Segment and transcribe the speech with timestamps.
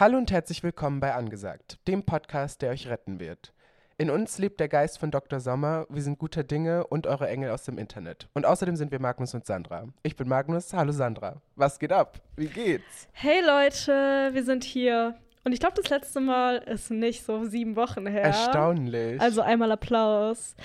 [0.00, 3.52] Hallo und herzlich willkommen bei Angesagt, dem Podcast, der euch retten wird.
[3.98, 5.40] In uns lebt der Geist von Dr.
[5.40, 8.26] Sommer, wir sind guter Dinge und eure Engel aus dem Internet.
[8.32, 9.88] Und außerdem sind wir Magnus und Sandra.
[10.02, 11.42] Ich bin Magnus, hallo Sandra.
[11.54, 12.18] Was geht ab?
[12.36, 13.08] Wie geht's?
[13.12, 15.16] Hey Leute, wir sind hier.
[15.44, 18.22] Und ich glaube, das letzte Mal ist nicht so sieben Wochen her.
[18.22, 19.20] Erstaunlich.
[19.20, 20.56] Also einmal Applaus.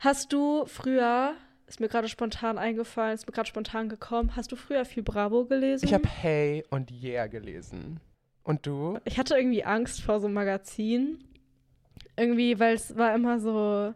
[0.00, 1.34] Hast du früher,
[1.68, 5.44] ist mir gerade spontan eingefallen, ist mir gerade spontan gekommen, hast du früher viel Bravo
[5.44, 5.84] gelesen?
[5.84, 8.00] ich habe Hey und Yeah gelesen.
[8.50, 8.98] Und du?
[9.04, 11.22] Ich hatte irgendwie Angst vor so einem Magazin.
[12.16, 13.94] Irgendwie, weil es war immer so.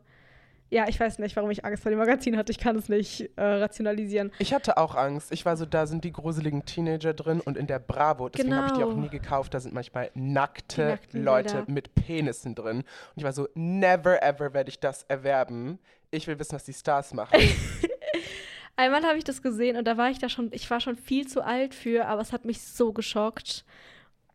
[0.70, 2.52] Ja, ich weiß nicht, warum ich Angst vor dem Magazin hatte.
[2.52, 4.30] Ich kann es nicht äh, rationalisieren.
[4.38, 5.32] Ich hatte auch Angst.
[5.32, 8.68] Ich war so, da sind die gruseligen Teenager drin und in der Bravo, deswegen habe
[8.68, 9.02] ich die auch Genau.
[9.02, 11.70] nie gekauft, da sind manchmal nackte Leute Bilder.
[11.72, 12.78] mit Penissen drin.
[12.78, 12.84] Und
[13.16, 15.78] ich war so, never ever werde ich das erwerben.
[16.12, 17.38] Ich will wissen, was die Stars machen.
[18.76, 21.26] Einmal habe ich das gesehen und da war ich da schon, ich war schon viel
[21.28, 23.64] zu alt für, aber es hat mich so geschockt.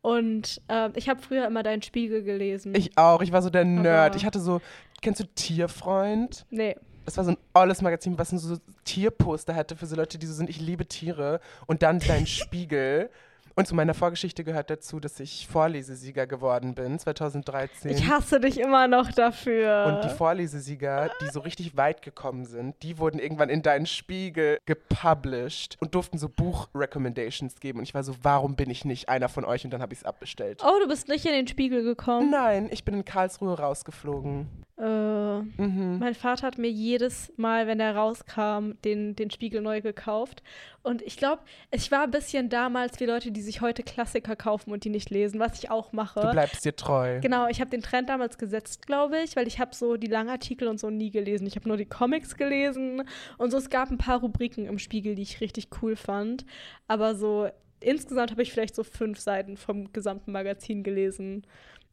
[0.02, 2.74] Und ähm, ich habe früher immer deinen Spiegel gelesen.
[2.74, 4.10] ich auch, ich war so der Nerd.
[4.12, 4.60] Aber- Ich hatte so,
[5.02, 6.46] kennst du Tierfreund?
[6.50, 6.76] nee.
[7.06, 10.34] Das war so ein olles Magazin, was so Tierposter hatte für so Leute, die so
[10.34, 11.40] sind, ich liebe Tiere.
[11.66, 13.10] Und dann dein Spiegel.
[13.54, 17.90] Und zu meiner Vorgeschichte gehört dazu, dass ich Vorlesesieger geworden bin, 2013.
[17.90, 19.86] Ich hasse dich immer noch dafür.
[19.86, 24.58] Und die Vorlesesieger, die so richtig weit gekommen sind, die wurden irgendwann in deinen Spiegel
[24.66, 27.78] gepublished und durften so Buch-Recommendations geben.
[27.78, 29.64] Und ich war so, warum bin ich nicht einer von euch?
[29.64, 30.62] Und dann habe ich es abbestellt.
[30.64, 32.30] oh, du bist nicht in den Spiegel gekommen.
[32.30, 34.48] Nein, ich bin in Karlsruhe rausgeflogen.
[34.80, 35.98] Äh, Mhm.
[35.98, 40.42] mein Vater hat mir jedes Mal, wenn er rauskam, den, den Spiegel neu gekauft.
[40.82, 44.72] Und ich glaube, ich war ein bisschen damals wie Leute, die sich heute Klassiker kaufen
[44.72, 46.20] und die nicht lesen, was ich auch mache.
[46.20, 47.20] Du bleibst dir treu.
[47.20, 50.68] Genau, ich habe den Trend damals gesetzt, glaube ich, weil ich habe so die Langartikel
[50.68, 51.46] und so nie gelesen.
[51.46, 53.02] Ich habe nur die Comics gelesen
[53.36, 53.58] und so.
[53.58, 56.46] Es gab ein paar Rubriken im Spiegel, die ich richtig cool fand.
[56.88, 57.48] Aber so
[57.80, 61.44] insgesamt habe ich vielleicht so fünf Seiten vom gesamten Magazin gelesen.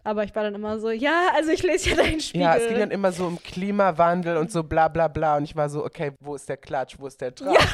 [0.08, 2.44] Aber ich war dann immer so, ja, also ich lese ja deinen Spiegel.
[2.44, 5.36] Ja, es ging dann immer so um Klimawandel und so bla bla bla.
[5.36, 7.68] Und ich war so, okay, wo ist der Klatsch, wo ist der Tratsch?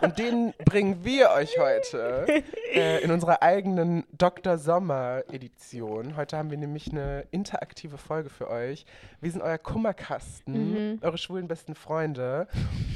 [0.00, 2.24] Und den bringen wir euch heute
[2.74, 4.56] äh, in unserer eigenen Dr.
[4.56, 6.16] Sommer-Edition.
[6.16, 8.86] Heute haben wir nämlich eine interaktive Folge für euch.
[9.20, 12.48] Wir sind euer Kummerkasten, eure schwulen besten Freunde.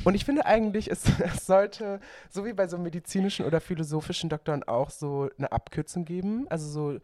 [0.05, 4.63] Und ich finde eigentlich, es, es sollte, so wie bei so medizinischen oder philosophischen Doktoren
[4.63, 6.47] auch, so eine Abkürzung geben.
[6.49, 6.99] Also so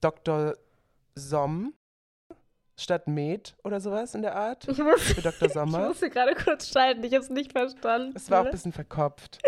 [0.00, 0.54] Dr.
[1.20, 1.74] Som
[2.76, 4.66] statt Med oder sowas in der Art.
[4.66, 5.42] Ich muss, Für Dr.
[5.48, 5.88] ich Sommer.
[5.88, 8.14] musste gerade kurz schalten, ich habe es nicht verstanden.
[8.16, 9.38] Es war auch ein bisschen verkopft.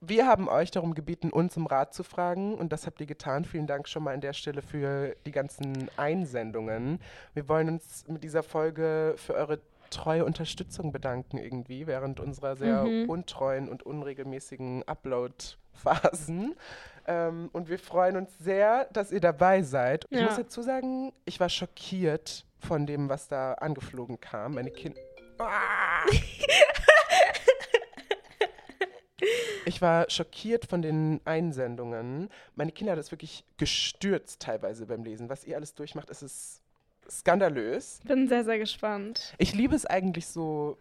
[0.00, 3.44] Wir haben euch darum gebeten, uns um Rat zu fragen und das habt ihr getan.
[3.44, 7.00] Vielen Dank schon mal an der Stelle für die ganzen Einsendungen.
[7.34, 9.60] Wir wollen uns mit dieser Folge für eure
[9.90, 13.08] treue Unterstützung bedanken irgendwie während unserer sehr Mhm.
[13.08, 16.54] untreuen und unregelmäßigen Upload-Phasen.
[17.08, 20.04] Ähm, und wir freuen uns sehr, dass ihr dabei seid.
[20.10, 20.26] Ich Ja.
[20.26, 24.54] muss dazu sagen, ich war schockiert von dem, was da angeflogen kam.
[24.54, 25.00] Meine Kinder.
[29.64, 32.28] Ich war schockiert von den Einsendungen.
[32.54, 35.28] Meine Kinder hat es wirklich gestürzt teilweise beim Lesen.
[35.28, 36.62] Was ihr alles durchmacht, ist es
[37.10, 38.00] skandalös.
[38.04, 39.34] Bin sehr, sehr gespannt.
[39.38, 40.78] Ich liebe es eigentlich so,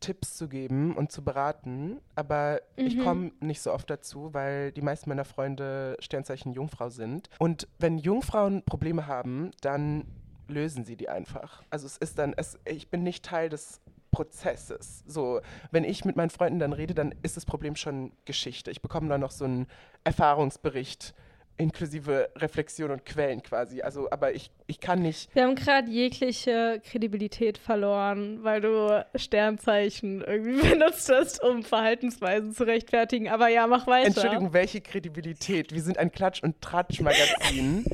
[0.00, 3.04] Tipps zu geben und zu beraten, aber ich Mhm.
[3.04, 7.28] komme nicht so oft dazu, weil die meisten meiner Freunde Sternzeichen Jungfrau sind.
[7.38, 10.04] Und wenn Jungfrauen Probleme haben, dann
[10.48, 11.62] lösen sie die einfach.
[11.70, 13.80] Also es ist dann, es, ich bin nicht Teil des
[14.10, 15.04] Prozesses.
[15.06, 15.40] So,
[15.70, 18.70] wenn ich mit meinen Freunden dann rede, dann ist das Problem schon Geschichte.
[18.72, 19.66] Ich bekomme dann noch so einen
[20.02, 21.14] Erfahrungsbericht
[21.60, 23.82] inklusive Reflexion und Quellen quasi.
[23.82, 30.22] Also, aber ich, ich kann nicht Wir haben gerade jegliche Kredibilität verloren, weil du Sternzeichen
[30.22, 33.28] irgendwie benutzt hast, um Verhaltensweisen zu rechtfertigen.
[33.28, 34.06] Aber ja, mach weiter.
[34.08, 35.72] Entschuldigung, welche Kredibilität?
[35.72, 37.84] Wir sind ein Klatsch- und Tratsch-Magazin.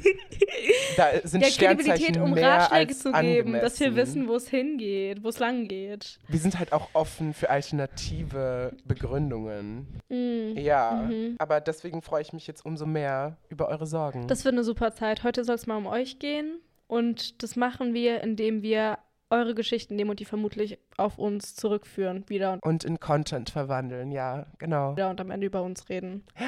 [0.96, 3.96] da sind Ja, Sternzeichen Kredibilität, um mehr Ratschläge als zu geben, dass wir angemessen.
[3.96, 6.18] wissen, wo es hingeht, wo es lang geht.
[6.28, 9.86] Wir sind halt auch offen für alternative Begründungen.
[10.08, 10.56] Mm.
[10.58, 11.36] Ja, Mhm.
[11.38, 14.28] aber deswegen freue ich mich jetzt umso mehr über eure Sorgen.
[14.28, 15.24] Das wird eine super Zeit.
[15.24, 16.60] Heute soll es mal um euch gehen.
[16.86, 18.98] Und das machen wir, indem wir
[19.30, 24.46] eure Geschichten nehmen und die vermutlich auf uns zurückführen wieder und in Content verwandeln, ja,
[24.58, 24.92] genau.
[24.92, 26.24] wieder und am Ende über uns reden.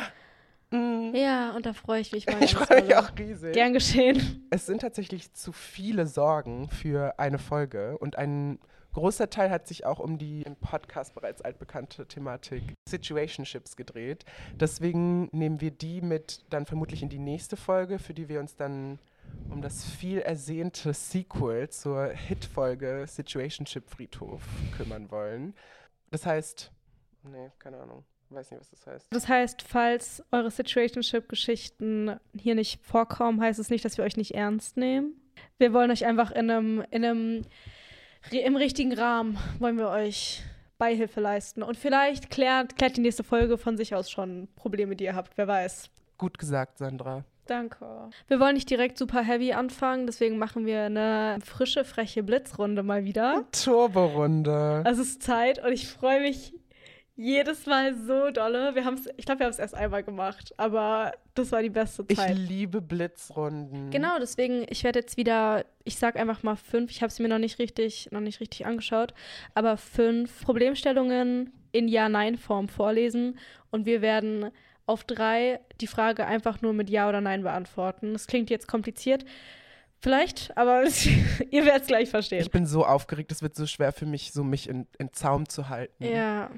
[0.71, 1.15] Mm.
[1.15, 2.45] Ja, und da freue ich mich mal.
[2.45, 3.55] Ich freue mich auch riesig.
[3.55, 4.47] Gern geschehen.
[4.51, 8.59] Es sind tatsächlich zu viele Sorgen für eine Folge und ein
[8.99, 14.25] großer Teil hat sich auch um die im Podcast bereits altbekannte Thematik Situationships gedreht.
[14.59, 18.57] Deswegen nehmen wir die mit dann vermutlich in die nächste Folge, für die wir uns
[18.57, 18.99] dann
[19.51, 24.43] um das viel ersehnte Sequel zur Hitfolge Situationship Friedhof
[24.77, 25.55] kümmern wollen.
[26.11, 26.73] Das heißt,
[27.23, 28.05] nee, keine Ahnung.
[28.31, 29.07] Weiß nicht, was das heißt.
[29.11, 34.35] Das heißt, falls eure Situationship-Geschichten hier nicht vorkommen, heißt es nicht, dass wir euch nicht
[34.35, 35.15] ernst nehmen.
[35.57, 37.43] Wir wollen euch einfach in einem, in einem
[38.31, 40.43] im richtigen Rahmen wollen wir euch
[40.79, 41.63] Beihilfe leisten.
[41.63, 45.37] Und vielleicht klärt, klärt die nächste Folge von sich aus schon Probleme, die ihr habt.
[45.37, 45.91] Wer weiß.
[46.17, 47.25] Gut gesagt, Sandra.
[47.47, 48.11] Danke.
[48.27, 53.05] Wir wollen nicht direkt super heavy anfangen, deswegen machen wir eine frische, freche Blitzrunde mal
[53.05, 53.47] wieder.
[53.53, 54.85] Turborunde.
[54.87, 56.53] Es ist Zeit und ich freue mich
[57.19, 58.77] jedes Mal so dolle.
[58.77, 62.07] Wir haben's, ich glaube, wir haben es erst einmal gemacht, aber das war die beste
[62.07, 62.31] Zeit.
[62.31, 63.91] Ich liebe Blitzrunden.
[63.91, 67.29] Genau, deswegen, ich werde jetzt wieder, ich sag einfach mal fünf, ich habe sie mir
[67.29, 69.15] noch nicht richtig, noch nicht richtig angeschaut,
[69.55, 73.39] aber fünf Problemstellungen in Ja-Nein-Form vorlesen
[73.73, 74.53] und wir werden
[74.87, 78.13] auf drei die Frage einfach nur mit Ja oder Nein beantworten.
[78.13, 79.25] Das klingt jetzt kompliziert.
[80.01, 80.85] Vielleicht, aber
[81.51, 82.43] ihr werdet es gleich verstehen.
[82.43, 85.49] Ich bin so aufgeregt, es wird so schwer für mich, so mich in, in Zaum
[85.49, 86.05] zu halten.
[86.05, 86.49] Ja.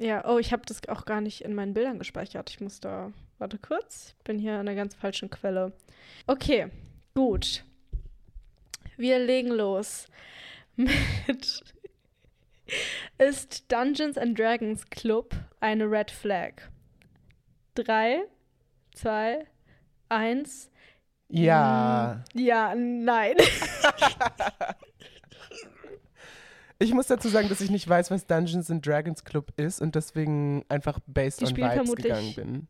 [0.00, 2.48] Ja, oh, ich habe das auch gar nicht in meinen Bildern gespeichert.
[2.48, 5.74] Ich muss da, warte kurz, ich bin hier an einer ganz falschen Quelle.
[6.26, 6.68] Okay,
[7.14, 7.64] gut.
[8.96, 10.06] Wir legen los
[10.76, 11.62] mit
[13.18, 16.70] Ist Dungeons and Dragons Club eine Red Flag?
[17.74, 18.22] Drei,
[18.94, 19.46] zwei,
[20.08, 20.70] eins.
[21.28, 22.24] Ja.
[22.32, 23.36] Mm, ja, nein.
[26.82, 29.94] Ich muss dazu sagen, dass ich nicht weiß, was Dungeons and Dragons Club ist und
[29.94, 32.68] deswegen einfach based Die on Vibes vermutlich- gegangen bin.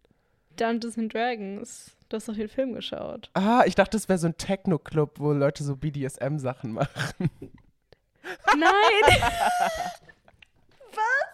[0.56, 1.92] Dungeons and Dragons.
[2.08, 3.30] Du hast doch den Film geschaut.
[3.34, 7.30] Ah, ich dachte, das wäre so ein Techno-Club, wo Leute so BDSM-Sachen machen.
[8.56, 9.22] Nein!
[10.92, 11.26] Was?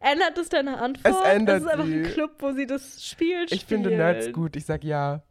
[0.00, 1.14] Ändert es deine Antwort?
[1.14, 2.02] Es ändert Es ist einfach ein.
[2.04, 3.48] Club, wo sie das Spiel spielen.
[3.60, 5.22] Ich finde Nerds gut, ich sag ja.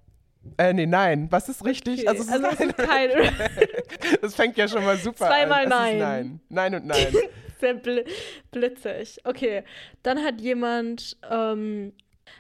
[0.58, 1.28] Äh, nee, nein.
[1.32, 2.02] Was ist richtig?
[2.02, 2.08] Okay.
[2.08, 3.10] Also, es Also, ist kein
[4.22, 5.64] das fängt ja schon mal super Zweimal an.
[5.64, 5.98] Es nein.
[5.98, 6.40] Nein.
[6.50, 7.08] Nein und nein.
[7.60, 8.04] sehr bl
[8.52, 9.20] blitzig.
[9.24, 9.64] Okay,
[10.04, 11.94] dann hat jemand, ähm,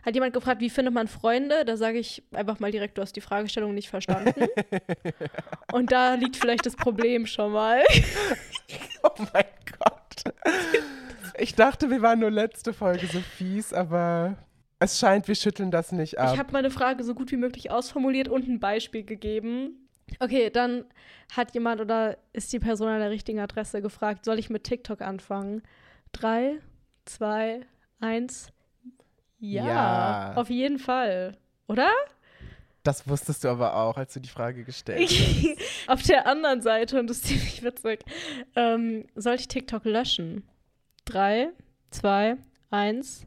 [0.05, 1.63] hat jemand gefragt, wie findet man Freunde?
[1.65, 4.47] Da sage ich einfach mal direkt, du hast die Fragestellung nicht verstanden.
[5.71, 7.83] Und da liegt vielleicht das Problem schon mal.
[9.03, 9.45] oh mein
[9.79, 10.33] Gott.
[11.37, 14.37] Ich dachte, wir waren nur letzte Folge so fies, aber
[14.83, 16.33] es scheint, wir schütteln das nicht ab.
[16.33, 19.87] Ich habe meine Frage so gut wie möglich ausformuliert und ein Beispiel gegeben.
[20.19, 20.85] Okay, dann
[21.35, 25.01] hat jemand oder ist die Person an der richtigen Adresse gefragt, soll ich mit TikTok
[25.01, 25.63] anfangen?
[26.11, 26.59] Drei,
[27.05, 27.61] zwei,
[27.99, 28.49] eins.
[29.39, 30.33] Ja, Ja.
[30.35, 31.37] auf jeden Fall.
[31.67, 31.89] Oder?
[32.83, 35.47] das wusstest du aber auch, als du die Frage gestellt hast.
[35.87, 38.03] auf der anderen Seite, und das ist ziemlich witzig,
[38.57, 40.43] ähm, soll ich TikTok löschen?
[41.05, 41.49] Drei,
[41.91, 42.35] zwei,
[42.71, 43.25] eins.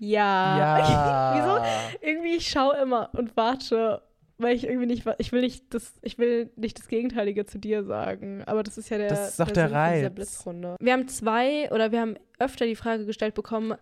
[0.00, 0.58] Ja.
[0.58, 1.34] Ja.
[2.00, 2.06] Wieso?
[2.06, 4.02] irgendwie ich schaue immer und warte,
[4.38, 7.84] weil ich irgendwie nicht, ich will nicht das, ich will nicht das Gegenteilige zu dir
[7.84, 8.42] sagen.
[8.46, 10.14] Aber das ist ja der, Das ist doch der dieser Reiz.
[10.14, 10.76] Blitzrunde.
[10.80, 13.76] Wir haben zwei oder wir haben öfter die Frage gestellt bekommen,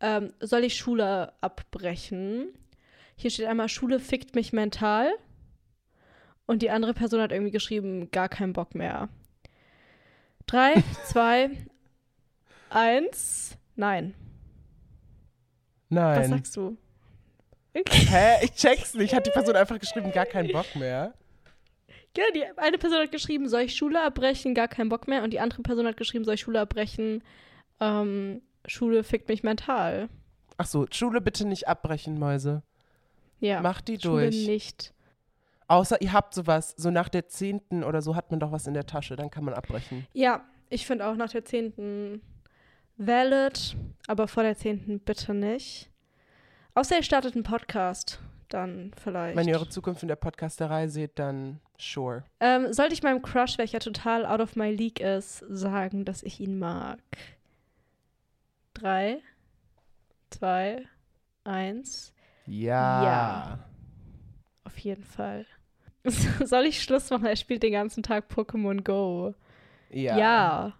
[0.00, 2.48] ähm, soll ich Schule abbrechen?
[3.16, 5.10] Hier steht einmal, Schule fickt mich mental.
[6.46, 9.08] Und die andere Person hat irgendwie geschrieben, gar keinen Bock mehr.
[10.46, 10.74] Drei,
[11.06, 11.50] zwei,
[12.70, 14.14] eins, nein.
[15.94, 16.30] Was Nein.
[16.30, 16.76] sagst du?
[17.74, 18.44] Hä?
[18.44, 19.14] Ich check's nicht.
[19.14, 21.12] Hat die Person einfach geschrieben, gar keinen Bock mehr?
[22.16, 25.24] Ja, die eine Person hat geschrieben, soll ich Schule abbrechen, gar keinen Bock mehr.
[25.24, 27.24] Und die andere Person hat geschrieben, soll ich Schule abbrechen,
[27.80, 30.08] ähm, Schule fickt mich mental.
[30.56, 32.62] Ach so, Schule bitte nicht abbrechen, Mäuse.
[33.40, 34.46] Ja, Macht die Schule durch.
[34.46, 34.94] nicht.
[35.66, 38.74] Außer ihr habt sowas, so nach der zehnten oder so hat man doch was in
[38.74, 40.06] der Tasche, dann kann man abbrechen.
[40.12, 42.20] Ja, ich finde auch nach der 10.
[42.96, 45.00] valid, aber vor der 10.
[45.00, 45.90] bitte nicht.
[46.74, 49.36] Außer ihr startet einen Podcast, dann vielleicht.
[49.36, 52.24] Wenn ihr eure Zukunft in der Podcasterei seht, dann sure.
[52.40, 56.40] ähm, sollte ich meinem Crush, welcher total out of my league ist, sagen, dass ich
[56.40, 56.98] ihn mag?
[58.74, 59.18] Drei,
[60.30, 60.84] zwei,
[61.44, 62.12] eins.
[62.46, 63.04] Ja.
[63.04, 63.58] Ja.
[64.64, 65.46] Auf jeden Fall.
[66.44, 67.26] Soll ich Schluss machen?
[67.26, 69.34] Er spielt den ganzen Tag Pokémon Go.
[69.90, 70.18] Ja.
[70.18, 70.72] Ja.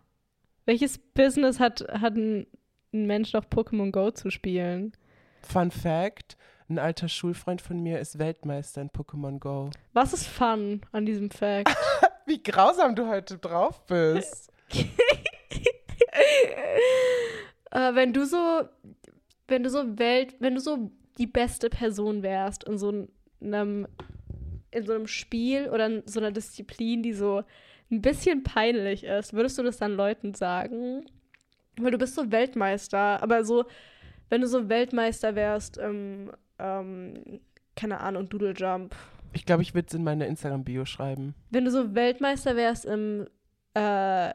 [0.66, 2.47] Welches Business hat, hat ein,
[2.92, 4.92] ein Mensch noch Pokémon Go zu spielen?
[5.42, 9.71] Fun Fact: Ein alter Schulfreund von mir ist Weltmeister in Pokémon Go.
[9.92, 11.76] Was ist fun an diesem Fact?
[12.26, 14.50] Wie grausam du heute drauf bist.
[17.71, 18.62] äh, wenn du so,
[19.47, 23.06] wenn du so Welt, wenn du so die beste Person wärst in so
[23.42, 23.87] einem,
[24.71, 27.44] in so einem Spiel oder in so einer Disziplin, die so
[27.90, 31.04] ein bisschen peinlich ist, würdest du das dann Leuten sagen?
[31.76, 33.64] Weil du bist so Weltmeister, aber so,
[34.28, 37.40] wenn du so Weltmeister wärst im, ähm,
[37.76, 38.94] keine Ahnung, Doodle Jump
[39.32, 41.34] Ich glaube, ich würde es in meine Instagram-Bio schreiben.
[41.50, 43.26] Wenn du so Weltmeister wärst im
[43.74, 44.32] äh,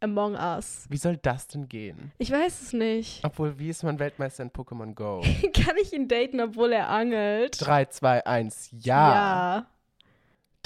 [0.00, 0.86] Among Us.
[0.90, 2.12] Wie soll das denn gehen?
[2.18, 3.24] Ich weiß es nicht.
[3.24, 5.22] Obwohl, wie ist man Weltmeister in Pokémon Go?
[5.54, 7.56] Kann ich ihn daten, obwohl er angelt?
[7.58, 9.14] 3, 2, 1, ja.
[9.14, 9.66] ja.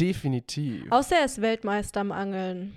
[0.01, 0.91] Definitiv.
[0.91, 2.73] Außer er ist Weltmeister am Angeln.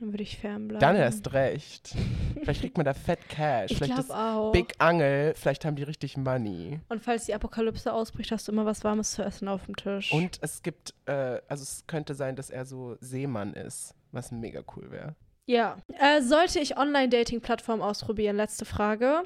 [0.00, 0.80] Dann würde ich fernbleiben.
[0.80, 1.94] Dann erst recht.
[2.42, 3.70] vielleicht kriegt man da Fett Cash.
[3.70, 4.52] Ich vielleicht ist auch.
[4.52, 6.80] Big Angel, vielleicht haben die richtig Money.
[6.88, 10.12] Und falls die Apokalypse ausbricht, hast du immer was Warmes zu essen auf dem Tisch.
[10.12, 14.62] Und es gibt, äh, also es könnte sein, dass er so Seemann ist, was mega
[14.76, 15.14] cool wäre.
[15.46, 15.76] Ja.
[15.98, 18.36] Äh, sollte ich Online-Dating-Plattformen ausprobieren?
[18.36, 19.22] Letzte Frage.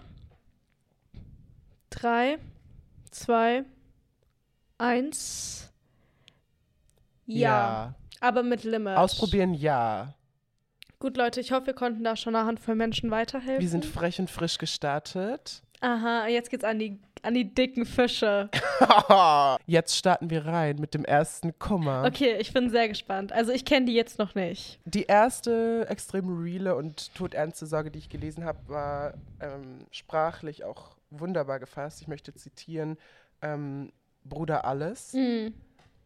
[1.91, 2.39] Drei,
[3.11, 3.65] zwei,
[4.77, 5.73] eins.
[7.29, 7.95] Ja.
[8.21, 8.97] Aber mit Limit.
[8.97, 10.15] Ausprobieren, ja.
[10.99, 13.61] Gut, Leute, ich hoffe, wir konnten da schon einer Handvoll Menschen weiterhelfen.
[13.61, 15.63] Wir sind frech und frisch gestartet.
[15.81, 18.51] Aha, jetzt geht's an die, an die dicken Fische.
[19.67, 22.03] jetzt starten wir rein mit dem ersten Kummer.
[22.05, 23.33] Okay, ich bin sehr gespannt.
[23.33, 24.81] Also ich kenne die jetzt noch nicht.
[24.87, 30.97] Die erste extrem reale und todernste Sorge, die ich gelesen habe, war ähm, sprachlich auch
[31.11, 32.01] wunderbar gefasst.
[32.01, 32.99] Ich möchte zitieren,
[33.41, 33.93] ähm,
[34.25, 35.13] Bruder Alles.
[35.13, 35.55] Mhm.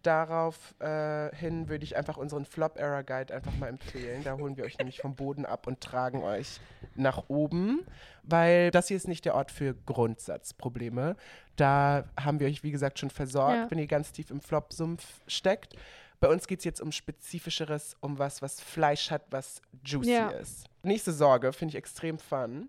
[0.02, 4.24] Daraufhin äh, würde ich einfach unseren Flop-Error-Guide einfach mal empfehlen.
[4.24, 6.60] Da holen wir euch nämlich vom Boden ab und tragen euch
[6.96, 7.86] nach oben,
[8.22, 11.16] weil das hier ist nicht der Ort für Grundsatzprobleme.
[11.56, 13.70] Da haben wir euch, wie gesagt, schon versorgt, Ja.
[13.70, 15.74] wenn ihr ganz tief im Flop-Sumpf steckt.
[16.20, 20.30] Bei uns geht es jetzt um spezifischeres, um was, was Fleisch hat, was juicy Ja.
[20.30, 20.66] ist.
[20.82, 22.68] Nächste Sorge finde ich extrem fun.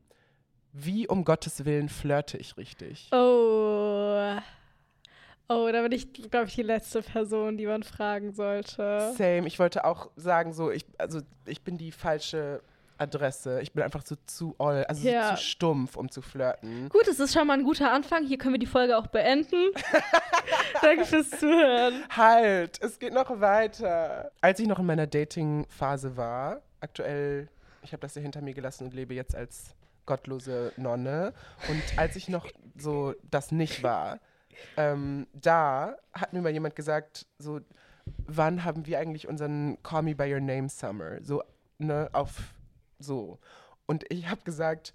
[0.71, 3.09] Wie um Gottes Willen flirte ich richtig?
[3.11, 4.37] Oh.
[5.49, 9.13] Oh, da bin ich, glaube ich, die letzte Person, die man fragen sollte.
[9.17, 9.45] Same.
[9.47, 12.61] Ich wollte auch sagen, so, ich, also ich bin die falsche
[12.97, 13.61] Adresse.
[13.61, 15.29] Ich bin einfach so zu oll, also Ja.
[15.31, 16.87] so zu stumpf, um zu flirten.
[16.89, 18.25] Gut, es ist schon mal ein guter Anfang.
[18.25, 19.71] Hier können wir die Folge auch beenden.
[20.81, 22.03] Danke fürs Zuhören.
[22.15, 24.31] Halt, es geht noch weiter.
[24.41, 27.49] Als ich noch in meiner Dating-Phase war, aktuell,
[27.81, 31.33] ich habe das ja hinter mir gelassen und lebe jetzt als gottlose Nonne.
[31.69, 32.47] Und als ich noch
[32.77, 34.19] so das nicht war,
[34.77, 37.59] ähm, da hat mir mal jemand gesagt, so,
[38.27, 41.17] wann haben wir eigentlich unseren Call Me By Your Name Summer?
[41.21, 41.41] So,
[41.77, 42.53] ne, auf
[42.99, 43.39] so.
[43.85, 44.93] Und ich habe gesagt,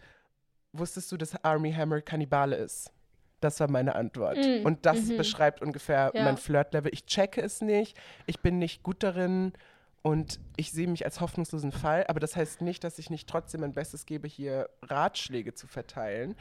[0.72, 2.92] wusstest du, dass Army Hammer Kannibale ist?
[3.40, 4.36] Das war meine Antwort.
[4.36, 5.16] Mm, Und das mhm.
[5.16, 6.24] beschreibt ungefähr Ja.
[6.24, 6.92] mein Flirtlevel.
[6.92, 7.96] Ich checke es nicht,
[8.26, 9.52] ich bin nicht gut darin
[10.02, 12.04] und ich sehe mich als hoffnungslosen Fall.
[12.08, 16.34] Aber das heißt nicht, dass ich nicht trotzdem mein Bestes gebe, hier Ratschläge zu verteilen.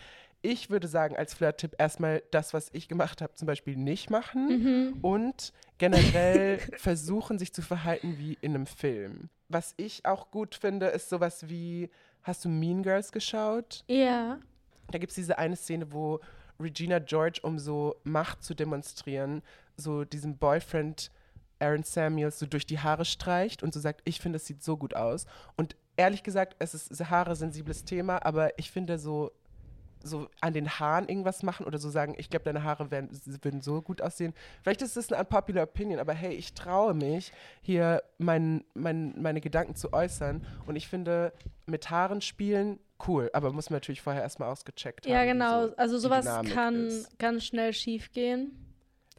[0.49, 4.47] Ich würde sagen, als Flirt-Tipp erstmal das, was ich gemacht habe, zum Beispiel nicht machen
[4.47, 4.97] Mhm.
[5.01, 9.29] und generell versuchen, sich zu verhalten wie in einem Film.
[9.49, 11.89] Was ich auch gut finde, ist sowas wie,
[12.23, 13.83] hast du Mean Girls geschaut?
[13.87, 14.39] Ja.
[14.89, 16.21] Da gibt es diese eine Szene, wo
[16.61, 19.41] Regina George, um so Macht zu demonstrieren,
[19.75, 21.11] so diesem Boyfriend
[21.59, 24.77] Aaron Samuels so durch die Haare streicht und so sagt, ich finde, es sieht so
[24.77, 25.25] gut aus.
[25.57, 29.31] Und ehrlich gesagt, es ist ein haare-sensibles Thema, aber ich finde so,
[30.07, 33.09] so an den Haaren irgendwas machen oder so sagen, ich glaube, deine Haare werden,
[33.41, 34.33] würden so gut aussehen.
[34.63, 39.41] Vielleicht ist das eine unpopular opinion, aber hey, ich traue mich, hier mein, mein, meine
[39.41, 40.45] Gedanken zu äußern.
[40.65, 41.33] Und ich finde,
[41.65, 45.13] mit Haaren spielen, cool, aber muss man natürlich vorher erstmal ausgecheckt haben.
[45.13, 45.67] Ja, genau.
[45.67, 47.19] so also sowas kann ist.
[47.19, 48.51] ganz schnell schief gehen.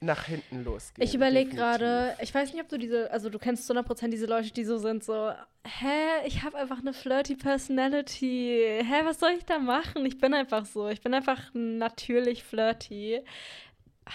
[0.00, 1.06] nach hinten losgehen.
[1.06, 4.26] Ich überlege gerade, ich weiß nicht, ob du diese, also du kennst zu 100% diese
[4.26, 5.32] Leute, die so sind, so,
[5.68, 8.80] hä, ich habe einfach eine flirty Personality.
[8.82, 10.04] Hä, was soll ich da machen?
[10.06, 10.88] Ich bin einfach so.
[10.88, 13.22] Ich bin einfach natürlich flirty.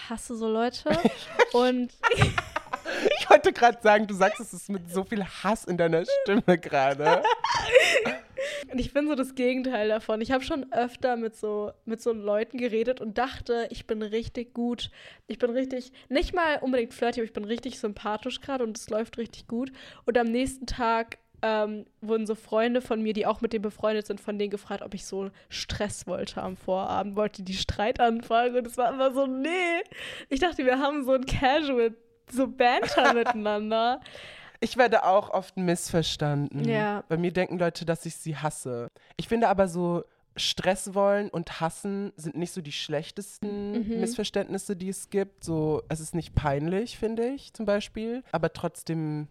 [0.08, 0.90] Hast du so Leute?
[1.52, 1.92] Und
[3.18, 6.58] Ich wollte gerade sagen, du sagst es ist mit so viel Hass in deiner Stimme
[6.58, 7.22] gerade.
[8.70, 10.20] Und ich bin so das Gegenteil davon.
[10.20, 14.52] Ich habe schon öfter mit so, mit so Leuten geredet und dachte, ich bin richtig
[14.52, 14.90] gut.
[15.26, 18.90] Ich bin richtig, nicht mal unbedingt flirty, aber ich bin richtig sympathisch gerade und es
[18.90, 19.72] läuft richtig gut.
[20.04, 24.06] Und am nächsten Tag ähm, wurden so Freunde von mir, die auch mit dem befreundet
[24.06, 28.56] sind, von denen gefragt, ob ich so Stress wollte am Vorabend, wollte die Streit anfangen.
[28.56, 29.82] Und es war immer so, nee.
[30.30, 31.94] Ich dachte, wir haben so ein Casual,
[32.30, 34.00] so Banter miteinander.
[34.60, 36.66] Ich werde auch oft missverstanden.
[36.66, 37.04] Ja.
[37.08, 38.88] Bei mir denken Leute, dass ich sie hasse.
[39.18, 40.04] Ich finde aber so,
[40.36, 44.00] Stress wollen und hassen sind nicht so die schlechtesten Mhm.
[44.00, 45.44] Missverständnisse, die es gibt.
[45.44, 48.22] So, es ist nicht peinlich, finde ich zum Beispiel.
[48.32, 49.28] Aber trotzdem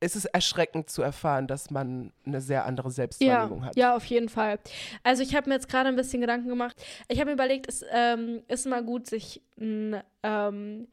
[0.00, 3.76] ist es erschreckend zu erfahren, dass man eine sehr andere Ja, Selbstwahrnehmung hat.
[3.76, 4.58] ja, auf jeden Fall.
[5.02, 6.76] Also ich habe mir jetzt gerade ein bisschen Gedanken gemacht.
[7.08, 10.88] Ich habe mir überlegt, es ähm, ist immer gut, sich ein, ähm,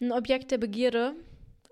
[0.00, 1.14] ein Objekt der Begierde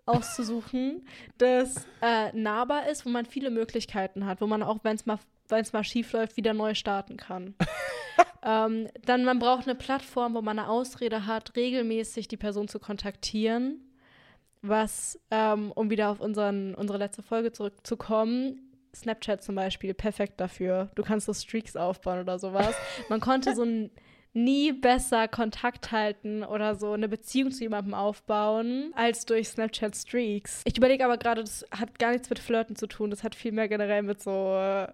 [0.06, 1.06] auszusuchen,
[1.38, 5.18] das äh, nahbar ist, wo man viele Möglichkeiten hat, wo man auch, wenn es mal,
[5.48, 7.54] wenn's mal schief läuft, wieder neu starten kann.
[8.42, 12.78] ähm, dann man braucht eine Plattform, wo man eine Ausrede hat, regelmäßig die Person zu
[12.78, 13.80] kontaktieren.
[14.62, 20.90] Was, ähm, um wieder auf unseren, unsere letzte Folge zurückzukommen, Snapchat zum Beispiel, perfekt dafür.
[20.94, 22.74] Du kannst so Streaks aufbauen oder sowas.
[23.08, 23.90] Man konnte so ein
[24.34, 30.62] nie besser Kontakt halten oder so eine Beziehung zu jemandem aufbauen als durch Snapchat Streaks.
[30.64, 33.10] Ich überlege aber gerade, das hat gar nichts mit Flirten zu tun.
[33.10, 34.88] Das hat viel mehr generell mit so äh,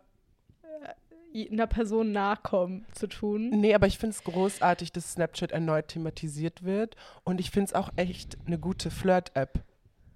[1.35, 3.51] einer Person nachkommen zu tun.
[3.51, 6.97] Nee, aber ich finde es großartig, dass Snapchat erneut thematisiert wird.
[7.25, 9.63] Und ich finde es auch echt eine gute Flirt-App.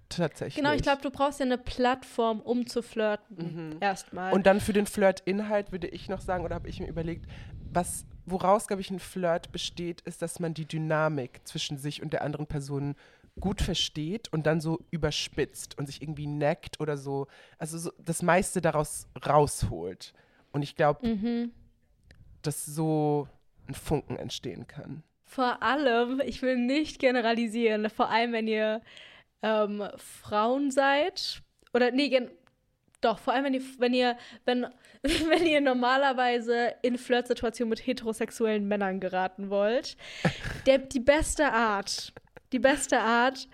[0.09, 0.55] Tatsächlich.
[0.55, 3.71] Genau, ich glaube, du brauchst ja eine Plattform, um zu flirten.
[3.71, 3.77] Mhm.
[3.79, 4.33] Erstmal.
[4.33, 7.25] Und dann für den Flirt-Inhalt würde ich noch sagen, oder habe ich mir überlegt,
[7.71, 12.13] was, woraus, glaube ich, ein Flirt besteht, ist, dass man die Dynamik zwischen sich und
[12.13, 12.95] der anderen Person
[13.39, 17.27] gut versteht und dann so überspitzt und sich irgendwie neckt oder so,
[17.57, 20.13] also so das meiste daraus rausholt.
[20.53, 21.51] Und ich glaube, mhm.
[22.41, 23.27] dass so
[23.67, 25.03] ein Funken entstehen kann.
[25.25, 28.81] Vor allem, ich will nicht generalisieren, vor allem wenn ihr
[29.41, 31.41] ähm, Frauen seid,
[31.73, 32.29] oder nee,
[33.01, 34.67] doch, vor allem wenn ihr, wenn ihr, wenn,
[35.01, 39.97] wenn ihr normalerweise in Flirtsituationen mit heterosexuellen Männern geraten wollt,
[40.65, 42.13] der, die beste Art,
[42.51, 43.47] die beste Art,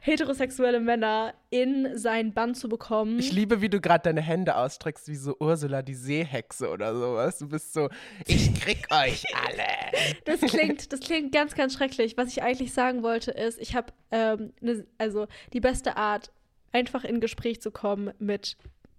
[0.00, 3.18] heterosexuelle Männer in seinen Bann zu bekommen.
[3.18, 7.38] Ich liebe, wie du gerade deine Hände ausstreckst, wie so Ursula, die Seehexe oder sowas.
[7.38, 7.88] Du bist so,
[8.26, 10.12] ich krieg euch alle.
[10.24, 12.16] Das klingt, das klingt ganz, ganz schrecklich.
[12.16, 16.30] Was ich eigentlich sagen wollte, ist, ich habe, ähm, ne, also die beste Art,
[16.72, 18.56] einfach in Gespräch zu kommen mit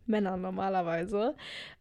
[0.09, 1.35] Männern normalerweise,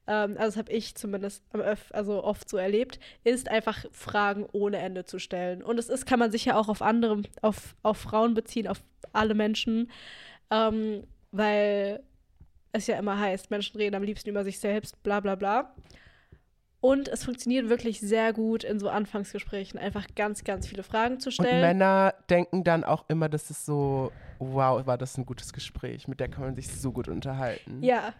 [0.08, 1.44] ähm, also das habe ich zumindest
[1.92, 5.62] also oft so erlebt, ist einfach Fragen ohne Ende zu stellen.
[5.62, 8.82] Und es ist, kann man sich ja auch auf andere, auf, auf Frauen beziehen, auf
[9.12, 9.90] alle Menschen,
[10.50, 12.02] ähm, weil
[12.72, 15.74] es ja immer heißt, Menschen reden am liebsten über sich selbst, bla bla bla.
[16.80, 21.30] Und es funktioniert wirklich sehr gut in so Anfangsgesprächen, einfach ganz, ganz viele Fragen zu
[21.32, 21.56] stellen.
[21.56, 26.06] Und Männer denken dann auch immer, das ist so, wow, war das ein gutes Gespräch,
[26.06, 27.82] mit der kann man sich so gut unterhalten.
[27.82, 28.14] Ja,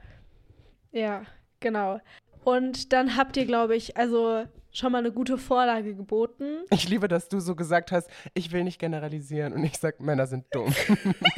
[0.90, 1.22] ja,
[1.60, 2.00] genau.
[2.44, 6.64] Und dann habt ihr, glaube ich, also schon mal eine gute Vorlage geboten.
[6.70, 10.26] Ich liebe, dass du so gesagt hast, ich will nicht generalisieren und ich sage, Männer
[10.26, 10.74] sind dumm.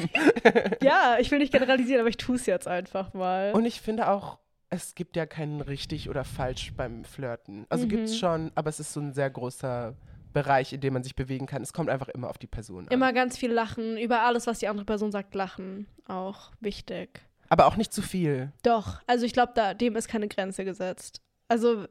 [0.83, 3.53] ja, ich will nicht generalisieren, aber ich tue es jetzt einfach mal.
[3.53, 4.39] Und ich finde auch,
[4.71, 7.67] es gibt ja keinen richtig oder falsch beim Flirten.
[7.69, 7.89] Also mhm.
[7.91, 9.95] gibt es schon, aber es ist so ein sehr großer
[10.33, 11.61] Bereich, in dem man sich bewegen kann.
[11.61, 12.93] Es kommt einfach immer auf die Person an.
[12.93, 15.87] Immer ganz viel lachen, über alles, was die andere Person sagt, lachen.
[16.07, 17.21] Auch wichtig.
[17.49, 18.53] Aber auch nicht zu viel.
[18.63, 21.21] Doch, also ich glaube, dem ist keine Grenze gesetzt.
[21.49, 21.87] Also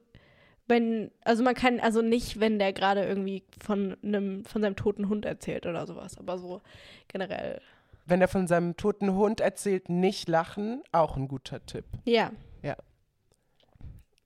[0.70, 5.10] wenn, also man kann, also nicht, wenn der gerade irgendwie von einem, von seinem toten
[5.10, 6.62] Hund erzählt oder sowas, aber so
[7.10, 7.60] generell.
[8.06, 11.86] Wenn er von seinem toten Hund erzählt, nicht lachen, auch ein guter Tipp.
[12.06, 12.32] Ja.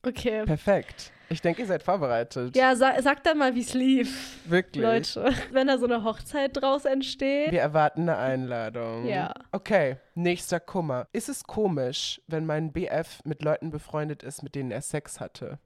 [0.06, 0.44] Okay.
[0.46, 1.12] Perfekt.
[1.30, 2.56] Ich denke, ihr seid vorbereitet.
[2.56, 4.40] Ja, sa sag dann mal, wie es lief.
[4.48, 4.84] Wirklich.
[4.84, 7.52] Leute, wenn da so eine Hochzeit draus entsteht.
[7.52, 9.06] Wir erwarten eine Einladung.
[9.08, 9.34] Ja.
[9.52, 11.08] Okay, nächster Kummer.
[11.14, 15.58] Ist es komisch, wenn mein BF mit Leuten befreundet ist, mit denen er Sex hatte?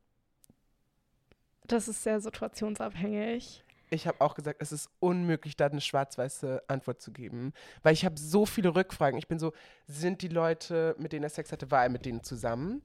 [1.65, 3.65] Das ist sehr situationsabhängig.
[3.89, 8.06] Ich habe auch gesagt, es ist unmöglich, da eine schwarz-weiße Antwort zu geben, weil ich
[8.06, 9.17] habe so viele Rückfragen.
[9.17, 9.54] Ich bin so,
[9.88, 12.84] sind die Leute, mit denen er Sex hatte, war er mit denen zusammen?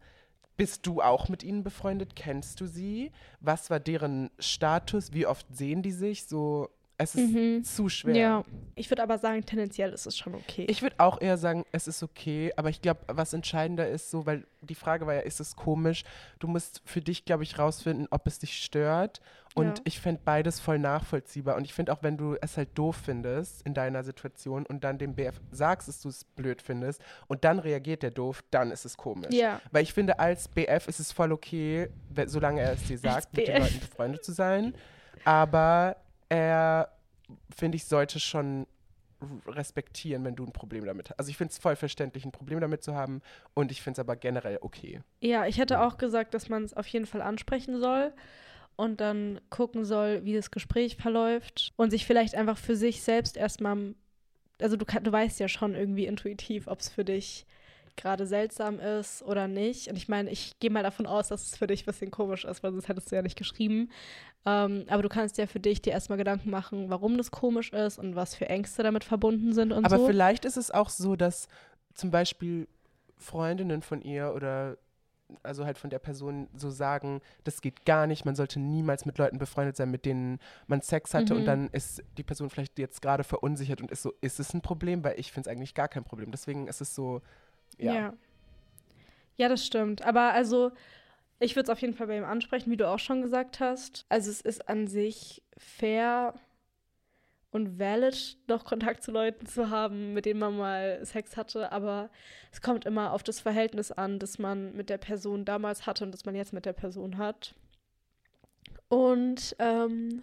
[0.56, 2.14] Bist du auch mit ihnen befreundet?
[2.14, 3.10] Kennst du sie?
[3.40, 5.12] Was war deren Status?
[5.12, 6.24] Wie oft sehen die sich?
[6.24, 6.68] So,
[7.02, 7.64] es ist mhm.
[7.64, 8.16] zu schwer.
[8.16, 10.66] Ja, ich würde aber sagen, tendenziell ist es schon okay.
[10.68, 14.26] Ich würde auch eher sagen, es ist okay, aber ich glaube, was entscheidender ist, so,
[14.26, 16.04] weil die Frage war ja, ist es komisch?
[16.38, 19.20] Du musst für dich, glaube ich, rausfinden, ob es dich stört.
[19.54, 19.84] Und ja.
[19.84, 21.56] ich fände beides voll nachvollziehbar.
[21.56, 24.96] Und ich finde auch, wenn du es halt doof findest in deiner Situation und dann
[24.96, 28.86] dem BF sagst, dass du es blöd findest und dann reagiert der doof, dann ist
[28.86, 29.32] es komisch.
[29.34, 29.60] Ja.
[29.70, 31.88] Weil ich finde, als BF ist es voll okay,
[32.26, 34.74] solange er es dir sagt, mit den Leuten befreundet zu sein.
[35.24, 35.96] Aber
[36.32, 36.88] er,
[37.54, 38.66] finde ich, sollte schon
[39.46, 41.18] respektieren, wenn du ein Problem damit hast.
[41.18, 43.20] Also ich finde es voll verständlich, ein Problem damit zu haben
[43.54, 45.02] und ich finde es aber generell okay.
[45.20, 48.12] Ja, ich hätte auch gesagt, dass man es auf jeden Fall ansprechen soll
[48.76, 53.36] und dann gucken soll, wie das Gespräch verläuft und sich vielleicht einfach für sich selbst
[53.36, 53.94] erstmal,
[54.60, 57.46] also du, du weißt ja schon irgendwie intuitiv, ob es für dich
[57.96, 59.88] gerade seltsam ist oder nicht.
[59.88, 62.44] Und ich meine, ich gehe mal davon aus, dass es für dich ein bisschen komisch
[62.44, 63.90] ist, weil sonst hättest du ja nicht geschrieben.
[64.44, 67.98] Ähm, aber du kannst ja für dich dir erstmal Gedanken machen, warum das komisch ist
[67.98, 70.04] und was für Ängste damit verbunden sind und aber so.
[70.04, 71.48] Aber vielleicht ist es auch so, dass
[71.94, 72.66] zum Beispiel
[73.16, 74.78] Freundinnen von ihr oder
[75.42, 79.18] also halt von der Person so sagen, das geht gar nicht, man sollte niemals mit
[79.18, 81.40] Leuten befreundet sein, mit denen man Sex hatte mhm.
[81.40, 84.60] und dann ist die Person vielleicht jetzt gerade verunsichert und ist so, ist es ein
[84.60, 85.04] Problem?
[85.04, 86.30] Weil ich finde es eigentlich gar kein Problem.
[86.30, 87.22] Deswegen ist es so,
[87.78, 87.92] ja.
[87.94, 88.14] ja.
[89.36, 90.02] Ja, das stimmt.
[90.02, 90.72] Aber also
[91.40, 94.06] Ich würde es auf jeden Fall bei ihm ansprechen, wie du auch schon gesagt hast.
[94.08, 96.34] Also es ist an sich fair
[97.50, 102.10] und valid, noch Kontakt zu Leuten zu haben, mit denen man mal Sex hatte, aber
[102.52, 106.12] es kommt immer auf das Verhältnis an, das man mit der Person damals hatte und
[106.14, 107.54] das man jetzt mit der Person hat.
[108.88, 110.22] Und ähm,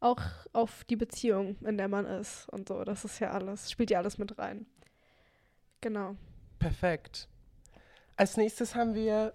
[0.00, 2.84] auch auf die Beziehung, in der man ist und so.
[2.84, 4.66] Das ist ja alles, spielt ja alles mit rein.
[5.80, 6.16] Genau.
[6.58, 7.28] Perfekt.
[8.16, 9.34] Als nächstes haben wir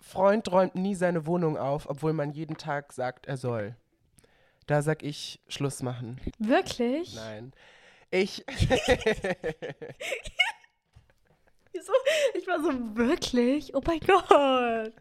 [0.00, 3.76] Freund räumt nie seine Wohnung auf, obwohl man jeden Tag sagt, er soll.
[4.66, 6.20] Da sag ich Schluss machen.
[6.38, 7.14] Wirklich?
[7.14, 7.52] Nein.
[8.10, 8.44] Ich.
[11.72, 11.92] Wieso?
[12.34, 13.74] Ich war so wirklich?
[13.74, 14.92] Oh mein Gott.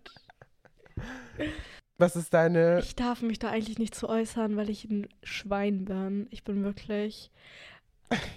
[1.97, 2.79] Was ist deine.
[2.79, 6.27] Ich darf mich da eigentlich nicht zu äußern, weil ich ein Schwein bin.
[6.31, 7.31] Ich bin wirklich.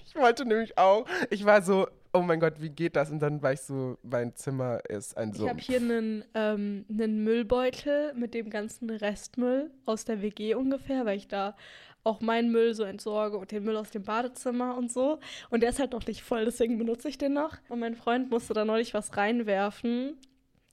[0.07, 1.07] Ich wollte nämlich auch.
[1.31, 1.87] Ich war so,
[2.17, 3.11] oh mein Gott, wie geht das?
[3.11, 5.51] Und dann war ich so, mein Zimmer ist ein Ich Sumpf.
[5.51, 11.19] habe hier einen, ähm, einen Müllbeutel mit dem ganzen Restmüll aus der WG ungefähr, weil
[11.19, 11.57] ich da
[12.05, 15.19] auch meinen Müll so entsorge und den Müll aus dem Badezimmer und so.
[15.51, 17.57] Und der ist halt noch nicht voll, deswegen benutze ich den noch.
[17.69, 20.17] Und mein Freund musste da neulich was reinwerfen.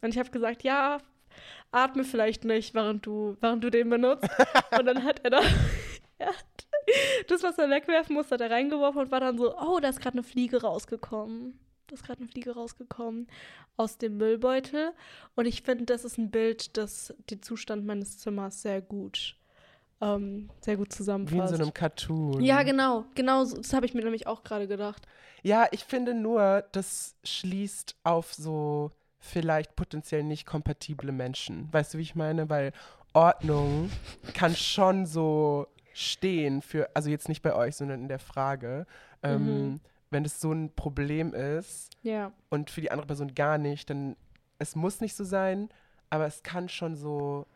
[0.02, 1.00] Und ich habe gesagt, ja,
[1.72, 4.30] atme vielleicht nicht, während du, während du den benutzt.
[4.80, 5.42] und dann hat er da
[6.20, 6.46] hat
[7.28, 10.00] das, was er wegwerfen musste, hat er reingeworfen und war dann so, oh, da ist
[10.02, 11.60] gerade eine Fliege rausgekommen.
[11.88, 13.28] Da ist gerade eine Fliege rausgekommen
[13.78, 14.92] aus dem Müllbeutel.
[15.36, 19.36] Und ich finde, das ist ein Bild, das den Zustand meines Zimmers sehr gut,
[20.02, 21.56] ähm, sehr gut Wie in zusammenfasst.
[21.56, 22.42] so einem Cartoon.
[22.44, 25.06] ja, genau, genau, so- das habe ich mir nämlich auch gerade gedacht.
[25.44, 31.68] Ja, ich finde nur, das schließt auf so vielleicht potenziell nicht kompatible Menschen.
[31.72, 32.50] Weißt du, wie ich meine?
[32.50, 32.72] Weil
[33.14, 33.90] Ordnung
[34.34, 38.86] kann schon so stehen für, also jetzt nicht bei euch, sondern in der Frage.
[39.22, 39.80] Ähm, Mhm.
[40.10, 44.16] Wenn es so ein Problem ist Ja, und für die andere Person gar nicht, dann
[44.60, 45.70] es muss nicht so sein,
[46.12, 47.48] aber es kann schon so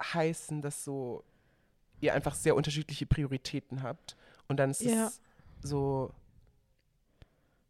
[0.00, 1.24] heißen, dass so
[2.00, 4.16] ihr einfach sehr unterschiedliche Prioritäten habt
[4.48, 5.08] und dann ist Ja.
[5.08, 5.20] es
[5.60, 6.12] so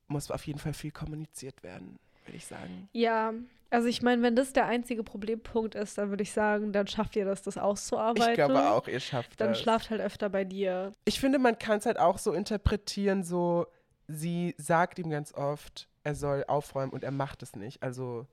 [0.07, 2.89] muss auf jeden Fall viel kommuniziert werden, würde ich sagen.
[2.93, 3.33] ja.
[3.71, 7.17] Also ich meine, wenn das der einzige Problempunkt ist, dann würde ich sagen, dann schafft
[7.17, 8.33] ihr das, das auszuarbeiten.
[8.33, 9.61] Ich glaube auch, ihr schafft Dann das.
[9.63, 10.93] schlaft halt öfter bei dir.
[11.07, 13.67] Ich finde, man kann es halt auch so interpretieren, so
[14.09, 17.83] sie sagt ihm ganz oft, er soll aufräumen und er macht es nicht.
[17.83, 18.27] Also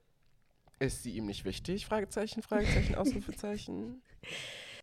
[0.80, 1.86] ist sie ihm nicht wichtig?
[1.86, 4.02] Fragezeichen, Fragezeichen, Ausrufezeichen.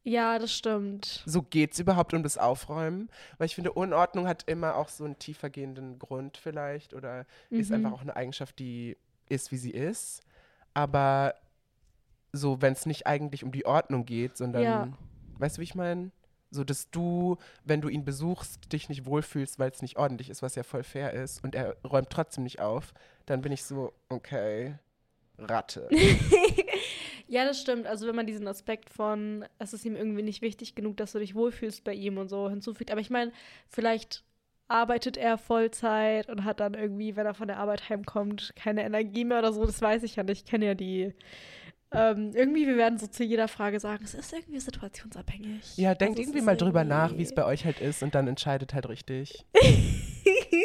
[0.08, 1.24] Ja, das stimmt.
[1.26, 3.08] So geht es überhaupt um das Aufräumen?
[3.38, 7.74] Weil ich finde, Unordnung hat immer auch so einen tiefergehenden Grund vielleicht oder ist Mhm.
[7.76, 8.96] einfach auch eine Eigenschaft, die
[9.28, 10.22] ist, wie sie ist.
[10.74, 11.34] Aber
[12.32, 14.88] so, wenn es nicht eigentlich um die Ordnung geht, sondern, Ja.
[15.38, 16.12] weißt du, wie ich meine?
[16.52, 20.40] So, dass du, wenn du ihn besuchst, dich nicht wohlfühlst, weil es nicht ordentlich ist,
[20.40, 22.94] was ja voll fair ist, und er räumt trotzdem nicht auf,
[23.26, 24.78] dann bin ich so, okay,
[25.38, 25.88] Ratte.
[27.28, 27.86] Ja, das stimmt.
[27.86, 31.18] Also wenn man diesen Aspekt von, es ist ihm irgendwie nicht wichtig genug, dass du
[31.18, 32.90] dich wohlfühlst bei ihm und so hinzufügt.
[32.90, 33.32] Aber ich meine,
[33.68, 34.22] vielleicht
[34.68, 39.24] arbeitet er Vollzeit und hat dann irgendwie, wenn er von der Arbeit heimkommt, keine Energie
[39.24, 39.64] mehr oder so.
[39.64, 40.44] Das weiß ich ja nicht.
[40.44, 41.14] Ich kenne ja die.
[41.92, 45.76] Ähm, irgendwie, wir werden so zu jeder Frage sagen, es ist irgendwie situationsabhängig.
[45.76, 48.14] Ja, denkt Also irgendwie mal drüber nach, wie es irgendwie- bei euch halt ist, und
[48.16, 49.44] dann entscheidet halt richtig.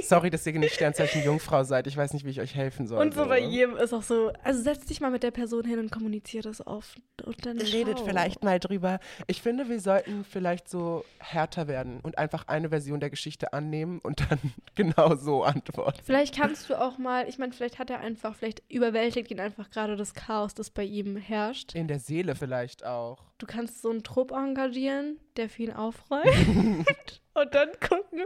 [0.01, 1.87] Sorry, dass ihr nicht Sternzeichen Jungfrau seid.
[1.87, 3.01] Ich weiß nicht, wie ich euch helfen soll.
[3.01, 5.79] Und so bei jedem ist auch so, also setz dich mal mit der Person hin
[5.79, 6.97] und kommunizier das oft.
[7.23, 8.05] Und dann Redet schau.
[8.05, 8.99] vielleicht mal drüber.
[9.27, 13.99] Ich finde, wir sollten vielleicht so härter werden und einfach eine Version der Geschichte annehmen
[13.99, 14.39] und dann
[14.75, 15.99] genau so antworten.
[16.03, 19.69] Vielleicht kannst du auch mal, ich meine, vielleicht hat er einfach, vielleicht überwältigt ihn einfach
[19.69, 21.75] gerade das Chaos, das bei ihm herrscht.
[21.75, 23.31] In der Seele vielleicht auch.
[23.37, 26.85] Du kannst so einen Trupp engagieren, der für ihn aufräumt.
[27.41, 28.23] und dann gucken,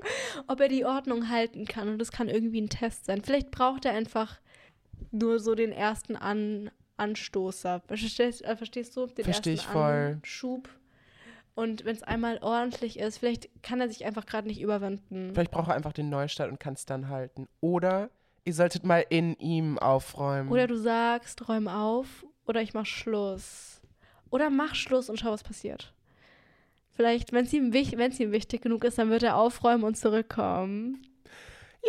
[0.47, 1.89] ob er die Ordnung halten kann.
[1.89, 3.21] Und das kann irgendwie ein Test sein.
[3.21, 4.39] Vielleicht braucht er einfach
[5.11, 7.81] nur so den ersten An Anstoßer.
[7.87, 9.07] Verstehst, äh, verstehst du?
[9.07, 10.13] Den Versteh ersten ich voll.
[10.15, 10.69] Anschub.
[11.53, 15.31] Und wenn es einmal ordentlich ist, vielleicht kann er sich einfach gerade nicht überwinden.
[15.33, 17.47] Vielleicht braucht er einfach den Neustart und kann es dann halten.
[17.61, 18.09] Oder
[18.43, 20.51] ihr solltet mal in ihm aufräumen.
[20.51, 23.81] Oder du sagst, räum auf oder ich mach Schluss.
[24.29, 25.93] Oder mach Schluss und schau, was passiert.
[26.95, 31.05] Vielleicht, wenn es ihm, wenn's ihm wichtig genug ist, dann wird er aufräumen und zurückkommen.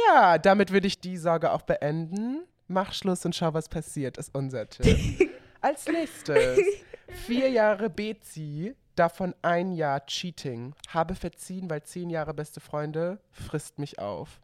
[0.08, 2.42] ja, damit würde ich die Sorge auch beenden.
[2.66, 5.30] Mach Schluss und schau, was passiert, ist unser Tipp.
[5.60, 6.58] Als nächstes,
[7.26, 10.74] vier Jahre Bezi, davon ein Jahr Cheating.
[10.88, 14.40] Habe verziehen, weil zehn Jahre beste Freunde frisst mich auf.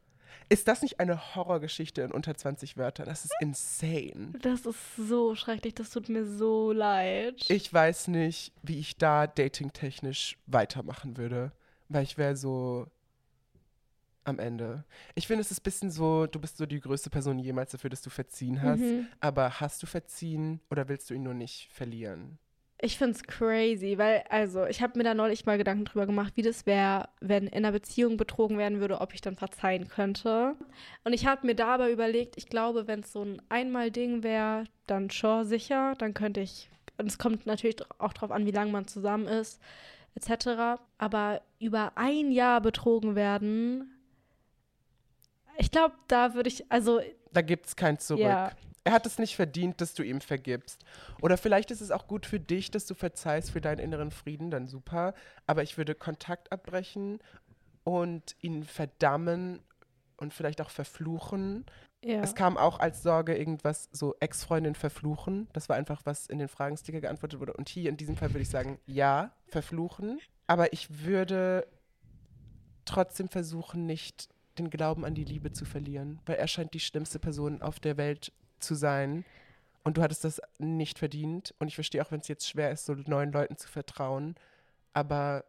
[0.52, 3.06] Ist das nicht eine Horrorgeschichte in unter 20 Wörtern?
[3.06, 4.32] Das ist insane.
[4.42, 7.42] Das ist so schrecklich, das tut mir so leid.
[7.48, 11.52] Ich weiß nicht, wie ich da datingtechnisch weitermachen würde.
[11.88, 12.86] Weil ich wäre so.
[14.24, 14.84] am Ende.
[15.14, 17.88] Ich finde, es ist ein bisschen so, du bist so die größte Person jemals dafür,
[17.90, 18.80] dass du verziehen hast.
[18.80, 19.06] Mhm.
[19.20, 22.38] Aber hast du verziehen oder willst du ihn nur nicht verlieren?
[22.84, 26.42] Ich find's crazy, weil, also, ich habe mir da neulich mal Gedanken drüber gemacht, wie
[26.42, 30.56] das wäre, wenn in einer Beziehung betrogen werden würde, ob ich dann verzeihen könnte.
[31.04, 35.10] Und ich habe mir dabei überlegt, ich glaube, wenn es so ein Einmal-Ding wäre, dann
[35.10, 38.88] schon sicher, dann könnte ich, und es kommt natürlich auch drauf an, wie lange man
[38.88, 39.60] zusammen ist,
[40.16, 40.80] etc.
[40.98, 43.96] Aber über ein Jahr betrogen werden,
[45.56, 47.00] ich glaube, da würde ich, also,
[47.32, 48.22] Da gibt es kein Zurück.
[48.22, 48.50] ja,
[48.84, 50.84] Er hat es nicht verdient, dass du ihm vergibst.
[51.20, 54.50] Oder vielleicht ist es auch gut für dich, dass du verzeihst für deinen inneren Frieden,
[54.50, 55.14] dann super.
[55.46, 57.20] Aber ich würde Kontakt abbrechen
[57.84, 59.60] und ihn verdammen
[60.16, 61.64] und vielleicht auch verfluchen.
[62.04, 62.22] ja.
[62.22, 65.48] Es kam auch als Sorge irgendwas so Ex-Freundin verfluchen.
[65.52, 67.52] Das war einfach, was in den Fragensticker geantwortet wurde.
[67.52, 70.20] Und hier in diesem Fall würde ich sagen, ja, verfluchen.
[70.46, 71.66] Aber ich würde
[72.84, 76.20] trotzdem versuchen, nicht den Glauben an die Liebe zu verlieren.
[76.26, 79.24] Weil er scheint die schlimmste Person auf der Welt zu sein.
[79.84, 81.54] Und du hattest das nicht verdient.
[81.58, 84.36] Und ich verstehe auch, wenn es jetzt schwer ist, so neuen Leuten zu vertrauen.
[84.92, 85.44] Aber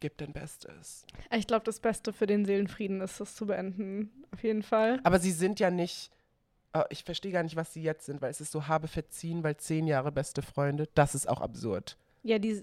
[0.00, 1.04] gib dein Bestes.
[1.30, 4.10] Ich glaube, das Beste für den Seelenfrieden ist, das zu beenden.
[4.32, 5.00] Auf jeden Fall.
[5.04, 6.10] Aber sie sind ja nicht.
[6.72, 9.42] äh, ich verstehe gar nicht, was sie jetzt sind, weil es ist so, habe verziehen,
[9.44, 10.88] weil zehn Jahre beste Freunde.
[10.94, 11.98] Das ist auch absurd.
[12.22, 12.62] Ja, die,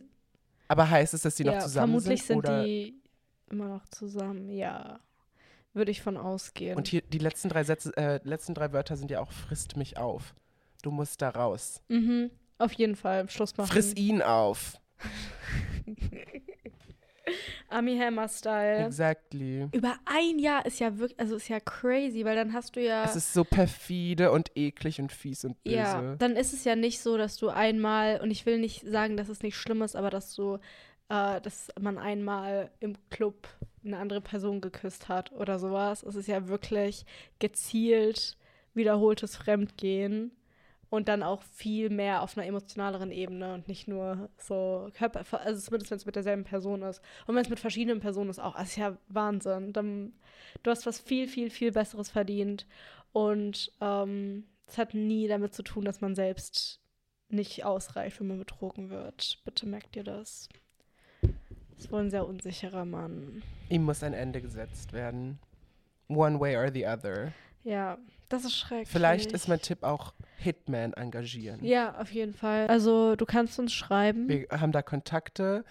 [0.68, 2.28] Aber heißt es, dass sie ja, noch zusammen vermutlich sind?
[2.28, 2.64] sind oder?
[2.64, 2.96] die
[3.50, 4.50] immer noch zusammen.
[4.50, 5.00] Ja,
[5.78, 6.78] würde ich von ausgehen.
[6.78, 9.98] Und hier die letzten drei Sätze, äh, letzten drei Wörter sind ja auch frisst mich
[9.98, 10.36] auf.
[10.82, 11.82] Du musst da raus.
[11.88, 13.72] mhm, auf jeden Fall Schluss machen.
[13.72, 14.80] Friss ihn auf.
[17.70, 18.86] Army Hammer Style.
[18.86, 19.68] Exactly.
[19.74, 23.04] Über ein Jahr ist ja wirklich, also ist ja crazy, weil dann hast du ja.
[23.04, 25.76] Es ist so perfide und eklig und fies und böse.
[25.76, 29.18] Ja, dann ist es ja nicht so, dass du einmal, und ich will nicht sagen,
[29.18, 30.60] dass es nicht schlimm ist, aber dass du,
[31.10, 33.48] äh, dass man einmal im Club
[33.84, 36.04] eine andere Person geküsst hat oder sowas.
[36.04, 37.06] Es ist ja wirklich
[37.40, 38.38] gezielt
[38.74, 40.32] wiederholtes Fremdgehen
[40.90, 45.60] und dann auch viel mehr auf einer emotionaleren Ebene und nicht nur so Körper, also
[45.60, 47.02] zumindest wenn es mit derselben Person ist.
[47.26, 49.74] Und wenn es mit verschiedenen Personen ist auch, also ist ja Wahnsinn.
[49.74, 50.14] Dann,
[50.64, 52.66] du hast was viel, viel, viel Besseres verdient.
[53.12, 56.80] Und ähm, es hat nie damit zu tun, dass man selbst
[57.30, 59.40] nicht ausreicht, wenn man betrogen wird.
[59.44, 60.48] Bitte merkt ihr das.
[61.78, 63.44] Das ist wohl ein sehr unsicherer Mann.
[63.70, 65.38] Ihm muss ein Ende gesetzt werden.
[66.10, 67.32] One way or the other.
[67.64, 68.90] Ja, das ist schrecklich.
[68.90, 71.64] Vielleicht ist mein Tipp auch Hitman engagieren.
[71.64, 72.68] Ja, auf jeden Fall.
[72.68, 74.28] Also, du kannst uns schreiben.
[74.28, 75.64] Wir haben da Kontakte.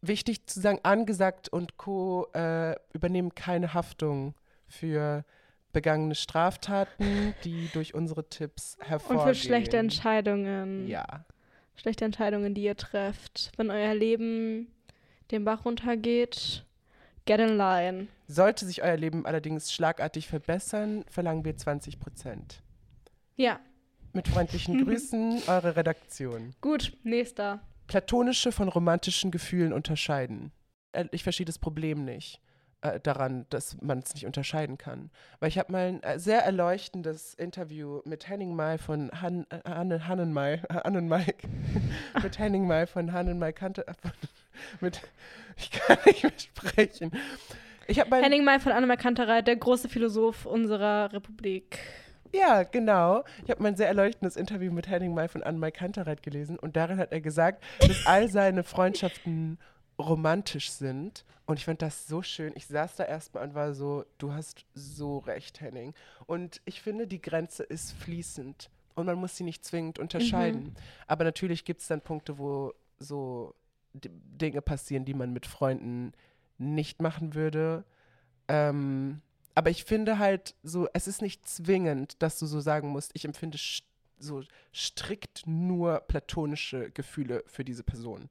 [0.00, 2.26] Wichtig zu sagen, angesagt und Co.
[2.32, 4.34] Äh, übernehmen keine Haftung
[4.66, 5.26] für
[5.72, 9.28] begangene Straftaten, die durch unsere Tipps hervorgehen.
[9.28, 10.88] Und für schlechte Entscheidungen.
[10.88, 11.26] Ja.
[11.76, 13.52] Schlechte Entscheidungen, die ihr trefft.
[13.56, 14.68] Wenn euer Leben
[15.30, 16.64] den Bach runtergeht,
[17.26, 18.08] get in line.
[18.28, 22.62] Sollte sich euer Leben allerdings schlagartig verbessern, verlangen wir 20 Prozent.
[23.36, 23.60] Ja,
[24.12, 26.54] Mit freundlichen Grüßen, eure Redaktion.
[26.60, 27.60] gut, nächster.
[27.86, 30.52] Platonische von romantischen Gefühlen unterscheiden.
[30.92, 32.40] Äh, Ich verstehe das Problem nicht
[32.82, 35.10] äh, daran, dass man es nicht unterscheiden kann.
[35.40, 39.60] Weil ich habe mal ein äh, sehr erleuchtendes Interview mit Henning Mai von Han, äh,
[39.68, 41.34] Hanne, Hannenmai, äh, Annenmai,
[42.22, 44.12] mit Henning Mai von Hannenmai Kante, äh, von,
[44.80, 45.00] mit,
[45.56, 47.12] ich kann nicht mehr sprechen.
[47.86, 51.78] Ich habe mal Henning May von Annemar Kantereit, der große Philosoph unserer Republik.
[52.32, 53.24] Ja, genau.
[53.44, 56.98] Ich habe mein sehr erleuchtendes Interview mit Henning May von Anne-Mai Kantereit gelesen und darin
[56.98, 59.58] hat er gesagt, dass all seine Freundschaften
[59.98, 61.24] romantisch sind.
[61.46, 62.52] Und ich fand das so schön.
[62.54, 65.94] Ich saß da erstmal und war so, du hast so recht, Henning.
[66.26, 70.76] Und ich finde, die Grenze ist fließend und man muss sie nicht zwingend unterscheiden.
[71.08, 73.54] Aber natürlich gibt es dann Punkte, wo so
[73.94, 76.12] Dinge passieren, die man mit Freunden
[76.58, 77.84] nicht machen würde.
[78.48, 79.20] Ähm,
[79.54, 83.24] aber ich finde halt so, es ist nicht zwingend, dass du so sagen musst, ich
[83.24, 83.84] empfinde st
[84.22, 84.42] so
[84.74, 88.28] strikt nur platonische Gefühle für diese Person.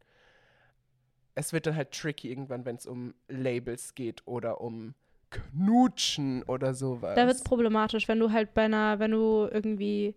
[1.34, 4.94] Es wird dann halt tricky irgendwann, wenn es um Labels geht oder um
[5.32, 7.16] Knutschen oder sowas.
[7.16, 10.16] Da wird es problematisch, wenn du halt bei einer, wenn du irgendwie,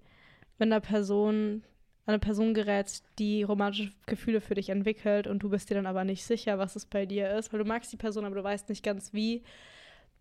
[0.59, 1.65] wenn einer Person,
[2.07, 6.05] eine Person gerätst, die romantische Gefühle für dich entwickelt und du bist dir dann aber
[6.05, 8.69] nicht sicher, was es bei dir ist, weil du magst die Person, aber du weißt
[8.69, 9.43] nicht ganz wie,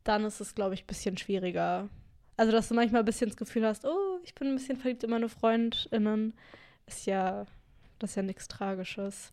[0.04, 1.90] dann ist es, glaube ich, ein bisschen schwieriger.
[2.38, 5.04] Also, dass du manchmal ein bisschen das Gefühl hast, oh, ich bin ein bisschen verliebt
[5.04, 6.34] in meine FreundInnen,
[6.88, 7.46] ist ja,
[8.00, 9.32] das ist ja nichts Tragisches.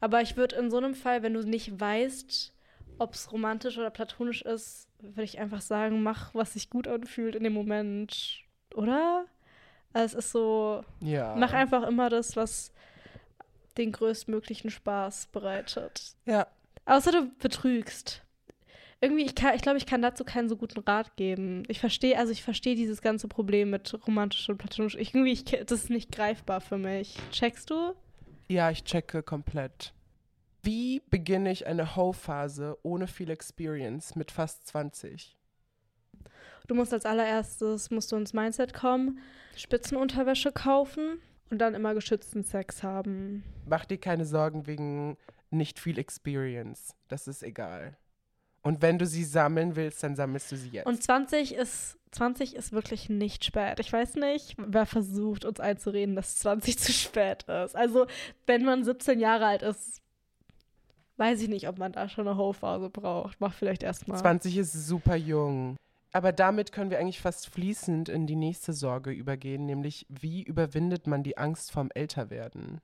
[0.00, 2.52] Aber ich würde in so einem Fall, wenn du nicht weißt,
[2.98, 7.34] ob es romantisch oder platonisch ist, würde ich einfach sagen, mach, was sich gut anfühlt
[7.34, 9.26] in dem Moment, oder?
[9.92, 11.34] Also es ist so, ja.
[11.36, 12.72] mach einfach immer das, was
[13.76, 16.14] den größtmöglichen Spaß bereitet.
[16.26, 16.46] Ja,
[16.90, 18.22] Außer du betrügst.
[19.00, 21.62] irgendwie, ich, kann, ich glaube, ich kann dazu keinen so guten Rat geben.
[21.68, 24.96] Ich verstehe, also ich verstehe dieses ganze Problem mit romantisch und platonisch.
[24.96, 27.16] Ich, irgendwie, ich, das ist nicht greifbar für mich.
[27.30, 27.94] Checkst du?
[28.48, 29.92] Ja, ich checke komplett.
[30.62, 35.36] Wie beginne ich eine Ho-Phase ohne viel Experience mit fast 20?
[36.70, 39.18] Du musst als allererstes, musst du ins Mindset kommen,
[39.56, 41.18] Spitzenunterwäsche kaufen
[41.50, 43.42] und dann immer geschützten Sex haben.
[43.66, 45.16] Mach dir keine Sorgen wegen
[45.50, 46.94] nicht viel Experience.
[47.08, 47.96] Das ist egal.
[48.62, 50.86] Und wenn du sie sammeln willst, dann sammelst du sie jetzt.
[50.86, 53.80] Und 20 ist, 20 ist wirklich nicht spät.
[53.80, 57.74] Ich weiß nicht, wer versucht, uns einzureden, dass 20 zu spät ist.
[57.74, 58.06] Also,
[58.46, 60.00] wenn man 17 Jahre alt ist,
[61.16, 63.40] weiß ich nicht, ob man da schon eine Ho-Phase braucht.
[63.40, 64.18] Mach vielleicht erstmal.
[64.18, 65.76] 20 ist super jung.
[66.12, 71.06] Aber damit können wir eigentlich fast fließend in die nächste Sorge übergehen, nämlich wie überwindet
[71.06, 72.80] man die Angst vorm Älterwerden?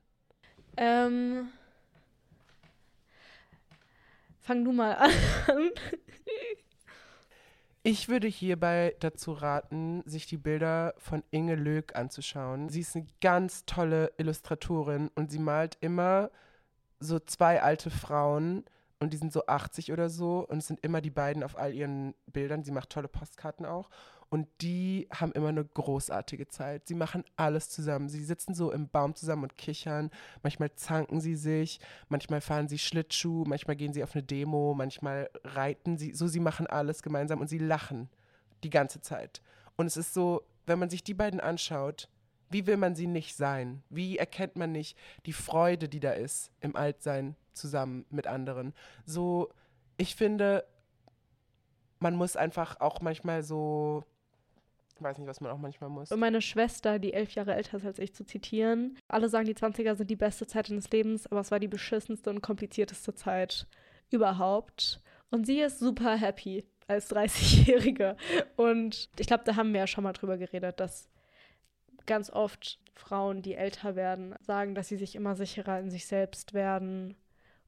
[0.77, 1.49] Ähm,
[4.39, 5.11] fang du mal an.
[7.83, 12.67] Ich würde hierbei dazu raten, sich die Bilder von Inge Löck anzuschauen.
[12.67, 16.29] Sie ist eine ganz tolle Illustratorin und sie malt immer
[16.99, 18.65] so zwei alte Frauen
[18.99, 21.73] und die sind so 80 oder so und es sind immer die beiden auf all
[21.73, 22.63] ihren Bildern.
[22.63, 23.89] Sie macht tolle Postkarten auch
[24.29, 26.87] und die haben immer eine großartige Zeit.
[26.87, 28.09] Sie machen alles zusammen.
[28.09, 30.09] Sie sitzen so im Baum zusammen und kichern.
[30.41, 31.79] Manchmal zanken sie sich,
[32.09, 36.13] manchmal fahren sie Schlittschuh, manchmal gehen sie auf eine Demo, manchmal reiten sie.
[36.13, 38.09] So, sie machen alles gemeinsam und sie lachen
[38.63, 39.41] die ganze Zeit.
[39.75, 42.09] Und es ist so, wenn man sich die beiden anschaut,
[42.49, 43.83] wie will man sie nicht sein?
[43.89, 48.73] Wie erkennt man nicht die Freude, die da ist im Altsein zusammen mit anderen?
[49.05, 49.49] So,
[49.97, 50.63] ich finde,
[51.99, 54.03] man muss einfach auch manchmal so,
[54.95, 56.11] ich weiß nicht, was man auch manchmal muss.
[56.11, 58.97] Um meine Schwester, die elf Jahre älter ist als ich, zu zitieren.
[59.07, 62.29] Alle sagen, die 20er sind die beste Zeit deines Lebens, aber es war die beschissenste
[62.29, 63.67] und komplizierteste Zeit
[64.09, 65.01] überhaupt.
[65.29, 68.15] Und sie ist super happy als 30-Jährige.
[68.55, 71.09] Und ich glaube, da haben wir ja schon mal drüber geredet, dass
[72.05, 76.53] ganz oft Frauen, die älter werden, sagen, dass sie sich immer sicherer in sich selbst
[76.53, 77.15] werden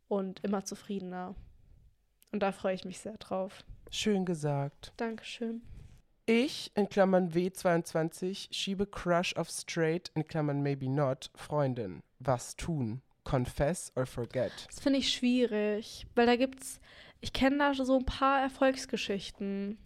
[0.10, 1.36] und immer zufriedener.
[2.34, 3.64] Und da freue ich mich sehr drauf.
[3.90, 4.92] Schön gesagt.
[4.98, 5.62] Dankeschön.
[6.26, 12.04] Ich, in Klammern W22, schiebe Crush auf Straight, in Klammern Maybe Not, Freundin.
[12.20, 13.02] Was tun?
[13.24, 14.52] Confess or forget?
[14.68, 16.80] Das finde ich schwierig, weil da gibt's,
[17.20, 19.80] ich kenne da so ein paar Erfolgsgeschichten,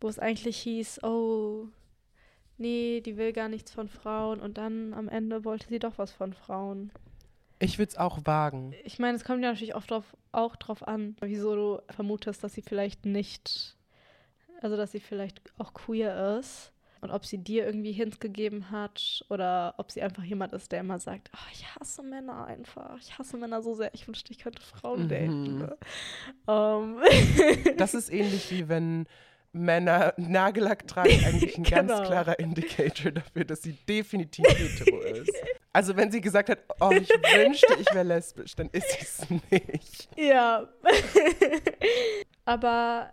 [0.00, 1.68] wo es eigentlich hieß, oh,
[2.58, 6.12] nee, die will gar nichts von Frauen und dann am Ende wollte sie doch was
[6.12, 6.92] von Frauen.
[7.58, 8.74] Ich würde es auch wagen.
[8.84, 12.52] Ich meine, es kommt ja natürlich oft drauf, auch drauf an, wieso du vermutest, dass
[12.54, 13.76] sie vielleicht nicht,
[14.60, 19.24] also dass sie vielleicht auch queer ist und ob sie dir irgendwie Hints gegeben hat
[19.30, 23.18] oder ob sie einfach jemand ist, der immer sagt, oh, ich hasse Männer einfach, ich
[23.18, 25.08] hasse Männer so sehr, ich wünschte, ich könnte Frauen Mhm.
[25.08, 25.58] daten.
[25.58, 25.76] Ne?
[26.48, 27.76] Ähm.
[27.78, 29.06] Das ist ähnlich wie wenn
[29.56, 32.04] Männer Nagellack tragen, eigentlich ein ganz Genau.
[32.06, 35.32] klarer Indicator dafür, dass sie definitiv hetero ist.
[35.72, 39.30] Also wenn sie gesagt hat, oh, ich wünschte, ich wäre lesbisch, dann ist sie es
[39.50, 40.08] nicht.
[40.16, 40.68] Ja.
[42.44, 43.12] Aber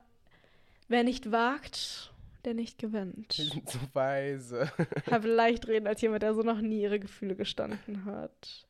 [0.88, 2.14] wer nicht wagt,
[2.46, 3.34] der nicht gewinnt.
[3.34, 4.72] sind so weise.
[5.10, 8.68] Habe leicht reden als jemand, der so noch nie ihre Gefühle gestanden hat.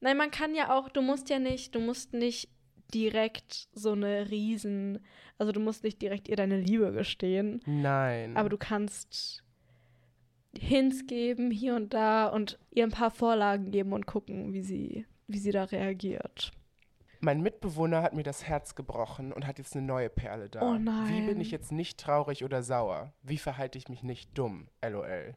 [0.00, 2.48] Nein, man kann ja auch, du musst ja nicht, du musst nicht
[2.92, 4.98] direkt so eine Riesen,
[5.38, 8.36] also du musst nicht direkt ihr deine Liebe gestehen, Nein.
[8.36, 9.44] aber du kannst
[10.58, 15.06] Hints geben hier und da und ihr ein paar Vorlagen geben und gucken, wie sie,
[15.26, 16.52] wie sie da reagiert.
[17.20, 20.60] Mein Mitbewohner hat mir das Herz gebrochen und hat jetzt eine neue Perle da.
[20.60, 21.08] Oh nein.
[21.08, 23.14] Wie bin ich jetzt nicht traurig oder sauer?
[23.22, 24.68] Wie verhalte ich mich nicht dumm?
[24.86, 25.34] LOL.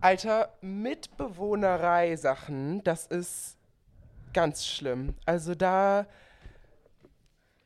[0.00, 3.56] Alter, Mitbewohnerei-Sachen, das ist
[4.34, 5.14] ganz schlimm.
[5.24, 6.06] Also da,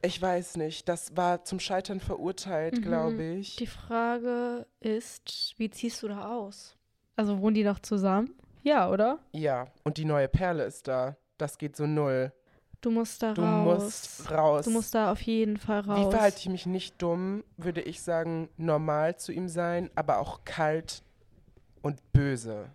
[0.03, 2.83] ich weiß nicht, das war zum Scheitern verurteilt, Mhm.
[2.83, 3.57] glaube ich.
[3.57, 6.77] Die Frage ist, wie ziehst du da aus?
[7.17, 8.35] Also wohnen die noch zusammen?
[8.63, 9.19] Ja, oder?
[9.33, 11.17] ja, und die neue Perle ist da.
[11.39, 12.33] Das geht so null.
[12.83, 13.83] Du musst da Du raus.
[13.83, 14.65] musst raus.
[14.65, 16.07] Du musst da auf jeden Fall raus.
[16.07, 20.45] Wie verhalte ich mich nicht dumm, würde ich sagen, normal zu ihm sein, aber auch
[20.45, 21.03] kalt
[21.83, 22.71] und böse.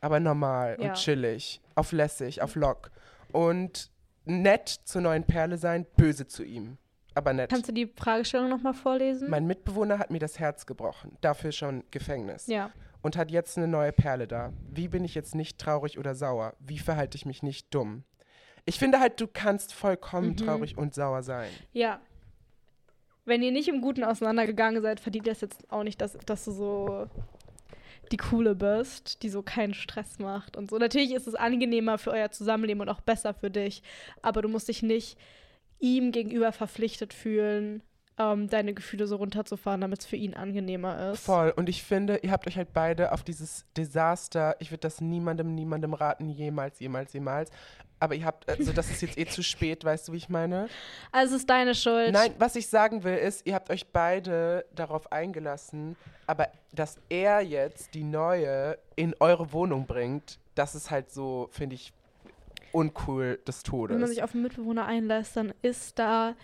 [0.00, 0.88] Aber normal Ja.
[0.88, 2.90] und chillig, auf lässig, auf lock.
[3.32, 3.90] Und
[4.26, 6.76] nett zur neuen Perle sein, böse zu ihm.
[7.14, 7.48] Aber nett.
[7.50, 9.30] Kannst du die Fragestellung nochmal vorlesen?
[9.30, 12.46] mein Mitbewohner hat mir das Herz gebrochen, dafür schon Gefängnis.
[12.46, 12.70] ja.
[13.02, 14.52] Und hat jetzt eine neue Perle da.
[14.68, 16.54] Wie bin ich jetzt nicht traurig oder sauer?
[16.58, 18.02] Wie verhalte ich mich nicht dumm?
[18.64, 20.36] Ich finde halt, du kannst vollkommen Mhm.
[20.38, 21.48] traurig und sauer sein.
[21.72, 22.00] Ja.
[23.24, 26.50] Wenn ihr nicht im Guten auseinandergegangen seid, verdient das jetzt auch nicht, dass, dass du
[26.50, 27.06] so
[28.12, 30.78] die Coole bist, die so keinen Stress macht und so.
[30.78, 33.82] Natürlich ist es angenehmer für euer Zusammenleben und auch besser für dich,
[34.22, 35.18] aber du musst dich nicht
[35.78, 37.82] ihm gegenüber verpflichtet fühlen,
[38.18, 41.24] ähm, deine Gefühle so runterzufahren, damit es für ihn angenehmer ist.
[41.24, 41.52] Voll.
[41.54, 45.54] Und ich finde, ihr habt euch halt beide auf dieses Desaster, ich würde das niemandem,
[45.54, 47.50] niemandem raten, jemals, jemals, jemals.
[47.98, 50.68] Aber ihr habt, also das ist jetzt eh zu spät, weißt du, wie ich meine?
[51.12, 52.12] Also es ist deine Schuld.
[52.12, 55.96] Nein, was ich sagen will, ist, ihr habt euch beide darauf eingelassen,
[56.26, 61.74] aber dass er jetzt die neue in eure Wohnung bringt, das ist halt so, finde
[61.74, 61.92] ich,
[62.72, 63.94] uncool des Todes.
[63.94, 66.34] Wenn man sich auf einen Mitbewohner einlässt, dann ist da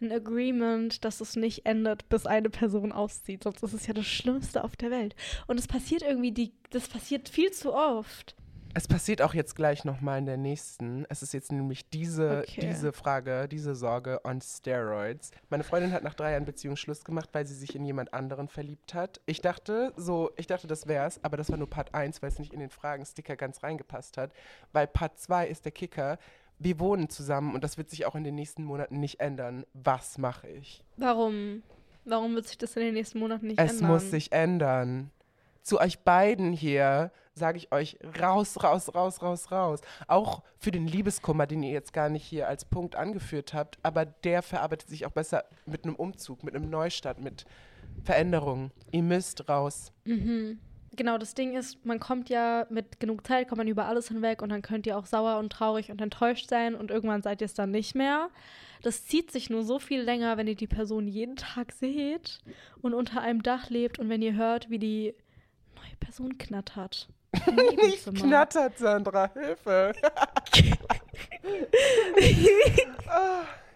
[0.00, 3.44] ein Agreement, dass es nicht endet, bis eine Person auszieht.
[3.44, 5.14] Sonst ist es ja das Schlimmste auf der Welt.
[5.46, 8.36] Und es passiert irgendwie, die, das passiert viel zu oft.
[8.72, 11.04] Es passiert auch jetzt gleich nochmal in der nächsten.
[11.08, 12.60] Es ist jetzt nämlich diese, Okay.
[12.70, 15.32] diese Frage, diese Sorge on Steroids.
[15.48, 18.46] Meine Freundin hat nach drei Jahren Beziehung Schluss gemacht, weil sie sich in jemand anderen
[18.46, 19.20] verliebt hat.
[19.26, 22.38] Ich dachte, so, ich dachte, das wär's, aber das war nur Part 1, weil es
[22.38, 24.32] nicht in den Fragensticker ganz reingepasst hat.
[24.72, 26.20] Weil Part 2 ist der Kicker.
[26.62, 29.64] Wir wohnen zusammen und das wird sich auch in den nächsten Monaten nicht ändern.
[29.72, 30.84] Was mache ich?
[30.98, 31.62] Warum?
[32.04, 33.88] Warum wird sich das in den nächsten Monaten nicht Es ändern?
[33.90, 35.10] muss sich ändern.
[35.62, 39.80] Zu euch beiden hier sage ich euch raus, raus, raus, raus, raus.
[40.06, 44.04] Auch für den Liebeskummer, den ihr jetzt gar nicht hier als Punkt angeführt habt, aber
[44.04, 47.46] der verarbeitet sich auch besser mit einem Umzug, mit einem Neustart, mit
[48.04, 48.70] Veränderungen.
[48.90, 49.92] Ihr müsst raus.
[50.04, 50.58] Mhm.
[50.96, 54.42] Genau, das Ding ist, man kommt ja mit genug Zeit, kommt man über alles hinweg
[54.42, 57.44] und dann könnt ihr auch sauer und traurig und enttäuscht sein und irgendwann seid ihr
[57.44, 58.28] es dann nicht mehr.
[58.82, 62.40] Das zieht sich nur so viel länger, wenn ihr die Person jeden Tag seht
[62.82, 65.14] und unter einem Dach lebt und wenn ihr hört, wie die
[65.76, 67.08] neue Person knattert.
[67.76, 69.92] Nicht knattert, Sandra, Hilfe.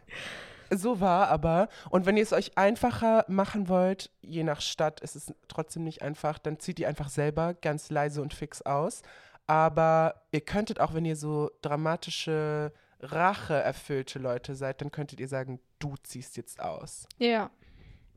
[0.77, 1.69] So war aber.
[1.91, 6.03] Und wenn ihr es euch einfacher machen wollt, je nach Stadt ist es trotzdem nicht
[6.03, 9.03] einfach, dann zieht ihr einfach selber ganz leise und fix aus.
[9.47, 15.61] Aber ihr könntet auch, wenn ihr so dramatische, racheerfüllte Leute seid, dann könntet ihr sagen,
[15.79, 17.07] du ziehst jetzt aus.
[17.19, 17.51] Ja.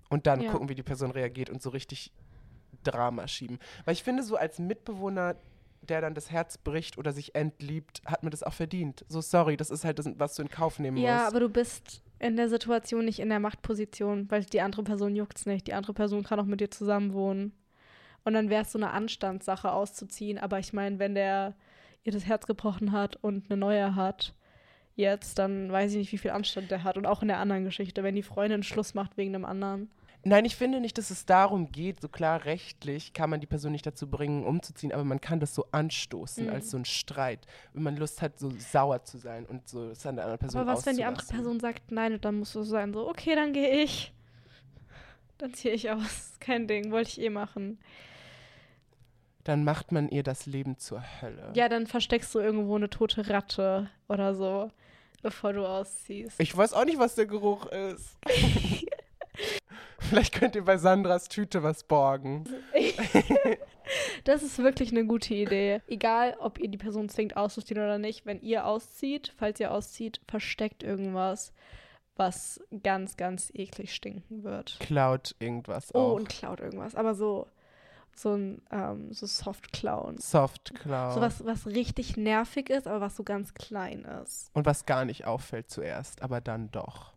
[0.09, 0.51] Und dann Ja.
[0.51, 2.11] gucken, wie die Person reagiert und so richtig
[2.83, 3.59] Drama schieben.
[3.85, 5.35] Weil ich finde, so als Mitbewohner,
[5.81, 9.05] der dann das Herz bricht oder sich entliebt, hat man das auch verdient.
[9.09, 11.27] So, sorry, das ist halt das, was du in Kauf nehmen Ja, musst.
[11.27, 15.45] aber du bist in der Situation nicht in der Machtposition, weil die andere Person juckt's
[15.45, 15.67] nicht.
[15.67, 17.53] Die andere Person kann auch mit dir zusammen wohnen.
[18.23, 20.37] Und dann wäre es so eine Anstandssache auszuziehen.
[20.37, 21.55] Aber ich meine, wenn der
[22.03, 24.33] ihr das Herz gebrochen hat und eine neue hat,
[24.95, 26.97] jetzt, dann weiß ich nicht, wie viel Anstand der hat.
[26.97, 29.89] Und auch in der anderen Geschichte, wenn die Freundin Schluss macht wegen einem anderen.
[30.23, 33.71] Nein, ich finde nicht, dass es darum geht, so klar rechtlich kann man die Person
[33.71, 36.49] nicht dazu bringen, umzuziehen, aber man kann das so anstoßen Mhm.
[36.51, 40.05] als so ein Streit, wenn man Lust hat, so sauer zu sein und so es
[40.05, 41.25] an der anderen Person Aber was, wenn die andere.
[41.25, 44.11] Person sagt nein und dann musst du sein, so, okay, dann gehe ich.
[45.37, 46.33] Dann ziehe ich aus.
[46.39, 47.79] Kein Ding, wollte ich eh machen.
[49.43, 51.53] Dann macht man ihr das Leben zur Hölle.
[51.55, 54.71] Ja, dann versteckst du irgendwo eine tote Ratte oder so,
[55.21, 56.37] bevor du ausziehst.
[56.39, 58.17] Ich weiß auch nicht, was der Geruch ist.
[60.09, 62.43] Vielleicht könnt ihr bei Sandras Tüte was borgen.
[64.25, 65.81] Das ist wirklich eine gute Idee.
[65.87, 70.19] Egal, ob ihr die Person zwingt auszuziehen oder nicht, wenn ihr auszieht, falls ihr auszieht,
[70.27, 71.53] versteckt irgendwas,
[72.17, 74.77] was ganz, ganz eklig stinken wird.
[74.81, 76.13] Klaut irgendwas Oh, auch.
[76.15, 76.95] und klaut irgendwas.
[76.95, 77.47] Aber so,
[78.13, 80.17] so ein ähm, so Soft Clown.
[80.17, 81.13] Soft Cloud.
[81.13, 84.49] So was, was richtig nervig ist, aber was so ganz klein ist.
[84.53, 87.13] Und was gar nicht auffällt zuerst, aber dann doch.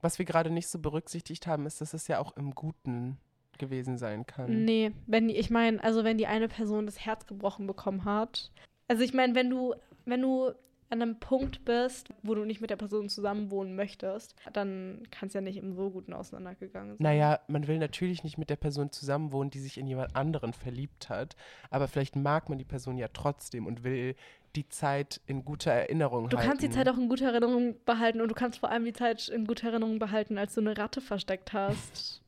[0.00, 3.18] Was wir gerade nicht so berücksichtigt haben, ist, dass es ja auch im Guten
[3.58, 4.64] gewesen sein kann.
[4.64, 8.50] Nee, wenn ich meine, also wenn die eine Person das Herz gebrochen bekommen hat.
[8.88, 9.74] Also ich meine, wenn du,
[10.06, 10.52] wenn du
[10.90, 15.34] an einem Punkt bist, wo du nicht mit der Person zusammenwohnen möchtest, dann kann es
[15.34, 17.02] ja nicht im so Guten auseinandergegangen sein.
[17.02, 21.08] Naja, man will natürlich nicht mit der Person zusammenwohnen, die sich in jemand anderen verliebt
[21.08, 21.36] hat,
[21.70, 24.16] aber vielleicht mag man die Person ja trotzdem und will
[24.56, 26.48] die Zeit in guter Erinnerung Du halten.
[26.48, 29.28] kannst die Zeit auch in guter Erinnerung behalten und du kannst vor allem die Zeit
[29.28, 32.22] in guter Erinnerung behalten, als du eine Ratte versteckt hast.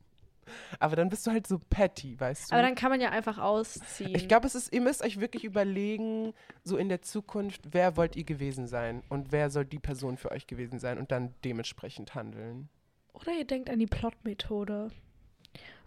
[0.79, 2.53] Aber dann bist du halt so petty, weißt du?
[2.55, 4.13] Aber dann kann man ja einfach ausziehen.
[4.13, 8.15] Ich glaube, es ist, ihr müsst euch wirklich überlegen, so in der Zukunft, wer wollt
[8.15, 12.13] ihr gewesen sein und wer soll die Person für euch gewesen sein und dann dementsprechend
[12.13, 12.69] handeln.
[13.13, 14.89] Oder ihr denkt an die Plot-Methode.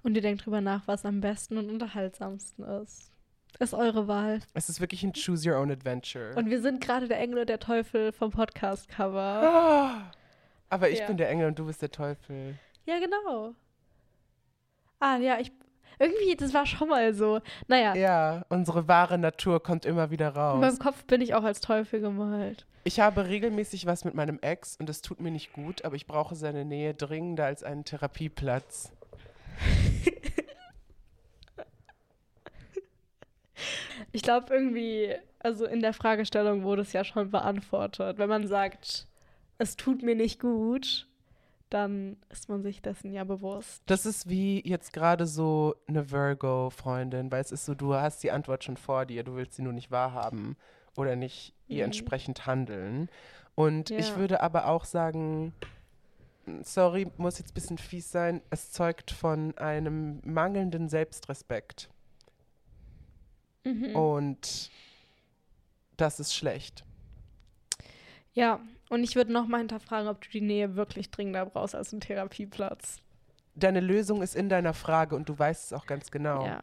[0.03, 3.11] Und ihr denkt drüber nach, was am besten und unterhaltsamsten ist.
[3.59, 4.41] Ist eure Wahl.
[4.55, 6.35] Es ist wirklich ein Choose Your Own Adventure.
[6.37, 9.21] Und wir sind gerade der Engel und der Teufel vom Podcast-Cover.
[9.21, 10.11] Ah,
[10.69, 11.07] aber ich Ja.
[11.07, 12.59] bin der Engel und du bist der Teufel.
[12.85, 13.55] Ja, genau.
[15.01, 15.53] Ah, ja, ich.
[15.99, 17.41] Irgendwie, das war schon mal so.
[17.69, 20.61] Naja, Ja, unsere wahre Natur kommt immer wieder in raus.
[20.61, 22.67] meinem Kopf bin ich auch als Teufel gemalt.
[22.85, 26.07] Ich habe regelmäßig was mit meinem Ex und es tut mir nicht gut, aber ich
[26.07, 28.93] brauche seine Nähe dringender als einen Therapieplatz.
[34.13, 38.19] Ich glaube irgendwie, also in der Fragestellung wurde es ja schon beantwortet.
[38.19, 39.07] Wenn man sagt,
[39.59, 41.09] es tut mir nicht gut,
[41.71, 43.83] dann ist man sich dessen ja bewusst.
[43.87, 48.31] Das ist wie jetzt gerade so eine Virgo-Freundin, weil es ist so, du hast die
[48.31, 50.57] Antwort schon vor dir, du willst sie nur nicht wahrhaben
[50.97, 51.85] oder nicht ihr Mhm.
[51.87, 53.09] entsprechend handeln.
[53.55, 54.17] Und ich Ja.
[54.17, 55.53] würde aber auch sagen,
[56.63, 61.89] sorry, muss jetzt ein bisschen fies sein, es zeugt von einem mangelnden Selbstrespekt.
[63.67, 63.97] Mhm.
[63.97, 64.71] Und
[65.97, 66.85] das ist schlecht.
[68.33, 68.61] Ja,
[68.91, 72.01] und ich würde noch mal hinterfragen, ob du die Nähe wirklich dringender brauchst als einen
[72.01, 72.99] Therapieplatz.
[73.55, 76.45] Deine Lösung ist in deiner Frage und du weißt es auch ganz genau.
[76.45, 76.61] Ja.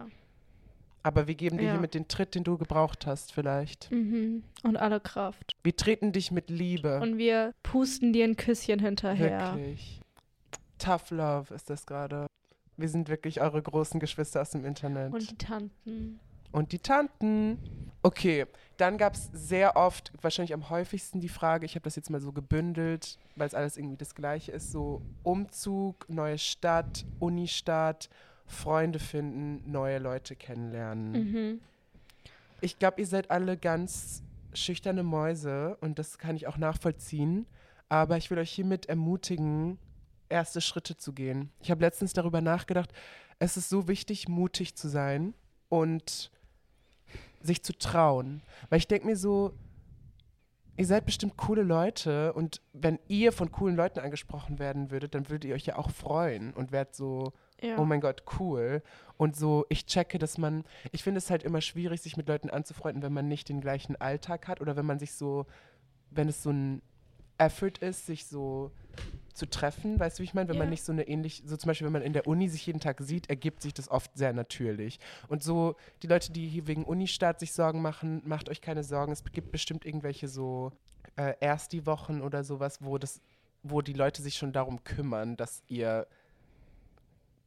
[1.01, 1.71] Aber wir geben dir Ja.
[1.71, 3.91] hiermit den Tritt, den du gebraucht hast, vielleicht.
[3.91, 4.43] Mhm.
[4.63, 5.57] Und alle Kraft.
[5.63, 7.01] Wir treten dich mit Liebe.
[7.01, 9.55] Und wir pusten dir ein Küsschen hinterher.
[9.55, 9.99] Wirklich.
[10.77, 12.27] Tough Love ist das gerade.
[12.77, 15.13] Wir sind wirklich eure großen Geschwister aus dem Internet.
[15.13, 16.19] Und die Tanten.
[16.53, 17.57] Und die Tanten.
[18.03, 18.45] Okay,
[18.77, 22.19] dann gab es sehr oft, wahrscheinlich am häufigsten die Frage, ich habe das jetzt mal
[22.19, 28.09] so gebündelt, weil es alles irgendwie das gleiche ist, so Umzug, neue Stadt, Unistadt,
[28.45, 31.11] Freunde finden, neue Leute kennenlernen.
[31.11, 31.61] Mhm.
[32.59, 34.21] Ich glaube, ihr seid alle ganz
[34.53, 37.45] schüchterne Mäuse und das kann ich auch nachvollziehen.
[37.89, 39.77] Aber ich will euch hiermit ermutigen,
[40.29, 41.51] erste Schritte zu gehen.
[41.61, 42.91] Ich habe letztens darüber nachgedacht,
[43.39, 45.33] es ist so wichtig, mutig zu sein
[45.69, 46.31] und
[47.43, 48.41] sich zu trauen.
[48.69, 49.53] Weil ich denke mir so,
[50.77, 55.29] ihr seid bestimmt coole Leute und wenn ihr von coolen Leuten angesprochen werden würdet, dann
[55.29, 57.77] würdet ihr euch ja auch freuen und wärt so, Ja.
[57.77, 58.81] oh mein Gott, cool.
[59.17, 62.49] Und so, ich checke, dass man, ich finde es halt immer schwierig, sich mit Leuten
[62.49, 65.45] anzufreunden, wenn man nicht den gleichen Alltag hat oder wenn man sich so,
[66.09, 66.81] wenn es so ein
[67.37, 68.71] Effort ist, sich so
[69.33, 70.49] zu treffen, weißt du, wie ich meine?
[70.49, 70.71] Wenn man Ja.
[70.71, 73.01] nicht so eine ähnlich, so zum Beispiel, wenn man in der Uni sich jeden Tag
[73.01, 74.99] sieht, ergibt sich das oft sehr natürlich.
[75.27, 79.11] Und so, die Leute, die hier wegen Unistart sich Sorgen machen, macht euch keine Sorgen.
[79.11, 80.71] Es gibt bestimmt irgendwelche so
[81.15, 83.21] äh, Ersti-Wochen oder sowas, wo das,
[83.63, 86.07] wo die Leute sich schon darum kümmern, dass ihr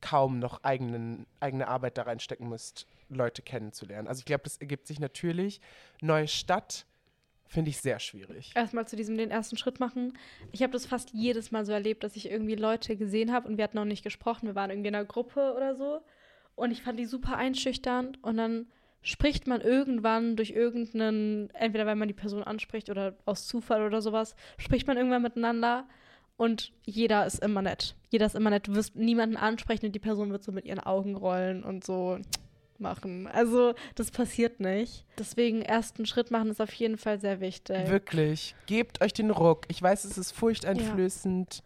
[0.01, 4.09] kaum noch eigenen, eigene Arbeit da reinstecken müsst, Leute kennenzulernen.
[4.09, 5.61] Also ich glaube, das ergibt sich natürlich.
[6.01, 6.87] Neue Stadt
[7.49, 8.53] finde ich sehr schwierig.
[8.55, 10.13] Erstmal zu diesem den ersten Schritt machen.
[10.53, 13.57] Ich habe das fast jedes Mal so erlebt, dass ich irgendwie Leute gesehen habe und
[13.57, 14.47] wir hatten noch nicht gesprochen.
[14.47, 16.01] Wir waren irgendwie in einer Gruppe oder so.
[16.55, 18.23] Und ich fand die super einschüchternd.
[18.23, 18.67] Und dann
[19.03, 24.03] spricht man irgendwann durch irgendeinen, entweder weil man die Person anspricht oder aus Zufall oder
[24.03, 25.87] sowas, spricht man irgendwann miteinander.
[26.37, 27.95] Und jeder ist immer nett.
[28.11, 28.69] Jeder ist immer nett.
[28.69, 32.19] Du wirst niemanden ansprechen und die Person wird so mit ihren Augen rollen und so
[32.81, 33.27] machen.
[33.27, 35.05] Also, das passiert nicht.
[35.19, 37.89] Deswegen, ersten Schritt machen ist auf jeden Fall sehr wichtig.
[37.89, 38.55] Wirklich.
[38.67, 39.67] Gebt euch den Ruck.
[39.69, 41.63] Ich weiß, es ist furchteinflößend,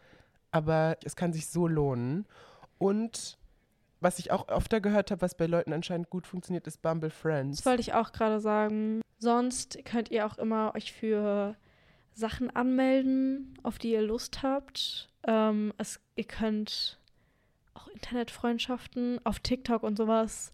[0.51, 2.27] aber es kann sich so lohnen.
[2.79, 3.39] Und
[4.01, 7.59] was ich auch öfter gehört habe, was bei Leuten anscheinend gut funktioniert, ist Bumble Friends.
[7.59, 9.03] Das wollte ich auch gerade sagen.
[9.19, 11.57] Sonst könnt ihr auch immer euch für
[12.15, 15.11] Sachen anmelden, auf die ihr Lust habt.
[15.27, 16.99] Ähm, es, ihr könnt
[17.75, 20.53] auch Internetfreundschaften auf TikTok und sowas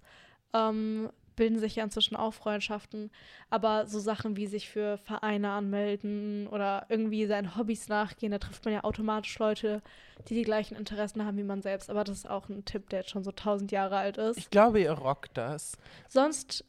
[0.56, 3.10] ähm, bilden sich ja inzwischen auch Freundschaften.
[3.50, 8.64] Aber so Sachen wie sich für Vereine anmelden oder irgendwie seinen Hobbys nachgehen, da trifft
[8.64, 9.82] man ja automatisch Leute,
[10.28, 11.90] die die gleichen Interessen haben wie man selbst.
[11.90, 14.38] Aber das ist auch ein Tipp, der jetzt schon so tausend Jahre alt ist.
[14.38, 15.76] Ich glaube, ihr rockt das.
[16.08, 16.64] Sonst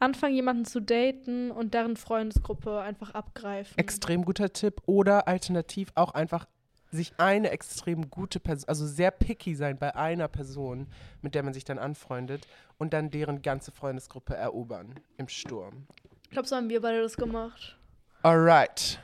[0.00, 3.78] anfangen, jemanden zu daten und deren Freundesgruppe einfach abgreifen.
[3.78, 4.82] Extrem guter Tipp.
[4.86, 6.46] Oder alternativ auch einfach
[6.94, 10.86] sich eine extrem gute Person, also sehr picky sein bei einer Person,
[11.22, 12.46] mit der man sich dann anfreundet
[12.78, 15.86] und dann deren ganze Freundesgruppe erobern im Sturm.
[16.24, 17.76] Ich glaube, so haben wir beide das gemacht.
[18.22, 19.00] Alright.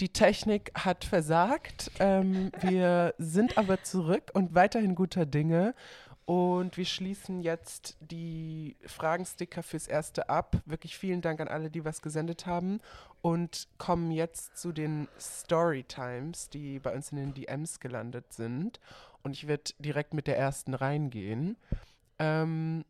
[0.00, 1.90] Die Technik hat versagt.
[1.98, 5.74] Ähm, wir sind aber zurück und weiterhin guter Dinge.
[6.30, 10.62] Und wir schließen jetzt die Fragensticker fürs Erste ab.
[10.64, 12.80] Wirklich vielen Dank an alle, die was gesendet haben.
[13.20, 18.78] Und kommen jetzt zu den Storytimes, die bei uns in den DMs gelandet sind.
[19.24, 21.56] Und ich werde direkt mit der ersten reingehen.
[22.20, 22.84] Ähm,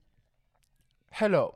[1.09, 1.55] hello.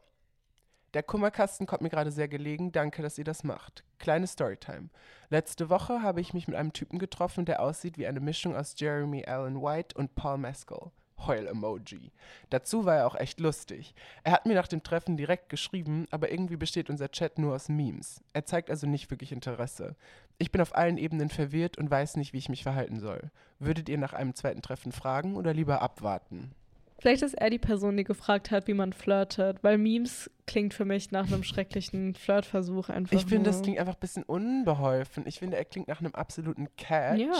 [0.94, 2.72] Der Kummerkasten kommt mir gerade sehr gelegen.
[2.72, 3.84] Danke, dass ihr das macht.
[3.98, 4.88] Kleine Storytime.
[5.28, 8.74] Letzte Woche habe ich mich mit einem Typen getroffen, der aussieht wie eine Mischung aus
[8.78, 10.90] Jeremy Allen White und Paul Mescal.
[11.18, 12.12] Heul-Emoji.
[12.50, 13.94] Dazu war er auch echt lustig.
[14.22, 17.68] Er hat mir nach dem Treffen direkt geschrieben, aber irgendwie besteht unser Chat nur aus
[17.68, 18.22] Memes.
[18.32, 19.96] Er zeigt also nicht wirklich Interesse.
[20.38, 23.30] Ich bin auf allen Ebenen verwirrt und weiß nicht, wie ich mich verhalten soll.
[23.58, 26.52] Würdet ihr nach einem zweiten Treffen fragen oder lieber abwarten?
[26.98, 30.84] Vielleicht ist er die Person, die gefragt hat, wie man flirtet, weil Memes klingt für
[30.84, 33.16] mich nach einem schrecklichen Flirtversuch einfach.
[33.16, 35.24] Ich finde, das klingt einfach ein bisschen unbeholfen.
[35.26, 37.18] Ich finde, er klingt nach einem absoluten Catch.
[37.20, 37.32] Ja.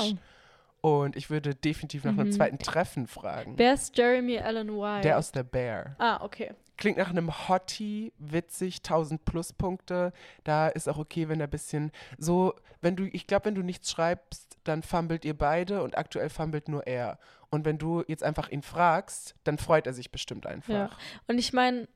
[0.84, 2.32] Und ich würde definitiv nach einem Mhm.
[2.32, 3.54] zweiten Treffen fragen.
[3.56, 5.00] Wer ist Jeremy Allen White?
[5.00, 5.96] Der aus der Bear.
[5.98, 6.52] Ah, okay.
[6.76, 10.12] Klingt nach einem Hottie, witzig, 1000 Pluspunkte.
[10.42, 13.62] Da ist auch okay, wenn er ein bisschen so, wenn du, ich glaube, wenn du
[13.62, 17.18] nichts schreibst, dann fummelt ihr beide und aktuell fummelt nur er.
[17.48, 20.68] Und wenn du jetzt einfach ihn fragst, dann freut er sich bestimmt einfach.
[20.74, 20.90] Ja.
[21.28, 21.88] Und ich meine,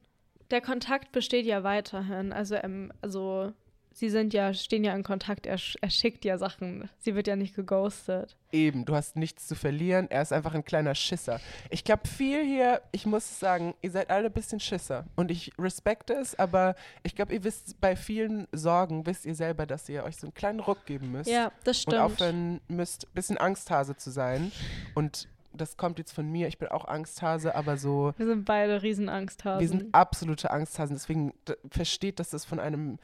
[0.50, 2.32] der Kontakt besteht ja weiterhin.
[2.32, 3.52] Also, ähm, also
[3.92, 6.88] sie sind ja, stehen ja in Kontakt, er, er schickt ja Sachen.
[6.98, 8.36] Sie wird ja nicht geghostet.
[8.52, 10.10] Eben, du hast nichts zu verlieren.
[10.10, 11.40] Er ist einfach ein kleiner Schisser.
[11.70, 15.04] Ich glaube, viel hier, ich muss sagen, ihr seid alle ein bisschen Schisser.
[15.16, 19.66] Und ich respekte es, aber ich glaube, ihr wisst, bei vielen Sorgen wisst ihr selber,
[19.66, 21.30] dass ihr euch so einen kleinen Ruck geben müsst.
[21.30, 21.98] Ja, das und stimmt.
[21.98, 24.52] aufhören müsst, ein bisschen Angsthase zu sein.
[24.94, 26.46] Und das kommt jetzt von mir.
[26.48, 29.60] Ich bin auch Angsthase, aber so, Wir sind beide Riesenangsthasen.
[29.60, 30.94] wir sind absolute Angsthasen.
[30.94, 31.32] Deswegen
[31.70, 32.98] versteht, dass das von einem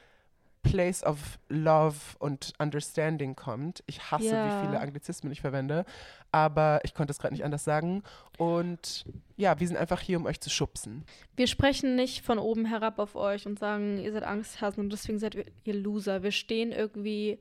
[0.64, 3.84] Place of Love und Understanding kommt.
[3.86, 4.62] Ich hasse, Ja.
[4.62, 5.84] wie viele Anglizismen ich verwende,
[6.32, 8.02] aber ich konnte es gerade nicht anders sagen.
[8.38, 9.04] Und
[9.36, 11.04] ja, wir sind einfach hier, um euch zu schubsen.
[11.36, 15.18] Wir sprechen nicht von oben herab auf euch und sagen, ihr seid Angsthasen und deswegen
[15.20, 16.22] seid ihr Loser.
[16.24, 17.38] Wir stehen irgendwie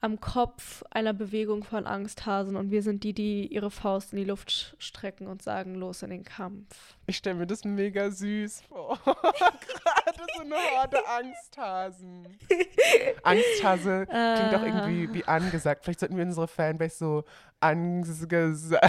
[0.00, 4.24] am Kopf einer Bewegung von Angsthasen und wir sind die, die ihre Faust in die
[4.24, 6.96] Luft strecken und sagen, los in den Kampf.
[7.06, 8.98] Ich stelle mir das mega süß vor.
[9.04, 12.38] Gerade so eine Horde Angsthasen.
[13.22, 15.84] Angsthase klingt doch irgendwie wie angesagt.
[15.84, 17.24] Vielleicht sollten wir unsere Fanbase so
[17.60, 18.80] Angstgesa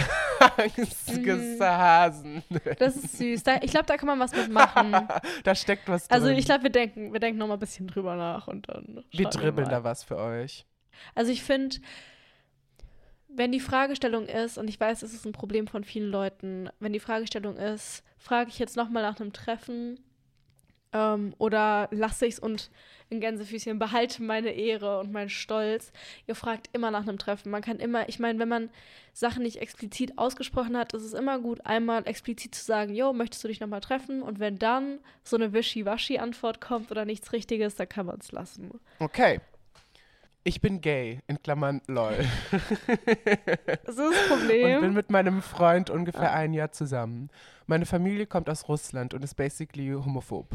[0.56, 2.42] Angstgesasen.
[2.78, 3.42] Das ist süß.
[3.42, 4.92] Da, ich glaube, da kann man was mitmachen.
[5.44, 6.14] da steckt was drin.
[6.14, 9.04] Also ich glaube, wir denken, wir denken noch mal ein bisschen drüber nach und dann.
[9.10, 10.66] wir dribbeln da was für euch.
[11.14, 11.76] Also ich finde,
[13.28, 16.92] wenn die Fragestellung ist, und ich weiß, es ist ein Problem von vielen Leuten, wenn
[16.92, 20.00] die Fragestellung ist, frage ich jetzt nochmal nach einem Treffen
[20.92, 22.70] ähm, oder lasse ich es und
[23.10, 25.92] in Gänsefüßchen behalte meine Ehre und meinen Stolz.
[26.26, 27.50] Ihr fragt immer nach einem Treffen.
[27.50, 28.70] Man kann immer, ich meine, wenn man
[29.12, 33.44] Sachen nicht explizit ausgesprochen hat, ist es immer gut, einmal explizit zu sagen, jo, möchtest
[33.44, 34.22] du dich nochmal treffen?
[34.22, 38.78] Und wenn dann so eine Wischi-Waschi-Antwort kommt oder nichts Richtiges, dann kann man es lassen.
[38.98, 39.40] Okay.
[40.44, 42.14] Ich bin gay, in Klammern lol.
[43.84, 44.94] Das ist das Und bin Problem.
[44.94, 46.36] mit meinem Freund ungefähr Ah.
[46.36, 47.28] ein Jahr zusammen.
[47.66, 50.46] Meine Familie kommt aus Russland und ist basically homophob.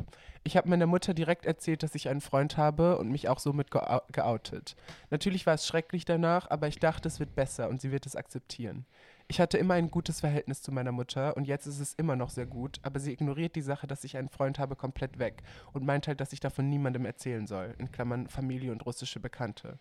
[0.44, 3.70] Ich habe meiner Mutter direkt erzählt, dass ich einen Freund habe und mich auch somit
[3.72, 4.76] geou- geoutet.
[5.12, 8.16] Natürlich war es schrecklich danach, aber ich dachte, es wird besser und sie wird es
[8.16, 8.86] akzeptieren.
[9.34, 12.30] Ich hatte immer ein gutes Verhältnis zu meiner Mutter und jetzt ist es immer noch
[12.30, 15.84] sehr gut, aber sie ignoriert die Sache, dass ich einen Freund habe, komplett weg und
[15.84, 19.80] meint halt, dass ich davon niemandem erzählen soll, in Klammern Familie und russische Bekannte.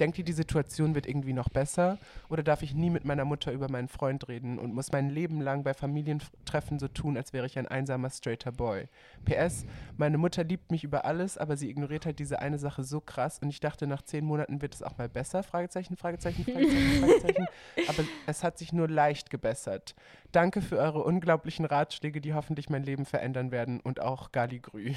[0.00, 1.98] Denkt ihr, die Situation wird irgendwie noch besser?
[2.28, 5.40] Oder darf ich nie mit meiner Mutter über meinen Freund reden und muss mein Leben
[5.40, 8.88] lang bei Familientreffen so tun, als wäre ich ein einsamer, straighter Boy?
[9.24, 9.64] PS,
[9.96, 13.38] meine Mutter liebt mich über alles, aber sie ignoriert halt diese eine Sache so krass
[13.38, 15.44] und ich dachte, nach zehn Monaten wird es auch mal besser?
[15.44, 17.46] Fragezeichen, Fragezeichen, Fragezeichen, Fragezeichen.
[17.86, 19.94] Aber es hat sich nur leicht gebessert.
[20.32, 24.92] Danke für eure unglaublichen Ratschläge, die hoffentlich mein Leben verändern werden und auch Galigrü.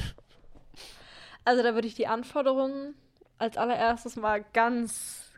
[1.45, 2.95] Also da würde ich die Anforderungen
[3.37, 5.31] als allererstes mal ganz,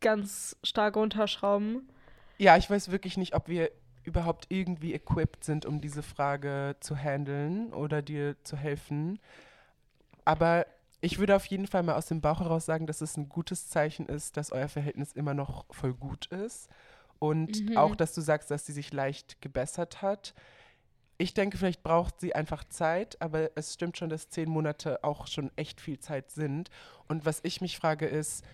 [0.00, 1.88] ganz stark runterschrauben.
[2.38, 3.70] Ja, ich weiß wirklich nicht, ob wir
[4.04, 9.20] überhaupt irgendwie equipped sind, um diese Frage zu handeln oder dir zu helfen.
[10.24, 10.66] Aber
[11.00, 13.68] ich würde auf jeden Fall mal aus dem Bauch heraus sagen, dass es ein gutes
[13.68, 16.68] Zeichen ist, dass euer Verhältnis immer noch voll gut ist.
[17.18, 17.76] Und Mhm.
[17.76, 20.34] auch, dass du sagst, dass sie sich leicht gebessert hat.
[21.22, 25.28] Ich denke, vielleicht braucht sie einfach Zeit, aber es stimmt schon, dass zehn Monate auch
[25.28, 26.68] schon echt viel Zeit sind.
[27.06, 28.44] Und was ich mich frage ist,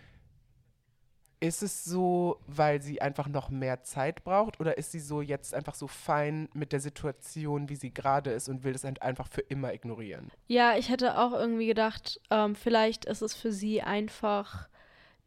[1.40, 5.54] ist es so, weil sie einfach noch mehr Zeit braucht oder ist sie so jetzt
[5.54, 9.28] einfach so fein mit der Situation, wie sie gerade ist und will das halt einfach
[9.28, 10.30] für immer ignorieren?
[10.46, 14.68] Ja, ich hätte auch irgendwie gedacht, ähm, vielleicht ist es für sie einfach,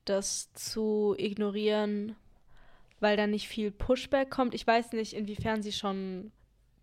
[0.06, 2.16] das zu ignorieren,
[3.00, 4.54] weil da nicht viel Pushback kommt.
[4.54, 6.32] Ich weiß nicht, inwiefern sie schon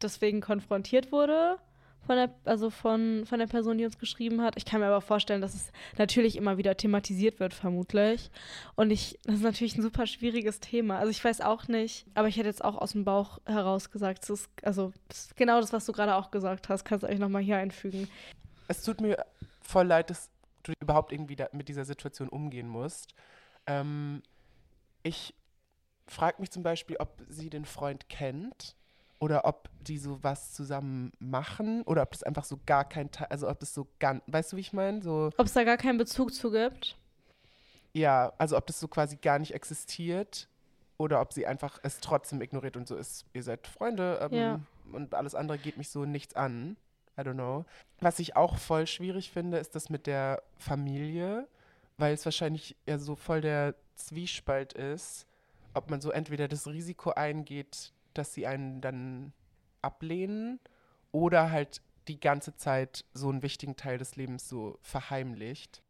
[0.03, 1.59] deswegen konfrontiert wurde.
[2.07, 4.57] Von der, also von, von der Person, die uns geschrieben hat.
[4.57, 8.31] Ich kann mir aber vorstellen, dass es natürlich immer wieder thematisiert wird, vermutlich.
[8.77, 10.99] Und ich, das ist natürlich ein super schwieriges Thema.
[10.99, 14.25] Also ich weiß auch nicht, aber ich hätte jetzt auch aus dem Bauch heraus gesagt,
[14.25, 17.09] es ist, also es ist genau das, was du gerade auch gesagt hast, kannst du
[17.09, 18.09] euch nochmal hier einfügen.
[18.69, 19.23] Es tut mir
[19.61, 20.31] voll leid, dass
[20.63, 23.13] du überhaupt irgendwie mit dieser Situation umgehen musst.
[23.67, 24.23] Ähm,
[25.03, 25.35] ich
[26.07, 28.78] frage mich zum Beispiel, ob sie den Freund kennt
[29.21, 33.27] oder ob die so was zusammen machen oder ob das einfach so gar kein Teil,
[33.31, 35.03] also ob das so ganz, weißt du, wie ich meine?
[35.03, 36.97] So, Ob es da gar keinen Bezug zu gibt?
[37.93, 40.49] ja, also ob das so quasi gar nicht existiert
[40.99, 44.61] oder ob sie einfach es trotzdem ignoriert und so ist, ihr seid Freunde ähm, Ja.
[44.93, 46.77] und alles andere geht mich so nichts an.
[47.19, 47.65] I don't know.
[48.01, 51.49] Was ich auch voll schwierig finde, ist das mit der Familie,
[51.97, 55.27] weil es wahrscheinlich ja so voll der Zwiespalt ist,
[55.75, 59.33] ob man so entweder das Risiko eingeht, dass sie einen dann
[59.83, 60.61] ablehnen
[61.13, 65.83] oder halt die ganze Zeit so einen wichtigen Teil des Lebens so verheimlicht.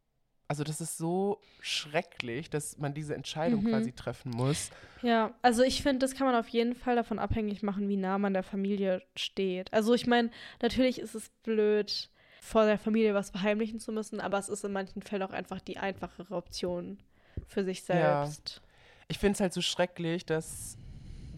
[0.49, 3.69] Also das ist so schrecklich, dass man diese Entscheidung Mhm.
[3.69, 4.71] quasi treffen muss.
[5.03, 8.19] Ja, also ich finde, das kann man auf jeden Fall davon abhängig machen, wie nah
[8.19, 9.73] man der Familie steht.
[9.73, 10.31] Also ich meine,
[10.63, 12.11] natürlich ist es blöd,
[12.41, 15.61] vor der Familie was verheimlichen zu müssen, aber es ist in manchen Fällen auch einfach
[15.61, 16.99] die einfachere Option
[17.47, 18.25] für sich Ja.
[18.25, 18.63] selbst.
[19.09, 20.78] Ich finde es halt so schrecklich, dass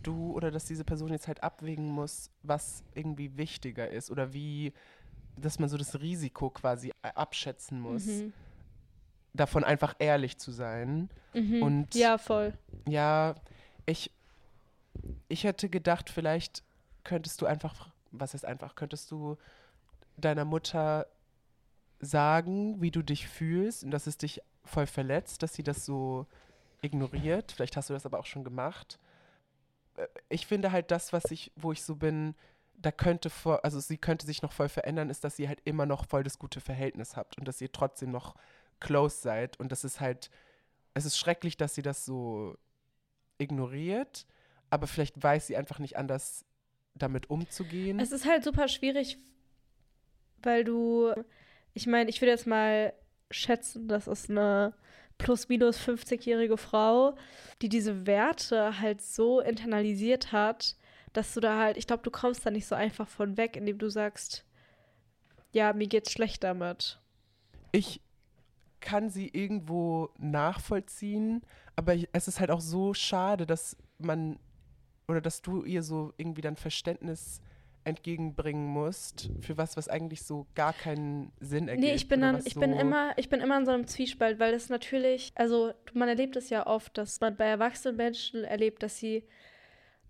[0.02, 4.72] du oder dass diese Person jetzt halt abwägen muss, was irgendwie wichtiger ist oder wie,
[5.36, 8.32] dass man so das Risiko quasi abschätzen muss, Mhm.
[9.34, 11.08] davon einfach ehrlich zu sein.
[11.34, 11.62] Mhm.
[11.62, 12.52] Und- ja, voll.
[12.88, 13.34] Ja,
[13.86, 14.10] ich,
[15.28, 16.62] ich hätte gedacht, vielleicht
[17.04, 19.36] könntest du einfach, was heißt einfach, könntest du
[20.16, 21.06] deiner Mutter
[22.00, 26.26] sagen, wie du dich fühlst und dass es dich voll verletzt, dass sie das so
[26.82, 27.52] ignoriert.
[27.52, 28.98] Vielleicht hast du das aber auch schon gemacht.
[30.00, 32.34] Äh, Ich finde halt das, was ich, wo ich so bin,
[32.76, 35.86] da könnte vor, also sie könnte sich noch voll verändern, ist, dass ihr halt immer
[35.86, 38.34] noch voll das gute Verhältnis habt und dass ihr trotzdem noch
[38.80, 40.30] close seid und das ist halt,
[40.94, 42.56] es ist schrecklich, dass sie das so
[43.36, 44.26] ignoriert,
[44.70, 46.44] aber vielleicht weiß sie einfach nicht anders
[46.94, 48.00] damit umzugehen.
[48.00, 49.18] Es ist halt super schwierig,
[50.42, 51.12] weil du,
[51.74, 52.94] ich meine, ich würde jetzt mal
[53.30, 54.74] schätzen, das ist eine
[55.20, 57.16] plus minus 50-jährige Frau,
[57.62, 60.76] die diese Werte halt so internalisiert hat,
[61.12, 63.78] dass du da halt, ich glaube, du kommst da nicht so einfach von weg, indem
[63.78, 64.44] du sagst,
[65.52, 67.00] ja, mir geht's schlecht damit.
[67.72, 68.00] ich
[68.80, 71.42] kann sie irgendwo nachvollziehen,
[71.76, 74.38] aber es ist halt auch so schade, dass man
[75.06, 77.42] oder dass du ihr so irgendwie dann Verständnis
[77.84, 81.86] entgegenbringen musst für was, was eigentlich so gar keinen Sinn ergibt.
[81.86, 84.38] Nee, ich bin dann, ich bin so- immer, ich bin immer in so einem Zwiespalt,
[84.38, 88.82] weil es natürlich, also man erlebt es ja oft, dass man bei erwachsenen Menschen erlebt,
[88.82, 89.24] dass sie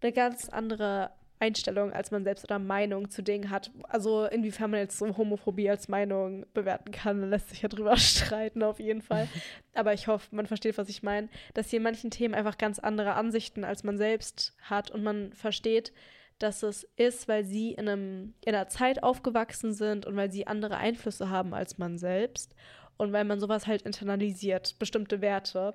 [0.03, 1.11] eine ganz andere
[1.43, 3.71] Einstellung als man selbst oder Meinung zu Dingen hat.
[3.85, 8.63] Also inwiefern man jetzt so Homophobie als Meinung bewerten kann, lässt sich ja drüber streiten
[8.63, 9.27] auf jeden Fall.
[9.75, 12.79] Aber ich hoffe, man versteht, was ich meine, dass sie in manchen Themen einfach ganz
[12.79, 15.93] andere Ansichten als man selbst hat und man versteht,
[16.41, 20.47] dass es ist, weil sie in, einem, in einer Zeit aufgewachsen sind und weil sie
[20.47, 22.55] andere Einflüsse haben als man selbst
[22.97, 25.75] und weil man sowas halt internalisiert, bestimmte Werte.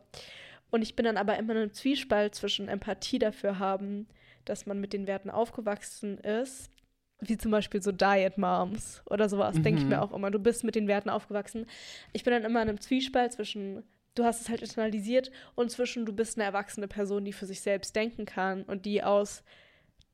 [0.72, 4.08] Und ich bin dann aber immer in einem Zwiespalt zwischen Empathie dafür haben,
[4.44, 6.72] dass man mit den Werten aufgewachsen ist,
[7.22, 9.90] wie zum Beispiel so Diet Moms oder sowas, denke ich Mhm.
[9.92, 10.32] mir auch immer.
[10.32, 11.66] Du bist mit den Werten aufgewachsen.
[12.12, 13.84] Ich bin dann immer in einem Zwiespalt zwischen,
[14.16, 17.62] du hast es halt internalisiert und zwischen, du bist eine erwachsene Person, die für sich
[17.62, 19.44] selbst denken kann und die aus,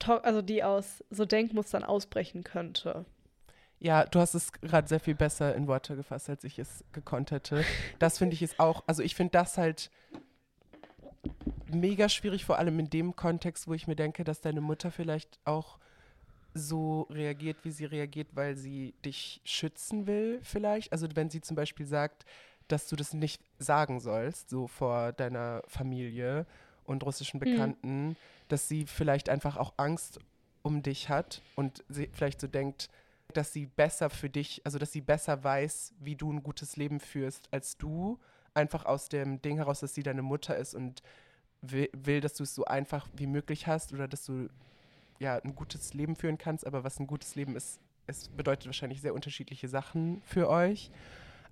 [0.07, 3.05] also die aus so Denkmustern ausbrechen könnte.
[3.79, 7.31] Ja, du hast es gerade sehr viel besser in Worte gefasst, als ich es gekonnt
[7.31, 7.65] hätte.
[7.97, 9.89] Das finde ich ist auch, also ich finde das halt
[11.71, 15.39] mega schwierig, vor allem in dem Kontext, wo ich mir denke, dass deine Mutter vielleicht
[15.45, 15.79] auch
[16.53, 20.91] so reagiert, wie sie reagiert, weil sie dich schützen will, vielleicht.
[20.91, 22.25] Also wenn sie zum Beispiel sagt,
[22.67, 26.45] dass du das nicht sagen sollst, so vor deiner Familie
[26.85, 28.15] und russischen Bekannten,
[28.47, 30.19] dass sie vielleicht einfach auch Angst
[30.63, 32.89] um dich hat und sie vielleicht so denkt,
[33.33, 36.99] dass sie besser für dich, also dass sie besser weiß, wie du ein gutes Leben
[36.99, 38.19] führst als du,
[38.53, 41.01] einfach aus dem Ding heraus, dass sie deine Mutter ist und
[41.61, 44.49] will, will dass du es so einfach wie möglich hast oder dass du
[45.19, 49.01] ja ein gutes Leben führen kannst, aber was ein gutes Leben ist, es bedeutet wahrscheinlich
[49.01, 50.91] sehr unterschiedliche Sachen für euch.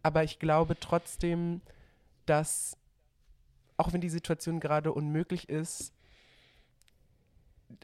[0.02, 1.62] Aber ich glaube trotzdem,
[2.26, 2.78] dass
[3.80, 5.94] auch wenn die Situation gerade unmöglich ist,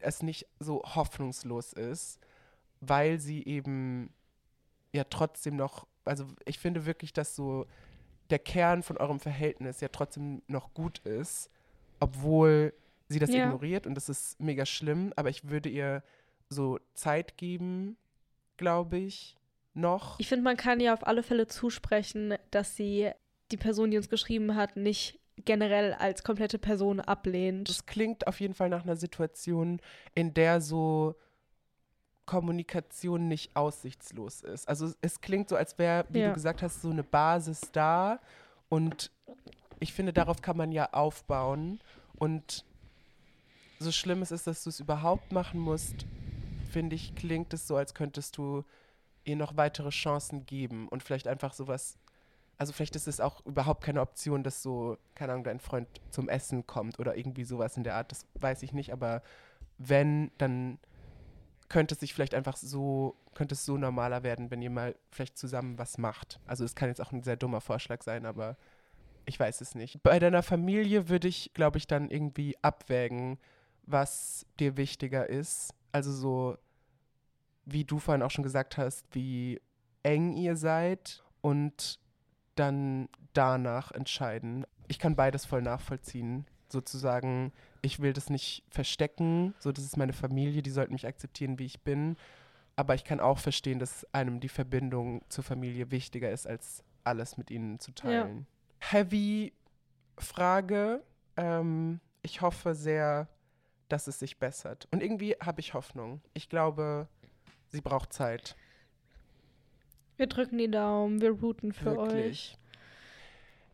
[0.02, 2.20] es nicht so hoffnungslos ist,
[2.82, 4.14] weil sie eben
[4.91, 7.66] ja trotzdem noch, also ich finde wirklich, dass so
[8.30, 11.50] der Kern von eurem Verhältnis ja trotzdem noch gut ist,
[12.00, 12.74] obwohl
[13.08, 13.46] sie das Ja.
[13.46, 16.04] ignoriert und das ist mega schlimm, aber ich würde ihr
[16.50, 17.96] so Zeit geben,
[18.58, 19.38] glaube ich,
[19.74, 20.20] noch.
[20.20, 23.12] Ich finde, man kann ihr auf alle Fälle zusprechen, dass sie
[23.52, 27.67] die Person, die uns geschrieben hat, nicht generell als komplette Person ablehnt.
[27.69, 29.81] Das klingt auf jeden Fall nach einer Situation,
[30.13, 31.15] in der so
[32.25, 34.67] Kommunikation nicht aussichtslos ist.
[34.67, 36.29] Also es klingt so, als wäre, wie Ja.
[36.29, 38.19] du gesagt hast, so eine Basis da.
[38.69, 39.11] Und
[39.79, 41.79] ich finde, darauf kann man ja aufbauen.
[42.17, 42.65] Und
[43.79, 46.05] so schlimm es ist, dass du es überhaupt machen musst,
[46.71, 48.63] finde ich, klingt es so, als könntest du
[49.23, 51.97] ihr noch weitere Chancen geben und vielleicht einfach sowas.
[52.58, 56.30] Also vielleicht ist es auch überhaupt keine Option, dass so, keine Ahnung, dein Freund zum
[56.30, 59.22] Essen kommt oder irgendwie sowas in der Art, das weiß ich nicht, aber
[59.78, 60.80] wenn, dann
[61.68, 65.38] könnte es sich vielleicht einfach so, könnte es so normaler werden, wenn ihr mal vielleicht
[65.38, 66.39] zusammen was macht.
[66.45, 68.56] Also es kann jetzt auch ein sehr dummer Vorschlag sein, aber
[69.26, 70.01] Ich weiß es nicht.
[70.03, 73.39] Bei deiner Familie würde ich, glaube ich, dann irgendwie abwägen,
[73.84, 75.74] was dir wichtiger ist.
[75.91, 76.58] Also so,
[77.66, 79.60] wie du vorhin auch schon gesagt hast, wie
[80.03, 81.99] eng ihr seid und
[82.56, 84.66] dann danach entscheiden.
[84.88, 86.45] Ich kann beides voll nachvollziehen.
[86.68, 87.51] Sozusagen,
[87.82, 91.66] ich will das nicht verstecken, so das ist meine Familie, die sollten mich akzeptieren, wie
[91.66, 92.18] ich bin.
[92.76, 97.38] Aber ich kann auch verstehen, dass einem die Verbindung zur Familie wichtiger ist, als alles
[97.38, 98.47] mit ihnen zu teilen.
[98.82, 98.91] Ja.
[98.91, 99.53] Heavy
[100.18, 101.03] Frage.
[101.38, 103.28] Ähm, ich hoffe sehr,
[103.88, 104.88] dass es sich bessert.
[104.91, 106.22] Und irgendwie habe ich Hoffnung.
[106.34, 107.08] Ich glaube,
[107.70, 108.56] sie braucht Zeit.
[110.18, 112.26] Wir drücken die Daumen, wir routen für Wirklich.
[112.26, 112.57] euch.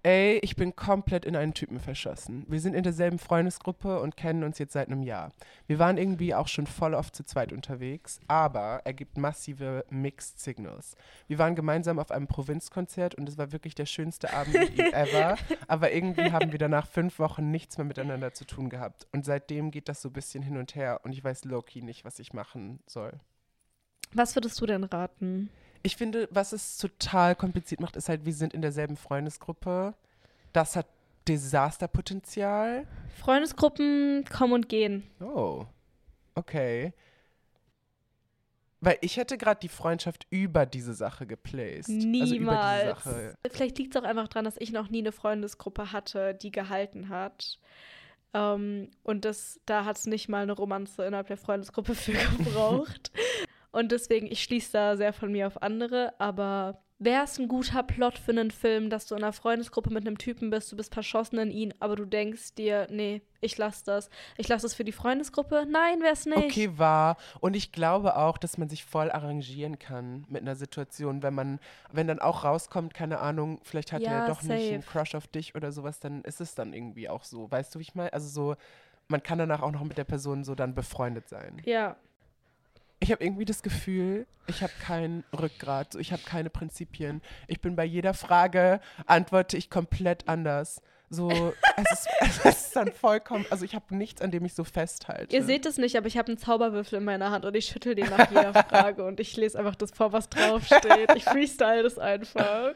[0.03, 2.43] Ey, ich bin komplett in einen Typen verschossen.
[2.47, 5.31] Wir sind in derselben Freundesgruppe und kennen uns jetzt seit einem Jahr.
[5.67, 10.39] Wir waren irgendwie auch schon voll oft zu zweit unterwegs, aber er gibt massive Mixed
[10.39, 10.95] Signals.
[11.27, 14.55] Wir waren gemeinsam auf einem Provinzkonzert und es war wirklich der schönste Abend
[14.91, 15.37] ever,
[15.67, 19.05] aber irgendwie haben wir danach fünf Wochen nichts mehr miteinander zu tun gehabt.
[19.11, 22.05] Und seitdem geht das so ein bisschen hin und her und ich weiß Loki nicht,
[22.05, 23.19] was ich machen soll.
[24.13, 25.51] Was würdest du denn raten?
[25.83, 29.93] Ich finde, was es total kompliziert macht, ist halt, wir sind in derselben Freundesgruppe.
[30.53, 30.87] Das hat
[31.27, 32.87] Desasterpotenzial.
[33.19, 35.03] Freundesgruppen kommen und gehen.
[35.19, 35.65] Oh,
[36.35, 36.93] okay.
[38.83, 41.89] Weil ich hätte gerade die Freundschaft über diese Sache geplaced.
[41.89, 43.05] Niemals.
[43.05, 43.35] Also Sache.
[43.51, 47.09] Vielleicht liegt es auch einfach daran, dass ich noch nie eine Freundesgruppe hatte, die gehalten
[47.09, 47.59] hat.
[48.33, 52.13] Um, ähm, und das, da hat es nicht mal eine Romanze innerhalb der Freundesgruppe für
[52.37, 53.11] gebraucht.
[53.71, 57.81] Und deswegen, ich schließe da sehr von mir auf andere, aber wäre es ein guter
[57.81, 60.93] Plot für einen Film, dass du in einer Freundesgruppe mit einem Typen bist, du bist
[60.93, 64.11] verschossen in ihn, aber du denkst dir, nee, ich lasse das.
[64.37, 65.65] Ich lasse das für die Freundesgruppe.
[65.67, 66.37] Nein, wäre es nicht.
[66.37, 67.17] Okay, wahr.
[67.39, 71.59] Und ich glaube auch, dass man sich voll arrangieren kann mit einer Situation, wenn man,
[71.91, 74.53] wenn dann auch rauskommt, keine Ahnung, vielleicht hat ja, er doch safe.
[74.53, 77.49] nicht einen Crush auf dich oder sowas, dann ist es dann irgendwie auch so.
[77.49, 78.13] Weißt du, wie ich meine?
[78.13, 78.55] Also so,
[79.07, 81.63] man kann danach auch noch mit der Person so dann befreundet sein.
[81.65, 81.97] Ja,
[83.01, 87.21] ich habe irgendwie das Gefühl, ich habe kein Rückgrat, ich habe keine Prinzipien.
[87.47, 90.81] Ich bin bei jeder Frage, antworte ich komplett anders.
[91.13, 91.29] So,
[91.75, 95.35] es ist, es ist dann vollkommen, also ich habe nichts, an dem ich so festhalte.
[95.35, 97.95] Ihr seht es nicht, aber ich habe einen Zauberwürfel in meiner Hand und ich schüttel
[97.95, 101.11] den nach jeder Frage und ich lese einfach das vor, was draufsteht.
[101.15, 102.75] Ich freestyle das einfach.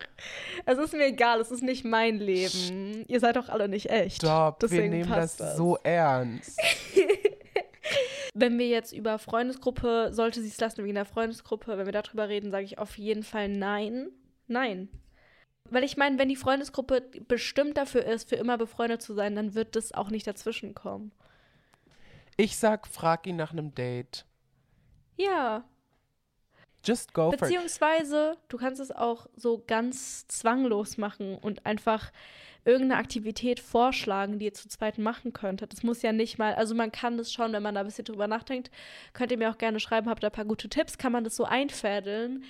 [0.66, 3.06] Es ist mir egal, es ist nicht mein Leben.
[3.08, 4.18] Ihr seid doch alle nicht echt.
[4.18, 6.60] Stopp, Deswegen wir nehmen das, das so ernst.
[8.38, 12.28] Wenn wir jetzt über Freundesgruppe, sollte sie es lassen wegen der Freundesgruppe, wenn wir darüber
[12.28, 14.10] reden, sage ich auf jeden Fall nein.
[14.48, 14.90] Nein.
[15.70, 19.56] Weil ich meine, wenn die Freundesgruppe bestimmt dafür ist, für immer befreundet zu sein, dann
[19.56, 21.14] wird das auch nicht dazwischen kommen.
[22.36, 24.26] Ich sag, frag ihn nach einem Date.
[25.18, 25.64] Ja.
[26.86, 27.30] Just go.
[27.30, 32.12] Beziehungsweise, du kannst es auch so ganz zwanglos machen und einfach
[32.66, 35.72] irgendeine Aktivität vorschlagen, die ihr zu zweit machen könntet.
[35.72, 38.06] Das muss ja nicht mal, also man kann das schon, wenn man da ein bisschen
[38.06, 38.72] drüber nachdenkt,
[39.14, 41.36] könnt ihr mir auch gerne schreiben, habt ihr ein paar gute Tipps, kann man das
[41.36, 42.44] so einfädeln,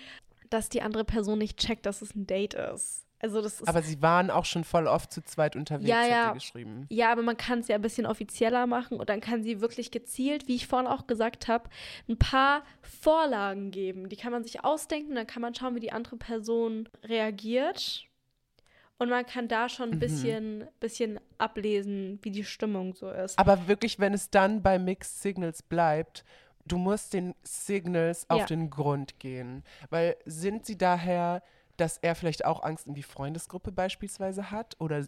[0.50, 3.05] dass die andere Person nicht checkt, dass es ein Date ist.
[3.26, 6.26] Also das aber sie waren auch schon voll oft zu zweit unterwegs, ja, ja.
[6.26, 6.86] hat sie geschrieben.
[6.90, 9.90] Ja, aber man kann es ja ein bisschen offizieller machen und dann kann sie wirklich
[9.90, 11.70] gezielt, wie ich vorhin auch gesagt habe,
[12.08, 14.10] ein paar Vorlagen geben.
[14.10, 18.06] Die kann man sich ausdenken, dann kann man schauen, wie die andere Person reagiert.
[18.98, 20.00] Und man kann da schon ein mhm.
[20.00, 20.68] bisschen, mhm.
[20.80, 23.40] bisschen ablesen, wie die Stimmung so ist.
[23.40, 26.24] Aber wirklich, wenn es dann bei Mixed Signals bleibt,
[26.66, 28.46] du musst den Signals auf ja.
[28.46, 29.64] den Grund gehen.
[29.90, 31.44] Weil sind sie daher,
[31.78, 35.06] dass er vielleicht auch Angst um die Freundesgruppe beispielsweise hat oder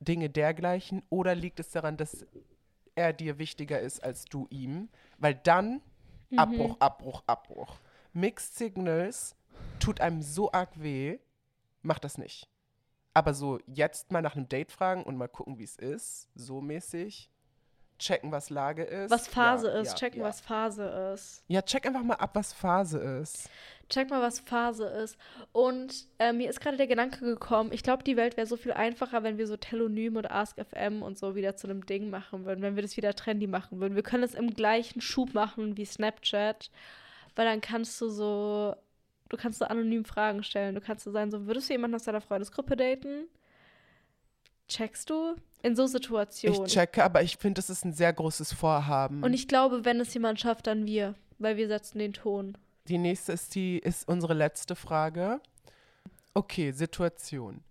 [0.00, 1.02] Dinge dergleichen?
[1.10, 2.26] Oder liegt es daran, dass
[2.94, 4.88] er dir wichtiger ist als du ihm?
[5.18, 5.80] Weil dann
[6.30, 6.38] mhm.
[6.38, 7.78] Abbruch, Abbruch, Abbruch.
[8.12, 9.34] Mixed Signals
[9.78, 11.18] tut einem so arg weh,
[11.82, 12.48] mach das nicht.
[13.14, 16.60] Aber so jetzt mal nach einem Date fragen und mal gucken, wie es ist, so
[16.60, 17.30] mäßig.
[18.02, 19.10] Checken, was Lage ist.
[19.10, 20.26] Was Phase ja, ist, ja, checken, ja.
[20.26, 20.84] was Phase
[21.14, 21.44] ist.
[21.46, 23.48] Ja, check einfach mal ab, was Phase ist.
[23.88, 25.16] Check mal, was Phase ist.
[25.52, 28.72] Und äh, mir ist gerade der Gedanke gekommen, ich glaube, die Welt wäre so viel
[28.72, 32.62] einfacher, wenn wir so Telonym und AskFM und so wieder zu einem Ding machen würden,
[32.62, 33.94] wenn wir das wieder trendy machen würden.
[33.94, 36.70] Wir können es im gleichen Schub machen wie Snapchat,
[37.36, 38.74] weil dann kannst du so
[39.32, 40.74] Du kannst so anonym Fragen stellen.
[40.74, 43.28] Du kannst so sein, so würdest du jemanden aus deiner Freundesgruppe daten?
[44.68, 45.36] Checkst du?
[45.62, 46.66] In so Situationen.
[46.66, 49.22] Ich checke, aber ich finde, das ist ein sehr großes Vorhaben.
[49.22, 52.58] Und ich glaube, wenn es jemand schafft, dann wir, weil wir setzen den Ton.
[52.88, 55.40] Die nächste ist die ist unsere letzte Frage.
[56.34, 57.62] Okay, Situation.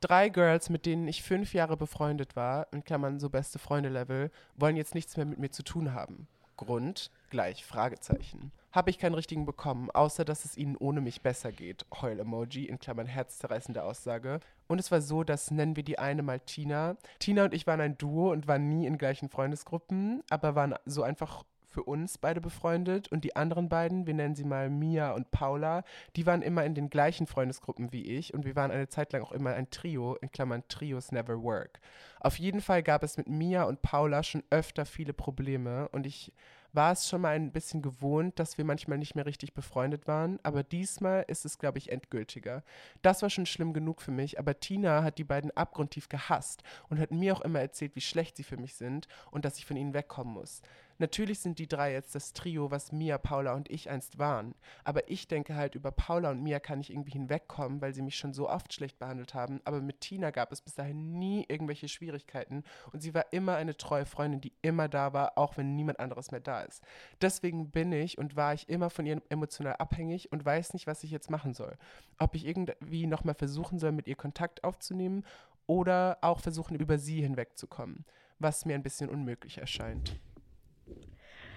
[0.00, 4.76] Drei Girls, mit denen ich fünf Jahre befreundet war, in Klammern so beste Freunde-Level, wollen
[4.76, 6.28] jetzt nichts mehr mit mir zu tun haben.
[6.56, 8.52] Grund gleich Fragezeichen.
[8.78, 11.84] Habe ich keinen richtigen bekommen, außer dass es ihnen ohne mich besser geht.
[12.00, 14.38] Heul-Emoji, in Klammern herzzerreißende Aussage.
[14.68, 16.96] Und es war so, dass nennen wir die eine mal Tina.
[17.18, 21.02] Tina und ich waren ein Duo und waren nie in gleichen Freundesgruppen, aber waren so
[21.02, 25.32] einfach für uns beide befreundet und die anderen beiden, wir nennen sie mal Mia und
[25.32, 25.82] Paula,
[26.14, 29.22] die waren immer in den gleichen Freundesgruppen wie ich und wir waren eine Zeit lang
[29.22, 31.80] auch immer ein Trio, in Klammern Trios never work.
[32.20, 36.32] Auf jeden Fall gab es mit Mia und Paula schon öfter viele Probleme und ich
[36.78, 40.38] war es schon mal ein bisschen gewohnt, dass wir manchmal nicht mehr richtig befreundet waren,
[40.44, 42.62] aber diesmal ist es, glaube ich, endgültiger.
[43.02, 47.00] Das war schon schlimm genug für mich, aber Tina hat die beiden abgrundtief gehasst und
[47.00, 49.76] hat mir auch immer erzählt, wie schlecht sie für mich sind und dass ich von
[49.76, 50.62] ihnen wegkommen muss.
[50.98, 54.54] Natürlich sind die drei jetzt das Trio, was Mia, Paula und ich einst waren.
[54.82, 58.16] Aber ich denke halt, über Paula und Mia kann ich irgendwie hinwegkommen, weil sie mich
[58.16, 59.60] schon so oft schlecht behandelt haben.
[59.64, 62.64] Aber mit Tina gab es bis dahin nie irgendwelche Schwierigkeiten.
[62.92, 66.32] Und sie war immer eine treue Freundin, die immer da war, auch wenn niemand anderes
[66.32, 66.82] mehr da ist.
[67.20, 71.04] Deswegen bin ich und war ich immer von ihr emotional abhängig und weiß nicht, was
[71.04, 71.76] ich jetzt machen soll.
[72.18, 75.24] Ob ich irgendwie nochmal versuchen soll, mit ihr Kontakt aufzunehmen
[75.68, 78.04] oder auch versuchen, über sie hinwegzukommen,
[78.40, 80.18] was mir ein bisschen unmöglich erscheint.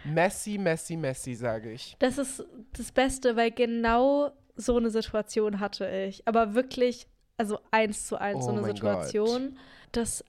[0.03, 1.95] Messi, Messi, Messi, sage ich.
[1.99, 6.27] Das ist das Beste, weil genau so eine Situation hatte ich.
[6.27, 9.51] Aber wirklich, also eins zu eins Oh so eine Situation.
[9.51, 9.59] Gott.
[9.91, 10.25] Das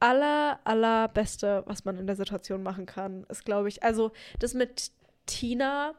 [0.00, 4.90] aller, allerbeste, was man in der Situation machen kann, ist, glaube ich, also das mit
[5.26, 5.94] Tina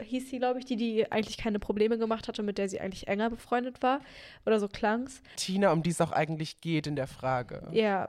[0.00, 3.08] hieß sie, glaube ich, die, die eigentlich keine Probleme gemacht hatte, mit der sie eigentlich
[3.08, 4.00] enger befreundet war.
[4.46, 5.22] Oder so klang's.
[5.36, 7.66] Tina, um die es auch eigentlich geht in der Frage.
[7.72, 8.08] Ja,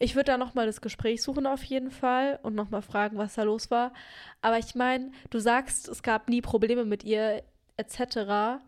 [0.00, 3.42] ich würde da nochmal das Gespräch suchen auf jeden Fall und nochmal fragen, was da
[3.42, 3.92] los war.
[4.40, 7.42] Aber ich meine, du sagst, es gab nie Probleme mit ihr
[7.76, 8.62] etc.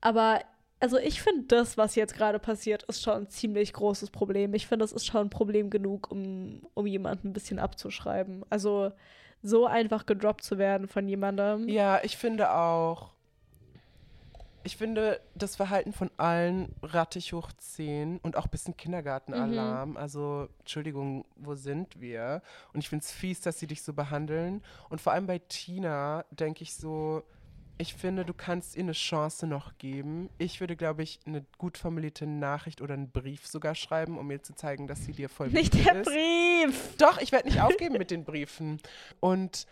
[0.00, 0.40] Aber
[0.80, 4.54] also ich finde, das, was jetzt gerade passiert, ist schon ein ziemlich großes Problem.
[4.54, 8.44] Ich finde, das ist schon ein Problem genug, um, um jemanden ein bisschen abzuschreiben.
[8.48, 8.92] Also
[9.42, 11.68] so einfach gedroppt zu werden von jemandem.
[11.68, 13.10] Ja, ich finde auch.
[14.64, 19.96] Ich finde das Verhalten von allen rattig hoch 10 und auch ein bisschen Kindergartenalarm.
[19.96, 22.42] Also, Entschuldigung, wo sind wir?
[22.72, 24.62] Und ich finde es fies, dass sie dich so behandeln.
[24.88, 27.22] Und vor allem bei Tina denke ich so,
[27.78, 30.28] ich finde, du kannst ihr eine Chance noch geben.
[30.36, 34.42] Ich würde, glaube ich, eine gut formulierte Nachricht oder einen Brief sogar schreiben, um ihr
[34.42, 36.10] zu zeigen, dass sie dir voll Nicht der ist.
[36.10, 36.96] Brief!
[36.98, 38.80] Doch, ich werde nicht aufgeben mit den Briefen.
[39.20, 39.66] Und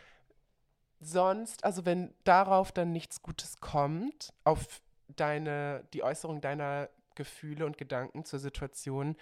[1.07, 4.81] sonst, also wenn darauf dann nichts Gutes kommt, auf
[5.15, 9.17] deine, die Äußerung deiner Gefühle und Gedanken zur Situation,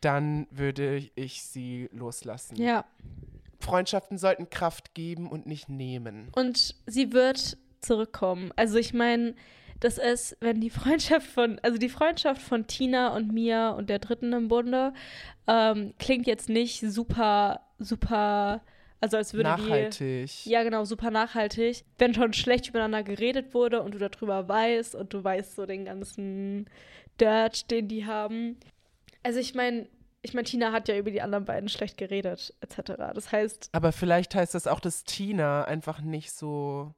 [0.00, 2.56] dann würde ich sie loslassen.
[2.56, 2.84] Ja.
[3.60, 6.28] Freundschaften sollten Kraft geben und nicht nehmen.
[6.34, 8.52] Und sie wird zurückkommen.
[8.56, 9.34] Also ich meine,
[9.80, 13.98] das ist, wenn die Freundschaft von, also die Freundschaft von Tina und Mia und der
[13.98, 14.92] Dritten im Bunde
[15.46, 18.62] ähm, klingt jetzt nicht super, super,
[19.00, 20.30] also als würde Nachhaltig.
[20.44, 21.84] die, ja genau, super nachhaltig.
[21.98, 25.84] Wenn schon schlecht übereinander geredet wurde und du darüber weißt und du weißt so den
[25.84, 26.68] ganzen
[27.20, 28.58] Dirt, den die haben.
[29.22, 29.88] Also ich meine,
[30.22, 32.92] ich meine, Tina hat ja über die anderen beiden schlecht geredet, etc.
[33.14, 36.94] Das heißt, Aber vielleicht heißt das auch, dass Tina einfach nicht so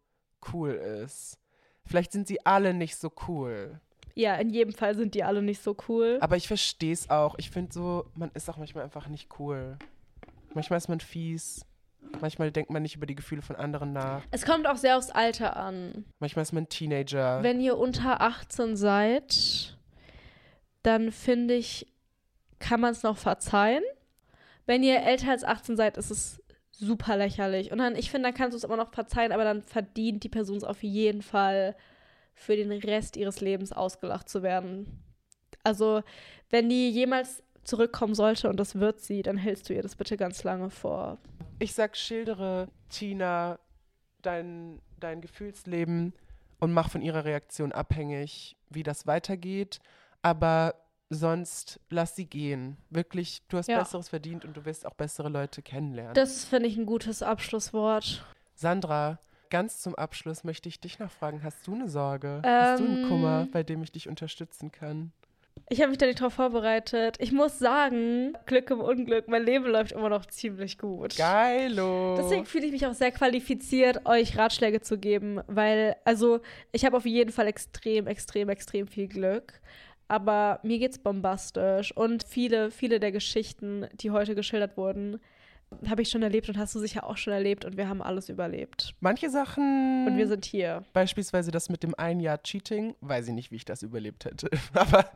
[0.53, 1.39] cool ist.
[1.85, 3.81] Vielleicht sind sie alle nicht so cool.
[4.15, 6.19] ja, in jedem Fall sind die alle nicht so cool.
[6.21, 7.35] Aber ich verstehe es auch.
[7.39, 9.79] Ich finde so, man ist auch manchmal einfach nicht cool.
[10.55, 11.65] Manchmal ist man fies.
[12.21, 14.23] Manchmal denkt man nicht über die Gefühle von anderen nach.
[14.31, 16.05] Es kommt auch sehr aufs Alter an.
[16.19, 17.43] Manchmal ist man Teenager.
[17.43, 19.77] Wenn ihr unter 18 seid,
[20.83, 21.87] dann finde ich,
[22.59, 23.83] kann man es noch verzeihen.
[24.67, 26.43] Wenn ihr älter als 18 seid, ist es
[26.73, 27.73] super lächerlich.
[27.73, 30.29] Und dann, ich finde, dann kannst du es immer noch verzeihen, aber dann verdient die
[30.29, 31.77] Person es auf jeden Fall
[32.35, 35.03] für den Rest ihres Lebens ausgelacht zu werden.
[35.65, 36.03] Also,
[36.51, 40.17] wenn die jemals zurückkommen sollte, und das wird sie, dann hältst du ihr das bitte
[40.17, 41.19] ganz lange vor.
[41.59, 43.59] Ich sag, schildere Tina
[44.23, 46.13] dein, dein Gefühlsleben
[46.61, 49.79] und mach von ihrer Reaktion abhängig, wie das weitergeht.
[50.23, 50.75] Aber
[51.11, 52.77] sonst lass sie gehen.
[52.91, 53.79] Wirklich, du hast Ja.
[53.79, 56.15] Besseres verdient und du wirst auch bessere Leute kennenlernen.
[56.15, 58.25] Das finde ich ein gutes Abschlusswort.
[58.55, 59.19] Sandra,
[59.51, 62.43] ganz zum Abschluss möchte ich dich noch fragen, hast du eine Sorge?
[62.45, 63.09] hast du einen Ähm.
[63.09, 65.13] Kummer, bei dem ich dich unterstützen kann?
[65.71, 67.17] Ich habe mich da nicht drauf vorbereitet.
[67.19, 71.17] Ich muss sagen, Glück im Unglück, mein Leben läuft immer noch ziemlich gut.
[71.17, 72.17] Geilo.
[72.17, 76.41] Deswegen fühle ich mich auch sehr qualifiziert, euch Ratschläge zu geben, weil, also,
[76.73, 79.61] ich habe auf jeden Fall extrem, extrem, extrem viel Glück.
[80.09, 81.95] Aber mir geht's bombastisch.
[81.95, 85.21] Und viele, viele der Geschichten, die heute geschildert wurden,
[85.89, 88.29] habe ich schon erlebt und hast du sicher auch schon erlebt und wir haben alles
[88.29, 88.95] überlebt.
[89.01, 90.85] Manche Sachen, Und wir sind hier.
[90.93, 94.49] beispielsweise das mit dem ein Jahr Cheating, weiß ich nicht, wie ich das überlebt hätte.
[94.75, 95.11] Aber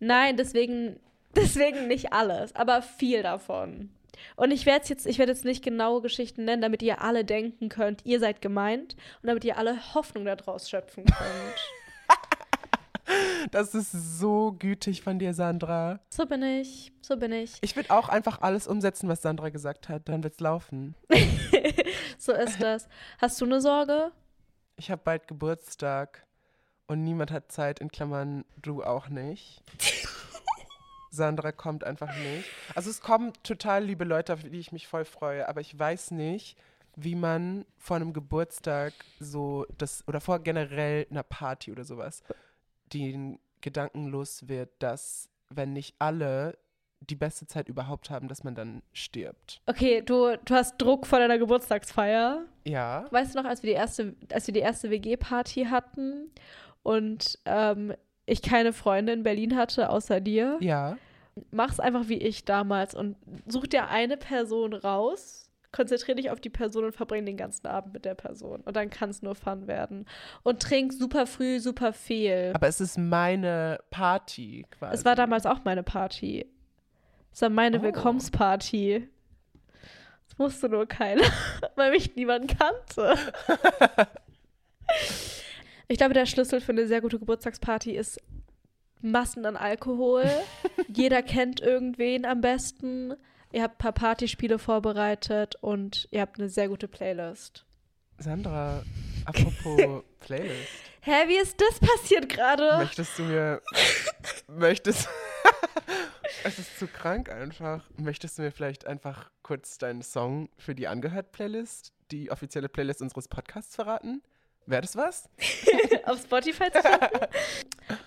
[0.00, 0.98] Nein, deswegen,
[1.36, 3.90] deswegen nicht alles, aber viel davon.
[4.34, 7.68] Und ich werde jetzt, ich werde jetzt nicht genaue Geschichten nennen, damit ihr alle denken
[7.68, 11.18] könnt, ihr seid gemeint und damit ihr alle Hoffnung daraus schöpfen könnt.
[13.50, 16.00] Das ist so gütig von dir, Sandra.
[16.10, 17.52] so bin ich, so bin ich.
[17.60, 20.08] Ich würde auch einfach alles umsetzen, was Sandra gesagt hat.
[20.08, 20.94] Dann wird's laufen.
[22.18, 22.88] so ist das.
[23.18, 24.12] Hast du eine Sorge?
[24.76, 26.26] Ich habe bald Geburtstag
[26.86, 29.62] und niemand hat Zeit, in Klammern, du auch nicht.
[31.10, 32.48] Sandra kommt einfach nicht.
[32.74, 36.12] Also es kommen total liebe Leute, auf die ich mich voll freue, aber ich weiß
[36.12, 36.56] nicht,
[36.96, 42.22] wie man vor einem Geburtstag so das oder vor generell einer Party oder sowas
[42.92, 46.58] den Gedanken los wird, dass wenn nicht alle
[47.00, 49.60] die beste Zeit überhaupt haben, dass man dann stirbt.
[49.66, 52.44] Okay, du, du hast Druck vor deiner Geburtstagsfeier.
[52.64, 53.06] Ja.
[53.10, 56.30] Weißt du noch, als wir die erste, als wir die erste WG-Party hatten
[56.82, 57.94] und ähm,
[58.26, 60.58] ich keine Freunde in Berlin hatte, außer dir?
[60.60, 60.98] Ja.
[61.52, 63.16] Mach's einfach wie ich damals und
[63.46, 67.92] such dir eine Person raus, konzentrier dich auf die Person und verbring den ganzen Abend
[67.92, 68.62] mit der Person.
[68.62, 70.06] Und dann kann es nur Fun werden.
[70.42, 72.52] Und trink super früh, super viel.
[72.54, 74.94] Aber es ist meine Party quasi.
[74.94, 76.46] Es war damals auch meine Party.
[77.32, 77.82] Es war meine Oh.
[77.82, 79.08] Willkommensparty.
[80.28, 81.24] Das wusste nur keiner,
[81.76, 83.14] weil mich niemand kannte.
[85.88, 88.20] ich glaube, der Schlüssel für eine sehr gute Geburtstagsparty ist
[89.00, 90.24] Massen an Alkohol.
[90.88, 93.14] Jeder kennt irgendwen am besten.
[93.52, 97.64] Ihr habt ein paar Partyspiele vorbereitet und ihr habt eine sehr gute Playlist.
[98.18, 98.82] Sandra,
[99.24, 100.68] apropos Playlist.
[101.00, 102.78] Hä, wie ist das passiert gerade?
[102.78, 103.62] Möchtest du mir.
[104.48, 105.08] möchtest.
[106.44, 107.88] es ist zu krank einfach.
[107.96, 113.28] Möchtest du mir vielleicht einfach kurz deinen Song für die Angehört-Playlist, die offizielle Playlist unseres
[113.28, 114.22] Podcasts verraten?
[114.66, 115.30] Wäre das was?
[116.04, 117.26] auf Spotify zu finden.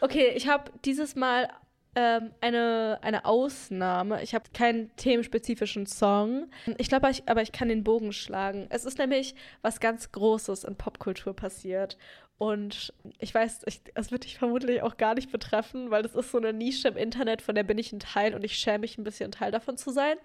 [0.01, 1.49] Okay, ich habe dieses Mal
[1.95, 4.23] ähm, eine, eine Ausnahme.
[4.23, 6.49] Ich habe keinen themenspezifischen Song.
[6.77, 8.67] Ich glaube, ich, aber ich kann den Bogen schlagen.
[8.69, 11.97] Es ist nämlich was ganz Großes in Popkultur passiert.
[12.41, 16.31] Und ich weiß, ich, es wird dich vermutlich auch gar nicht betreffen, weil das ist
[16.31, 18.97] so eine Nische im Internet, von der bin ich ein Teil und ich schäme mich
[18.97, 20.17] ein bisschen, ein Teil davon zu sein.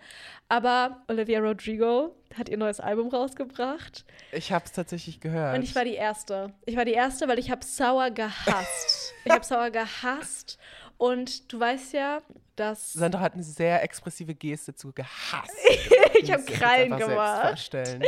[0.49, 4.07] Aber Olivia Rodrigo hat ihr neues Album rausgebracht.
[4.33, 5.59] Ich habe es tatsächlich gehört.
[5.59, 6.55] Und ich war die Erste.
[6.65, 9.13] Ich war die Erste, weil ich habe Sauer gehasst.
[9.27, 10.59] ich habe Sauer gehasst.
[10.99, 12.23] Und du weißt ja,
[12.57, 15.53] dass Sandra hat eine sehr expressive Geste zu gehasst.
[16.21, 17.49] ich habe Krallen gemacht.
[17.49, 18.03] Vorstellen.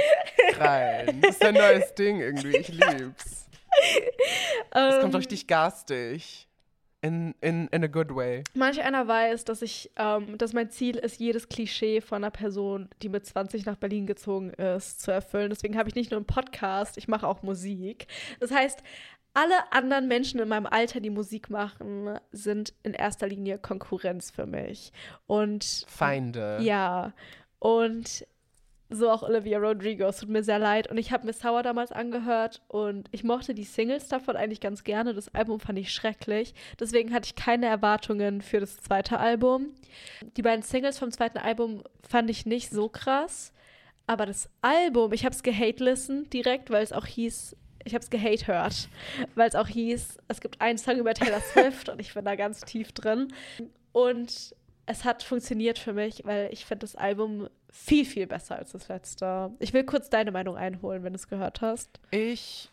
[0.52, 1.20] Krallen.
[1.20, 2.56] Das ist ein neues Ding irgendwie.
[2.56, 3.48] Ich lieb's.
[4.70, 6.46] Das kommt Ähm, richtig garstig.
[7.00, 8.42] In, in, in a good way.
[8.54, 12.88] Manch einer weiß, dass ich, ähm, dass mein Ziel ist, jedes Klischee von einer Person,
[13.02, 15.50] die mit 20 nach Berlin gezogen ist, zu erfüllen.
[15.50, 18.08] Deswegen habe ich nicht nur einen Podcast, ich mache auch Musik.
[18.40, 18.82] Das heißt,
[19.34, 24.46] alle anderen Menschen in meinem Alter, die Musik machen, sind in erster Linie Konkurrenz für
[24.46, 24.92] mich.
[25.26, 26.58] Und Feinde.
[26.60, 27.12] Ja,
[27.58, 28.26] und
[28.90, 30.06] so auch Olivia Rodrigo.
[30.06, 30.90] Es tut mir sehr leid.
[30.90, 34.82] Und ich habe Miss Sour damals angehört und ich mochte die Singles davon eigentlich ganz
[34.82, 35.14] gerne.
[35.14, 36.54] Das Album fand ich schrecklich.
[36.80, 39.74] Deswegen hatte ich keine Erwartungen für das zweite Album.
[40.36, 43.52] Die beiden Singles vom zweiten Album fand ich nicht so krass.
[44.06, 47.54] Aber das Album, ich habe es gehate-listen direkt, weil es auch hieß,
[47.88, 48.88] ich habe es gehate hört,
[49.34, 52.36] weil es auch hieß, es gibt einen Song über Taylor Swift und ich bin da
[52.36, 53.32] ganz tief drin.
[53.92, 54.54] Und
[54.86, 58.88] es hat funktioniert für mich, weil ich finde das Album viel, viel besser als das
[58.88, 59.50] letzte.
[59.58, 62.00] Ich will kurz deine Meinung einholen, wenn du es gehört hast.
[62.10, 62.70] Ich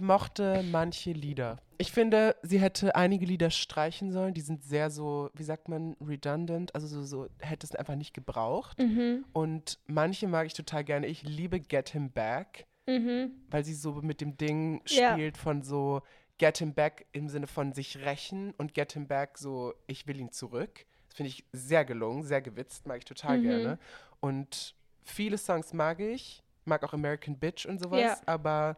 [0.00, 1.58] mochte manche Lieder.
[1.78, 4.34] Ich finde, sie hätte einige Lieder streichen sollen.
[4.34, 6.74] Die sind sehr so, wie sagt man, redundant.
[6.74, 8.78] Also so, so hätte es einfach nicht gebraucht.
[8.78, 9.24] Mhm.
[9.32, 11.06] Und manche mag ich total gerne.
[11.06, 13.30] Ich liebe Get Him Back, Mhm.
[13.50, 15.12] weil sie so mit dem Ding Ja.
[15.12, 16.02] spielt von so
[16.38, 20.18] Get Him Back im Sinne von sich rächen und Get Him Back so, ich will
[20.20, 20.86] ihn zurück.
[21.08, 23.42] Das finde ich sehr gelungen, sehr gewitzt, mag ich total Mhm.
[23.42, 23.78] gerne.
[24.20, 28.16] Und viele Songs mag ich, mag auch American Bitch und sowas, Ja.
[28.26, 28.76] aber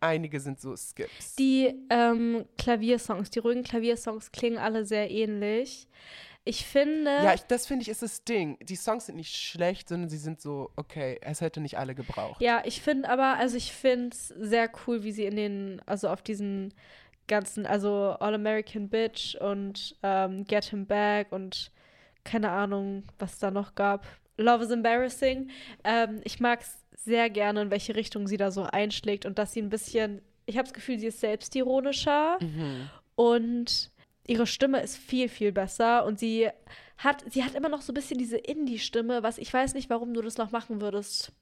[0.00, 1.36] einige sind so Skips.
[1.36, 5.88] Die ähm, Klaviersongs, die ruhigen Klaviersongs klingen alle sehr ähnlich.
[6.44, 7.10] Ich finde.
[7.10, 8.56] ja, ich, das finde ich ist das Ding.
[8.62, 12.40] Die Songs sind nicht schlecht, sondern sie sind so, okay, es hätte nicht alle gebraucht.
[12.40, 16.08] Ja, ich finde aber, also ich finde es sehr cool, wie sie in den, also
[16.08, 16.72] auf diesen
[17.28, 21.70] ganzen, also All American Bitch und ähm, Get Him Back und
[22.24, 24.06] keine Ahnung, was da noch gab.
[24.36, 25.50] Love is Embarrassing.
[25.84, 29.52] Ähm, ich mag es sehr gerne, in welche Richtung sie da so einschlägt und dass
[29.52, 32.88] sie ein bisschen, ich habe das Gefühl, sie ist selbstironischer Mhm.
[33.14, 33.90] und
[34.30, 36.48] ihre Stimme ist viel, viel besser und sie
[36.98, 40.14] hat, sie hat immer noch so ein bisschen diese Indie-Stimme, was ich weiß nicht, warum
[40.14, 41.32] du das noch machen würdest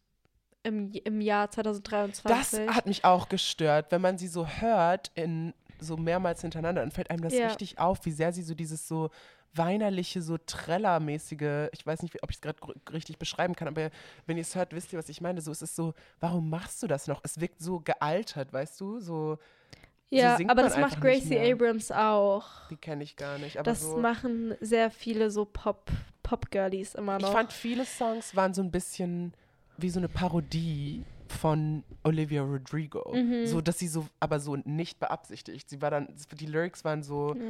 [0.62, 2.66] im, im Jahr 2023.
[2.66, 6.90] Das hat mich auch gestört, wenn man sie so hört in so mehrmals hintereinander, dann
[6.90, 7.46] fällt einem das Ja.
[7.46, 9.10] richtig auf, wie sehr sie so dieses so
[9.54, 12.58] weinerliche, so Trellermäßige, ich weiß nicht, wie, ob ich es gerade
[12.92, 13.90] richtig beschreiben kann, aber
[14.26, 15.40] wenn ihr es hört, wisst ihr, was ich meine.
[15.40, 17.20] So, es ist so, warum machst du das noch?
[17.22, 19.00] Es wirkt so gealtert, weißt du?
[19.00, 19.38] So.
[20.10, 21.38] Ja, singt aber das macht Gracie.
[21.38, 22.46] Abrams auch.
[22.70, 23.56] Die kenne ich gar nicht.
[23.58, 25.90] Aber Das so, machen sehr viele so Pop,
[26.22, 27.32] Pop-Girlies immer ich noch.
[27.32, 29.34] fand, viele Songs waren so ein bisschen
[29.76, 33.12] wie so eine Parodie von Olivia Rodrigo.
[33.14, 33.46] Mhm.
[33.46, 35.68] So, dass sie so, aber so nicht beabsichtigt.
[35.68, 37.42] Sie war dann, die Lyrics waren so, ja.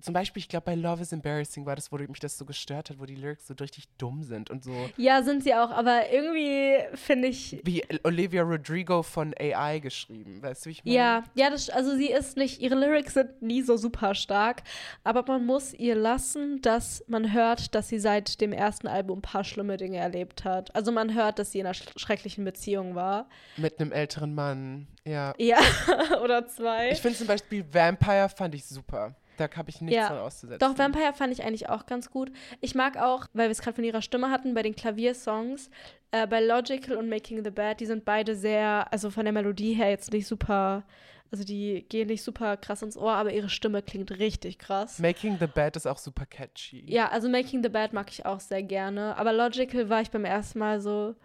[0.00, 2.90] Zum Beispiel, ich glaube, bei Love is Embarrassing war das, wo mich das so gestört
[2.90, 6.10] hat, wo die Lyrics so richtig dumm sind und so ja, sind sie auch, aber
[6.10, 7.60] irgendwie finde ich.
[7.64, 10.42] wie Olivia Rodrigo von AI geschrieben.
[10.42, 10.96] Weißt du, wie ich meine?
[10.96, 14.62] Ja, ja, das, also sie ist nicht, ihre Lyrics sind nie so super stark,
[15.04, 19.22] aber man muss ihr lassen, dass man hört, dass sie seit dem ersten Album ein
[19.22, 20.74] paar schlimme Dinge erlebt hat.
[20.74, 23.28] Also man hört, dass sie in einer sch schrecklichen Beziehung war.
[23.56, 24.88] Mit einem älteren Mann.
[25.04, 25.34] Ja.
[25.38, 25.58] Ja,
[26.22, 26.90] oder zwei.
[26.90, 29.14] Ich finde zum Beispiel Vampire fand ich super.
[29.36, 30.08] Da habe ich nichts Ja.
[30.08, 30.58] dran auszusetzen.
[30.60, 32.30] Doch, Vampire fand ich eigentlich auch ganz gut.
[32.60, 35.70] Ich mag auch, weil wir es gerade von ihrer Stimme hatten, bei den Klaviersongs,
[36.12, 39.74] äh, bei Logical und Making the Bad, die sind beide sehr, also von der Melodie
[39.74, 40.84] her jetzt nicht super,
[41.32, 45.00] also die gehen nicht super krass ins Ohr, aber ihre Stimme klingt richtig krass.
[45.00, 46.84] Making the Bad ist auch super catchy.
[46.86, 49.16] Ja, also Making the Bad mag ich auch sehr gerne.
[49.16, 51.16] Aber Logical war ich beim ersten Mal so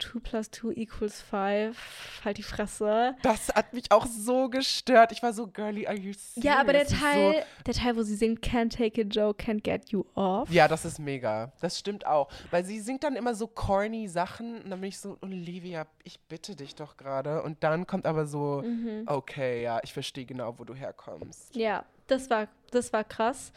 [0.00, 2.20] 2 plus 2 equals 5.
[2.24, 3.14] Halt die Fresse.
[3.22, 5.12] Das hat mich auch so gestört.
[5.12, 6.44] Ich war so, girly, are you serious?
[6.44, 9.90] Ja, aber der Teil, der Teil, wo sie singt Can't take a joke, can't get
[9.90, 10.48] you off.
[10.48, 11.52] So, ja, das ist mega.
[11.60, 12.28] Das stimmt auch.
[12.50, 16.18] Weil sie singt dann immer so corny Sachen und dann bin ich so, Olivia, ich
[16.20, 17.42] bitte dich doch gerade.
[17.42, 19.04] Und dann kommt aber so, Mhm.
[19.06, 21.54] okay, ja, ich verstehe genau, wo du herkommst.
[21.54, 23.52] Ja, das war, das war krass.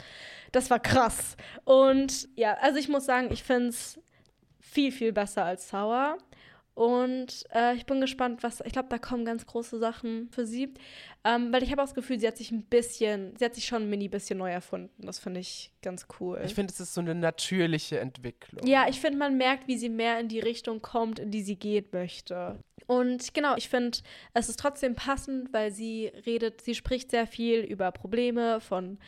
[0.52, 1.36] Das war krass.
[1.64, 3.98] Und ja, also ich muss sagen, ich finde es
[4.60, 6.18] viel, viel besser als Sour.
[6.74, 8.60] Und äh, ich bin gespannt, was.
[8.64, 10.74] Ich glaube, da kommen ganz große Sachen für sie.
[11.22, 13.64] Ähm, weil ich habe auch das Gefühl, sie hat sich ein bisschen, sie hat sich
[13.64, 15.06] schon ein mini bisschen neu erfunden.
[15.06, 16.40] Das finde ich ganz cool.
[16.44, 18.66] Ich finde, es ist so eine natürliche Entwicklung.
[18.66, 21.56] Ja, ich finde, man merkt, wie sie mehr in die Richtung kommt, in die sie
[21.56, 22.58] gehen möchte.
[22.86, 23.98] Und genau, ich finde,
[24.34, 28.98] es ist trotzdem passend, weil sie redet, sie spricht sehr viel über Probleme von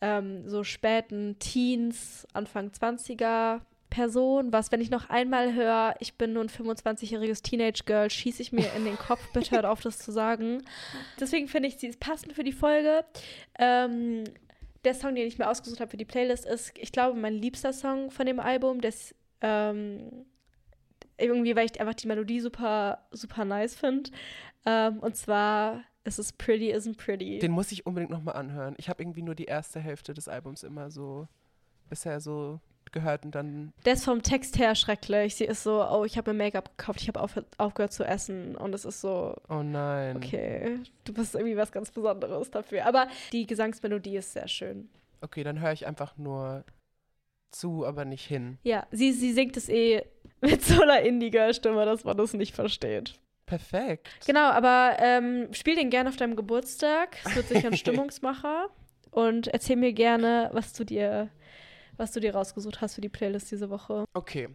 [0.00, 3.62] ähm, so späten Teens, Anfang 20er
[3.96, 8.52] Person, was, wenn ich noch einmal höre, ich bin nur ein 25-jähriges Teenage-Girl, schieße ich
[8.52, 10.62] mir in den Kopf, bitte hört auf, das zu sagen.
[11.18, 13.06] Deswegen finde ich, sie ist passend für die Folge.
[13.58, 14.24] Ähm,
[14.84, 17.72] der Song, den ich mir ausgesucht habe für die Playlist, ist, ich glaube, mein liebster
[17.72, 18.82] Song von dem Album.
[18.82, 20.26] Das, ähm,
[21.16, 24.10] irgendwie, weil ich einfach die Melodie super, super nice finde.
[24.66, 27.38] Ähm, und zwar ist es Pretty Isn't Pretty.
[27.38, 28.74] Den muss ich unbedingt nochmal anhören.
[28.76, 31.28] Ich habe irgendwie nur die erste Hälfte des Albums immer so
[31.88, 32.60] bisher so
[32.96, 33.72] gehört und dann.
[33.84, 35.36] Der ist vom Text her schrecklich.
[35.36, 38.56] Sie ist so, oh, ich habe mir Make-up gekauft, ich habe auf, aufgehört zu essen.
[38.56, 40.16] Und es ist so, Oh nein.
[40.16, 42.86] okay, du bist irgendwie was ganz Besonderes dafür.
[42.86, 44.88] Aber die Gesangsmelodie ist sehr schön.
[45.20, 46.64] Okay, dann höre ich einfach nur
[47.50, 48.58] zu, aber nicht hin.
[48.64, 50.02] Ja, sie, sie singt es eh
[50.40, 53.18] mit so einer Indiger-Stimme, dass man das nicht versteht.
[53.46, 54.08] Perfekt.
[54.26, 57.16] Genau, aber ähm, spiel den gerne auf deinem Geburtstag.
[57.24, 58.68] Es wird sicher ein Stimmungsmacher.
[59.10, 61.30] Und erzähl mir gerne, was du dir,
[61.96, 64.04] was du dir rausgesucht hast für die Playlist diese Woche.
[64.14, 64.48] Okay.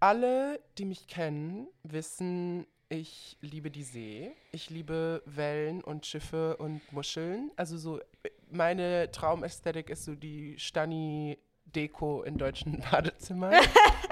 [0.00, 4.32] Alle, die mich kennen, wissen, ich liebe die See.
[4.50, 7.50] Ich liebe Wellen und Schiffe und Muscheln.
[7.56, 8.00] Also so,
[8.50, 13.54] meine Traumästhetik ist so die Stani-Deko in deutschen Badezimmern.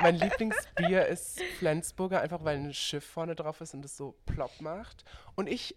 [0.01, 4.61] mein Lieblingsbier ist Flensburger, einfach weil ein Schiff vorne drauf ist und es so plopp
[4.61, 5.05] macht.
[5.35, 5.77] Und ich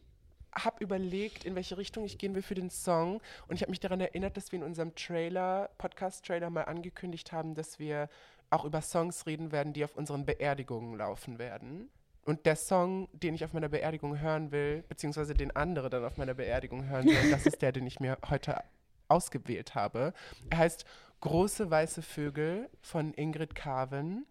[0.56, 3.22] habe überlegt, in welche Richtung ich gehen will für den Song.
[3.48, 7.56] Und ich habe mich daran erinnert, dass wir in unserem Trailer, Podcast-Trailer mal angekündigt haben,
[7.56, 8.10] dass wir
[8.50, 11.90] auch über Songs reden werden, die auf unseren Beerdigungen laufen werden.
[12.26, 16.18] Und der Song, den ich auf meiner Beerdigung hören will, beziehungsweise den andere dann auf
[16.18, 18.64] meiner Beerdigung hören will, das ist der, den ich mir heute
[19.10, 20.14] ausgewählt habe.
[20.50, 20.86] Er heißt
[21.20, 24.26] Große weiße Vögel von Ingrid Carven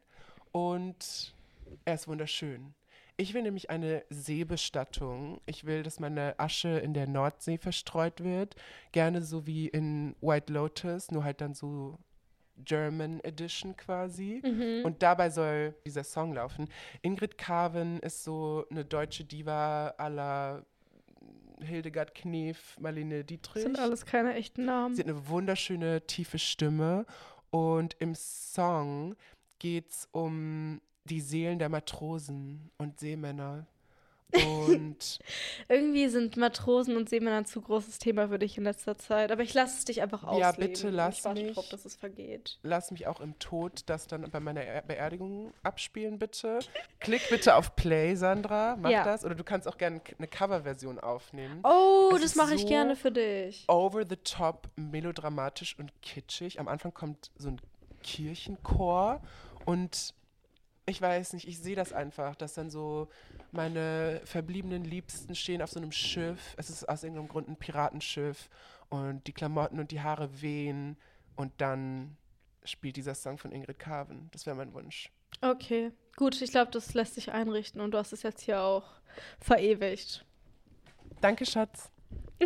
[0.52, 1.34] und
[1.84, 2.74] er ist wunderschön.
[3.16, 5.40] Ich will nämlich eine Seebestattung.
[5.46, 8.56] Ich will, dass meine Asche in der Nordsee verstreut wird.
[8.92, 11.98] Gerne so wie in White Lotus, nur halt dann so
[12.56, 14.40] German Edition quasi.
[14.84, 16.68] Und dabei soll dieser Song laufen.
[17.02, 20.64] Ingrid Carven ist so eine deutsche Diva à la
[21.60, 23.62] Hildegard Knef, Marlene Dietrich.
[23.64, 24.94] Das sind alles keine echten Namen.
[24.94, 27.06] Sie hat eine wunderschöne, tiefe Stimme.
[27.50, 29.14] Und im Song
[29.58, 33.66] geht es um die Seelen der Matrosen und Seemänner.
[34.66, 35.18] Und
[35.68, 39.30] Irgendwie sind Matrosen und Seemänner ein zu großes Thema für dich in letzter Zeit.
[39.30, 40.40] Aber ich lasse es dich einfach ausleben.
[40.40, 41.52] Ja, bitte lass ich warte mich.
[41.54, 42.58] drauf, dass es vergeht.
[42.62, 46.60] lass mich auch im Tod das dann bei meiner Er- Beerdigung abspielen, bitte.
[46.98, 48.76] Klick bitte auf Play, Sandra.
[48.80, 49.04] Mach Ja.
[49.04, 49.22] das.
[49.26, 51.60] Oder du kannst auch gerne eine Coverversion aufnehmen.
[51.62, 53.66] Oh, Es das mache ich so- gerne für dich.
[53.68, 56.58] Over the top, melodramatisch und kitschig.
[56.58, 57.60] Am Anfang kommt so ein
[58.02, 59.20] Kirchenchor
[59.66, 60.14] und
[60.86, 63.08] ich weiß nicht, ich sehe das einfach, dass dann so
[63.52, 66.54] meine verbliebenen Liebsten stehen auf so einem Schiff.
[66.56, 68.48] Es ist aus irgendeinem Grund ein Piratenschiff
[68.88, 70.96] und die Klamotten und die Haare wehen
[71.36, 72.16] und dann
[72.64, 74.28] spielt dieser Song von Ingrid Carven.
[74.32, 75.10] Das wäre mein Wunsch.
[75.40, 76.40] Okay, gut.
[76.40, 78.84] Ich glaube, das lässt sich einrichten und du hast es jetzt hier auch
[79.40, 80.24] verewigt.
[81.20, 81.90] Danke, Schatz.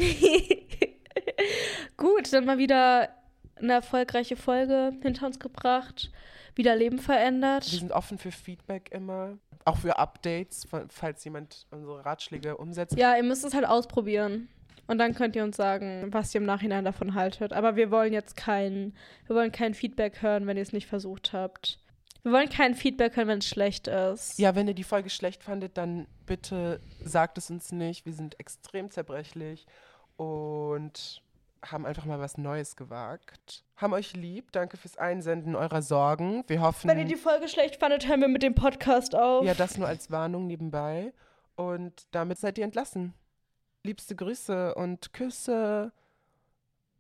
[1.97, 3.09] Gut, dann mal wieder
[3.57, 6.11] eine erfolgreiche Folge hinter uns gebracht.
[6.57, 7.65] Wieder Leben Wir verändert.
[7.65, 12.97] sind offen für Feedback immer, auch für Updates, fa- falls jemand unsere Ratschläge umsetzt.
[12.99, 14.49] Ja, ihr müsst es halt ausprobieren.
[14.89, 17.53] Und dann könnt ihr uns sagen, was ihr im Nachhinein davon haltet.
[17.53, 18.95] Aber wir wollen jetzt kein,
[19.27, 21.81] wir wollen kein Feedback hören, wenn ihr es nicht versucht habt.
[22.23, 24.39] Wir wollen kein Feedback hören, wenn es schlecht ist.
[24.39, 28.07] Ja, wenn ihr die Folge schlecht fandet, dann bitte sagt es uns nicht.
[28.07, 29.67] Wir sind extrem zerbrechlich
[30.17, 31.21] und
[31.65, 33.65] haben einfach mal was Neues gewagt.
[33.77, 34.53] Haben euch lieb.
[34.53, 36.45] Danke fürs Einsenden eurer Sorgen.
[36.47, 39.45] Wir hoffen, Wenn ihr die Folge schlecht fandet, hören wir mit dem Podcast auf.
[39.45, 41.13] ja, das nur als Warnung nebenbei.
[41.57, 43.15] Und damit seid ihr entlassen.
[43.83, 45.93] Liebste Grüße und Küsse,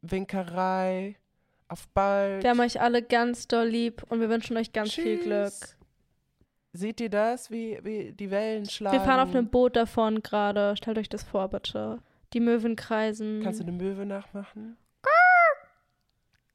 [0.02, 1.16] Winkerei.
[1.68, 2.44] Auf bald.
[2.44, 5.50] Wir haben euch alle ganz doll lieb und wir wünschen euch ganz viel Glück.
[5.50, 5.76] Tschüss.
[6.72, 8.96] Seht ihr das, wie, wie die Wellen schlagen?
[8.98, 10.76] Wir fahren auf einem Boot davon gerade.
[10.76, 11.98] Stellt euch das vor, bitte.
[12.36, 13.40] Die Möwen kreisen.
[13.42, 14.76] Kannst du eine Möwe nachmachen?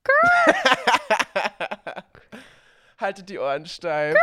[3.00, 4.16] Haltet die Ohren steif.